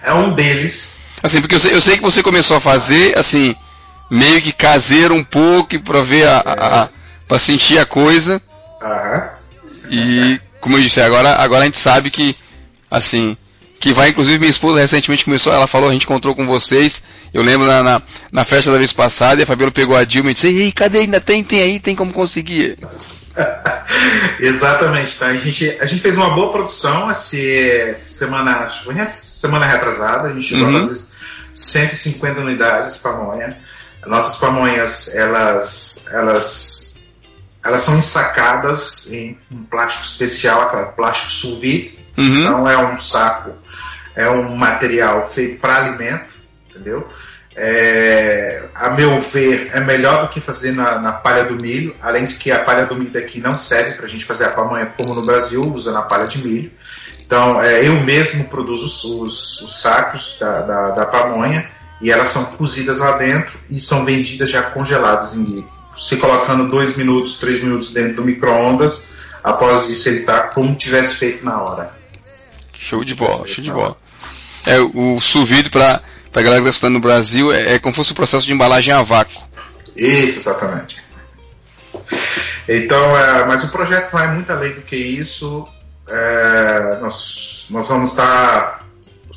é 0.02 0.14
um 0.14 0.34
deles. 0.34 1.00
Assim, 1.22 1.40
porque 1.40 1.54
eu 1.54 1.60
sei, 1.60 1.74
eu 1.74 1.80
sei 1.80 1.96
que 1.96 2.02
você 2.02 2.22
começou 2.22 2.56
a 2.56 2.60
fazer, 2.60 3.16
assim, 3.18 3.54
meio 4.10 4.40
que 4.42 4.52
caseiro 4.52 5.14
um 5.14 5.24
pouco 5.24 5.78
para 5.80 6.02
ver 6.02 6.26
a, 6.26 6.38
a, 6.38 6.82
a 6.82 6.88
para 7.28 7.38
sentir 7.38 7.78
a 7.78 7.86
coisa. 7.86 8.42
Uhum. 8.82 9.28
E, 9.90 10.40
como 10.62 10.78
eu 10.78 10.80
disse, 10.80 11.00
agora, 11.00 11.34
agora 11.34 11.62
a 11.62 11.64
gente 11.64 11.76
sabe 11.76 12.08
que, 12.08 12.36
assim, 12.88 13.36
que 13.80 13.92
vai, 13.92 14.10
inclusive 14.10 14.38
minha 14.38 14.48
esposa 14.48 14.80
recentemente 14.80 15.24
começou, 15.24 15.52
ela 15.52 15.66
falou, 15.66 15.90
a 15.90 15.92
gente 15.92 16.04
encontrou 16.04 16.36
com 16.36 16.46
vocês, 16.46 17.02
eu 17.34 17.42
lembro 17.42 17.66
na, 17.66 17.82
na, 17.82 18.02
na 18.32 18.44
festa 18.44 18.70
da 18.70 18.78
vez 18.78 18.92
passada, 18.92 19.40
e 19.40 19.42
a 19.42 19.46
Fabiola 19.46 19.72
pegou 19.72 19.96
a 19.96 20.04
Dilma 20.04 20.30
e 20.30 20.34
disse, 20.34 20.46
ei, 20.46 20.70
cadê, 20.70 21.00
ainda 21.00 21.20
tem, 21.20 21.42
tem 21.42 21.60
aí, 21.60 21.80
tem 21.80 21.96
como 21.96 22.12
conseguir. 22.12 22.78
Exatamente, 24.38 25.18
tá? 25.18 25.26
A 25.26 25.36
gente, 25.36 25.76
a 25.80 25.84
gente 25.84 26.00
fez 26.00 26.16
uma 26.16 26.30
boa 26.30 26.52
produção 26.52 27.10
essa 27.10 27.36
semana, 27.96 28.70
semana 29.10 29.66
retrasada, 29.66 30.28
a 30.28 30.32
gente 30.32 30.46
chegou 30.46 30.68
uhum. 30.68 30.76
a 30.76 30.80
fazer 30.80 31.12
150 31.52 32.40
unidades 32.40 32.94
de 32.94 33.00
pamonha. 33.00 33.58
Nossas 34.06 34.36
pamonhas, 34.36 35.12
elas, 35.14 36.06
elas 36.12 36.91
elas 37.64 37.82
são 37.82 37.96
ensacadas 37.96 39.12
em 39.12 39.38
um 39.50 39.64
plástico 39.64 40.04
especial, 40.04 40.62
aquela 40.62 40.86
plástico 40.86 41.30
sous 41.30 41.58
vide. 41.58 41.98
Uhum. 42.16 42.42
Não 42.42 42.68
é 42.68 42.76
um 42.76 42.98
saco, 42.98 43.52
é 44.14 44.28
um 44.28 44.56
material 44.56 45.26
feito 45.26 45.60
para 45.60 45.76
alimento, 45.76 46.34
entendeu? 46.68 47.08
É, 47.54 48.68
a 48.74 48.90
meu 48.90 49.20
ver, 49.20 49.70
é 49.72 49.80
melhor 49.80 50.22
do 50.22 50.28
que 50.30 50.40
fazer 50.40 50.72
na, 50.72 50.98
na, 50.98 51.12
palha 51.12 51.44
do 51.44 51.54
milho, 51.54 51.94
além 52.00 52.24
de 52.24 52.36
que 52.36 52.50
a 52.50 52.64
palha 52.64 52.86
do 52.86 52.96
milho 52.96 53.12
daqui 53.12 53.40
não 53.40 53.54
serve 53.54 53.92
para 53.92 54.06
a 54.06 54.08
gente 54.08 54.24
fazer 54.24 54.46
a 54.46 54.52
pamonha 54.52 54.86
como 54.86 55.14
no 55.14 55.24
Brasil, 55.24 55.62
usando 55.74 55.98
a 55.98 56.02
palha 56.02 56.26
de 56.26 56.38
milho. 56.38 56.72
Então, 57.24 57.60
é, 57.60 57.86
eu 57.86 58.00
mesmo 58.00 58.44
produzo 58.44 58.86
os, 58.86 59.04
os, 59.04 59.60
os 59.62 59.80
sacos 59.80 60.36
da, 60.40 60.62
da, 60.62 60.90
da, 60.90 61.06
pamonha 61.06 61.66
e 62.00 62.10
elas 62.10 62.28
são 62.28 62.44
cozidas 62.56 62.98
lá 62.98 63.18
dentro 63.18 63.58
e 63.70 63.80
são 63.80 64.04
vendidas 64.04 64.50
já 64.50 64.62
congeladas 64.62 65.34
em 65.34 65.44
se 66.02 66.16
colocando 66.16 66.66
dois 66.66 66.96
minutos, 66.96 67.38
três 67.38 67.62
minutos 67.62 67.92
dentro 67.92 68.16
do 68.16 68.24
micro-ondas. 68.24 69.14
Após 69.42 69.88
isso, 69.88 70.08
ele 70.08 70.20
está 70.20 70.48
como 70.48 70.74
tivesse 70.74 71.14
feito 71.14 71.44
na 71.44 71.62
hora. 71.62 71.94
Show 72.74 73.04
de 73.04 73.14
bola, 73.14 73.46
show 73.46 73.62
de 73.62 73.70
bola. 73.70 73.96
É, 74.66 74.80
o 74.80 75.20
sous 75.20 75.48
vide 75.48 75.70
para 75.70 76.02
a 76.34 76.42
galera 76.42 76.60
que 76.60 76.68
está 76.68 76.70
estudando 76.70 76.94
no 76.94 77.00
Brasil 77.00 77.52
é, 77.52 77.74
é 77.74 77.78
como 77.78 77.92
se 77.92 77.98
fosse 77.98 78.12
o 78.12 78.16
processo 78.16 78.46
de 78.46 78.52
embalagem 78.52 78.92
a 78.92 79.00
vácuo. 79.02 79.40
Isso, 79.94 80.40
exatamente. 80.40 81.00
Então, 82.68 83.16
é, 83.16 83.46
mas 83.46 83.62
o 83.62 83.68
projeto 83.68 84.10
vai 84.10 84.34
muito 84.34 84.50
além 84.50 84.74
do 84.74 84.82
que 84.82 84.96
isso. 84.96 85.68
É, 86.08 86.98
nós, 87.00 87.68
nós 87.70 87.86
vamos 87.86 88.10
estar 88.10 88.26
tá, 88.26 88.84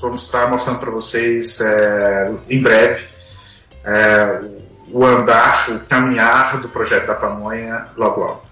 vamos 0.01 0.23
estar 0.23 0.45
tá 0.45 0.47
mostrando 0.47 0.79
para 0.79 0.89
vocês 0.89 1.61
é, 1.61 2.31
em 2.49 2.59
breve 2.59 3.05
é, 3.83 4.41
o 4.91 5.05
andar, 5.05 5.69
o 5.69 5.79
caminhar 5.81 6.59
do 6.59 6.69
projeto 6.69 7.07
da 7.07 7.15
pamonha 7.15 7.87
logo 7.97 8.19
logo. 8.19 8.45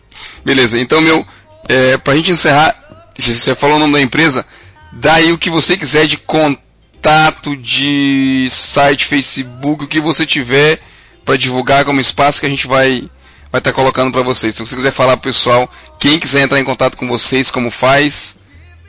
Beleza, 0.44 0.78
então 0.78 1.02
meu, 1.02 1.26
é, 1.68 1.98
para 1.98 2.14
a 2.14 2.16
gente 2.16 2.32
encerrar, 2.32 2.76
você 3.18 3.56
falou 3.56 3.78
o 3.78 3.80
nome 3.80 3.94
da 3.94 4.02
empresa, 4.02 4.46
daí 4.92 5.32
o 5.32 5.38
que 5.38 5.50
você 5.50 5.78
quiser 5.78 6.08
de 6.08 6.18
contato, 6.18 7.56
de 7.56 8.48
site, 8.50 9.06
Facebook, 9.06 9.86
o 9.86 9.88
que 9.88 10.00
você 10.00 10.26
tiver 10.26 10.80
para 11.24 11.38
divulgar 11.38 11.86
como 11.86 12.02
espaço 12.02 12.40
que 12.40 12.46
a 12.46 12.50
gente 12.50 12.68
vai 12.68 13.10
vai 13.52 13.60
estar 13.60 13.72
tá 13.72 13.76
colocando 13.76 14.12
para 14.12 14.24
vocês. 14.24 14.56
Se 14.56 14.66
você 14.66 14.76
quiser 14.76 14.92
falar 14.92 15.16
pro 15.16 15.30
pessoal, 15.30 15.70
quem 16.00 16.18
quiser 16.18 16.42
entrar 16.42 16.60
em 16.60 16.64
contato 16.64 16.98
com 16.98 17.08
vocês, 17.08 17.52
como 17.52 17.70
faz, 17.70 18.36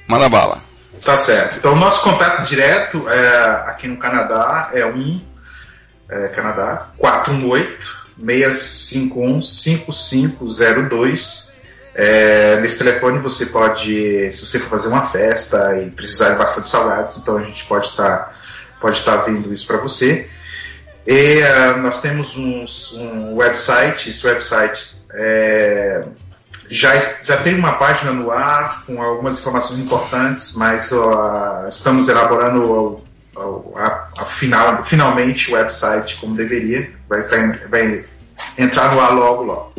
manda 0.08 0.26
bala. 0.26 0.58
Tá 1.04 1.18
certo. 1.18 1.58
Então, 1.58 1.74
o 1.74 1.76
nosso 1.76 2.02
contato 2.02 2.42
direto 2.48 3.06
é, 3.06 3.68
aqui 3.68 3.86
no 3.86 3.98
Canadá 3.98 4.70
é 4.72 4.86
um 4.86 5.20
é, 6.14 6.28
Canadá 6.28 6.90
418 6.96 8.04
651 8.16 9.42
5502. 9.42 11.52
É, 11.96 12.60
nesse 12.60 12.78
telefone 12.78 13.18
você 13.18 13.46
pode, 13.46 14.32
se 14.32 14.46
você 14.46 14.58
for 14.58 14.70
fazer 14.70 14.88
uma 14.88 15.06
festa 15.06 15.80
e 15.80 15.90
precisar 15.90 16.30
de 16.30 16.38
bastante 16.38 16.68
salgados, 16.68 17.18
então 17.18 17.36
a 17.36 17.42
gente 17.42 17.64
pode 17.66 17.88
estar 17.88 18.18
tá, 18.18 18.32
pode 18.80 19.02
tá 19.02 19.16
vendo 19.18 19.52
isso 19.52 19.66
para 19.66 19.78
você. 19.78 20.28
E 21.06 21.40
uh, 21.40 21.78
nós 21.80 22.00
temos 22.00 22.36
um, 22.36 22.64
um, 22.96 23.36
website, 23.36 24.10
esse 24.10 24.26
website 24.26 25.02
é, 25.12 26.04
já, 26.70 26.98
já 26.98 27.36
tem 27.42 27.54
uma 27.54 27.74
página 27.74 28.12
no 28.12 28.30
ar 28.30 28.86
com 28.86 29.02
algumas 29.02 29.38
informações 29.38 29.80
importantes, 29.80 30.54
mas 30.56 30.90
uh, 30.92 31.68
estamos 31.68 32.08
elaborando 32.08 33.04
a, 33.76 34.08
a, 34.18 34.24
final, 34.24 34.82
finalmente 34.82 35.50
o 35.50 35.54
website 35.54 36.16
como 36.16 36.36
deveria, 36.36 36.90
vai, 37.08 37.20
estar, 37.20 37.68
vai 37.68 38.04
entrar 38.58 38.94
no 38.94 39.00
ar 39.00 39.12
logo 39.12 39.42
logo. 39.42 39.72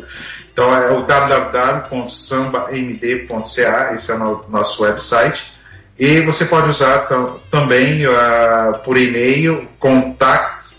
Então 0.52 0.74
é 0.74 0.90
o 0.90 1.02
www.sambamd.ca, 1.02 3.94
esse 3.94 4.10
é 4.10 4.14
o 4.14 4.44
nosso 4.48 4.82
website. 4.82 5.54
E 5.98 6.20
você 6.20 6.44
pode 6.46 6.68
usar 6.68 7.08
também 7.50 8.06
uh, 8.06 8.78
por 8.84 8.98
e-mail 8.98 9.66
contact 9.78 10.76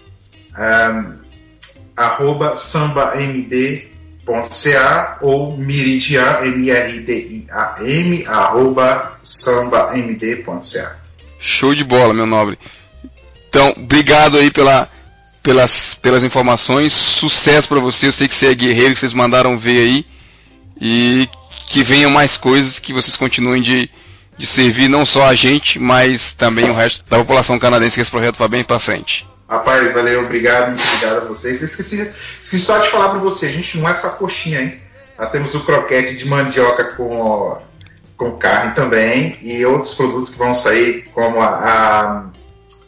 um, 0.58 1.14
arroba 1.96 2.56
sambamd.ca 2.56 5.18
ou 5.22 5.58
miridian, 5.58 6.44
M-R-D-I-A-M, 6.44 8.28
arroba 8.28 9.18
sambamd.ca. 9.24 11.07
Show 11.48 11.74
de 11.74 11.84
bola, 11.84 12.14
meu 12.14 12.26
nobre. 12.26 12.60
Então, 13.48 13.74
obrigado 13.78 14.38
aí 14.38 14.52
pela, 14.52 14.90
pelas, 15.42 15.94
pelas 15.94 16.24
informações. 16.24 16.92
Sucesso 16.92 17.70
para 17.70 17.80
você. 17.80 18.08
Eu 18.08 18.12
sei 18.12 18.28
que 18.28 18.36
você 18.36 18.48
é 18.48 18.54
guerreiro, 18.54 18.94
que 18.94 19.00
vocês 19.00 19.14
mandaram 19.14 19.58
ver 19.58 19.80
aí. 19.80 20.06
E 20.80 21.30
que 21.68 21.84
venham 21.84 22.12
mais 22.12 22.36
coisas, 22.36 22.80
que 22.80 22.92
vocês 22.92 23.16
continuem 23.16 23.62
de, 23.62 23.90
de 24.38 24.46
servir 24.46 24.90
não 24.90 25.06
só 25.06 25.26
a 25.26 25.34
gente, 25.34 25.80
mas 25.80 26.34
também 26.34 26.70
o 26.70 26.74
resto 26.74 27.04
da 27.10 27.18
população 27.18 27.58
canadense, 27.58 27.96
que 27.96 28.02
esse 28.02 28.12
projeto 28.12 28.38
vá 28.38 28.48
bem 28.48 28.64
para 28.64 28.78
frente. 28.78 29.28
Rapaz, 29.50 29.94
valeu, 29.94 30.24
obrigado, 30.24 30.70
muito 30.70 30.84
obrigado 30.86 31.18
a 31.24 31.26
vocês. 31.28 31.62
Esqueci, 31.62 32.12
esqueci 32.42 32.64
só 32.64 32.78
de 32.80 32.90
falar 32.90 33.10
para 33.10 33.20
você, 33.20 33.46
a 33.46 33.52
gente 33.52 33.78
não 33.78 33.88
é 33.88 33.94
só 33.96 34.10
coxinha, 34.10 34.62
hein? 34.62 34.82
Nós 35.18 35.32
temos 35.32 35.56
o 35.56 35.62
croquete 35.62 36.16
de 36.16 36.28
mandioca 36.28 36.84
com, 36.96 37.58
com 38.18 38.32
carne 38.32 38.74
também 38.74 39.38
e 39.42 39.64
outros 39.66 39.94
produtos 39.94 40.32
que 40.32 40.40
vão 40.40 40.54
sair, 40.54 41.10
como 41.14 41.40
a, 41.40 41.48
a, 41.48 42.26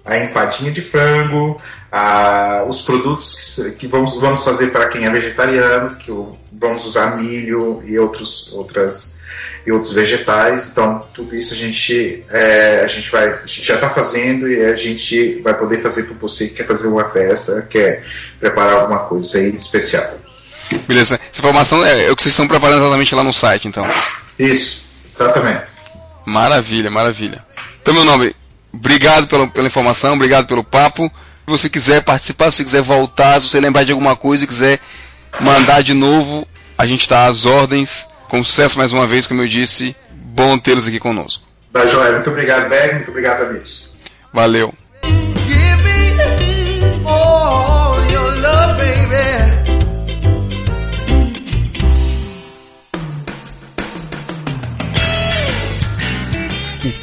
a 0.04 0.18
empadinha 0.18 0.72
de 0.72 0.82
frango, 0.82 1.62
a, 1.92 2.66
os 2.68 2.82
produtos 2.82 3.56
que, 3.56 3.72
que 3.72 3.88
vamos, 3.88 4.20
vamos 4.20 4.44
fazer 4.44 4.72
para 4.72 4.88
quem 4.88 5.06
é 5.06 5.10
vegetariano, 5.10 5.96
que 5.98 6.12
vamos 6.52 6.84
usar 6.86 7.16
milho 7.18 7.84
e 7.86 7.98
outros, 8.00 8.52
outras 8.54 9.20
e 9.66 9.72
outros 9.72 9.94
vegetais. 9.94 10.70
Então, 10.72 11.06
tudo 11.14 11.36
isso 11.36 11.54
a 11.54 11.58
gente, 11.58 12.26
é, 12.30 12.82
a 12.84 12.88
gente, 12.88 13.12
vai, 13.12 13.30
a 13.30 13.46
gente 13.46 13.64
já 13.64 13.76
está 13.76 13.90
fazendo 13.90 14.50
e 14.50 14.66
a 14.66 14.76
gente 14.76 15.42
vai 15.42 15.54
poder 15.54 15.80
fazer 15.80 16.04
para 16.04 16.16
você 16.16 16.48
que 16.48 16.56
quer 16.56 16.66
fazer 16.68 16.88
uma 16.88 17.08
festa, 17.10 17.66
quer 17.70 18.04
preparar 18.40 18.82
alguma 18.82 19.00
coisa 19.00 19.38
aí 19.38 19.56
especial. 19.56 20.18
Beleza. 20.88 21.20
Essa 21.32 21.40
informação 21.40 21.86
é, 21.86 22.06
é 22.08 22.12
o 22.12 22.16
que 22.16 22.24
vocês 22.24 22.34
estão 22.34 22.48
preparando 22.48 22.82
exatamente 22.82 23.14
lá 23.16 23.24
no 23.24 23.34
site, 23.34 23.68
então. 23.68 23.88
Isso, 24.38 24.89
exatamente. 25.10 25.64
Maravilha, 26.26 26.92
maravilha. 26.92 27.44
Então, 27.82 27.94
meu 27.94 28.06
nome, 28.06 28.36
obrigado 28.72 29.28
pela, 29.28 29.48
pela 29.48 29.68
informação, 29.68 30.14
obrigado 30.14 30.46
pelo 30.46 30.64
papo. 30.64 31.12
Se 31.46 31.52
você 31.52 31.70
quiser 31.70 32.04
participar, 32.04 32.52
se 32.52 32.58
você 32.58 32.64
quiser 32.64 32.82
voltar, 32.82 33.42
se 33.42 33.50
você 33.50 33.60
lembrar 33.60 33.84
de 33.84 33.92
alguma 33.92 34.16
coisa 34.16 34.44
e 34.44 34.48
quiser 34.48 34.80
mandar 35.42 35.82
de 35.82 35.94
novo, 35.94 36.48
a 36.78 36.86
gente 36.86 37.02
está 37.02 37.26
às 37.26 37.46
ordens. 37.46 38.08
Com 38.28 38.44
sucesso 38.44 38.78
mais 38.78 38.94
uma 38.94 39.08
vez, 39.08 39.26
como 39.26 39.42
eu 39.42 39.48
disse, 39.48 39.96
bom 40.12 40.58
tê-los 40.60 40.88
aqui 40.88 41.00
conosco. 41.00 41.44
Tá 41.74 41.88
joia, 41.88 42.14
muito 42.14 42.30
obrigado, 42.30 42.70
Berg, 42.70 42.96
muito 42.96 43.10
obrigado, 43.10 43.42
amigos. 43.44 43.92
Valeu. 44.32 44.74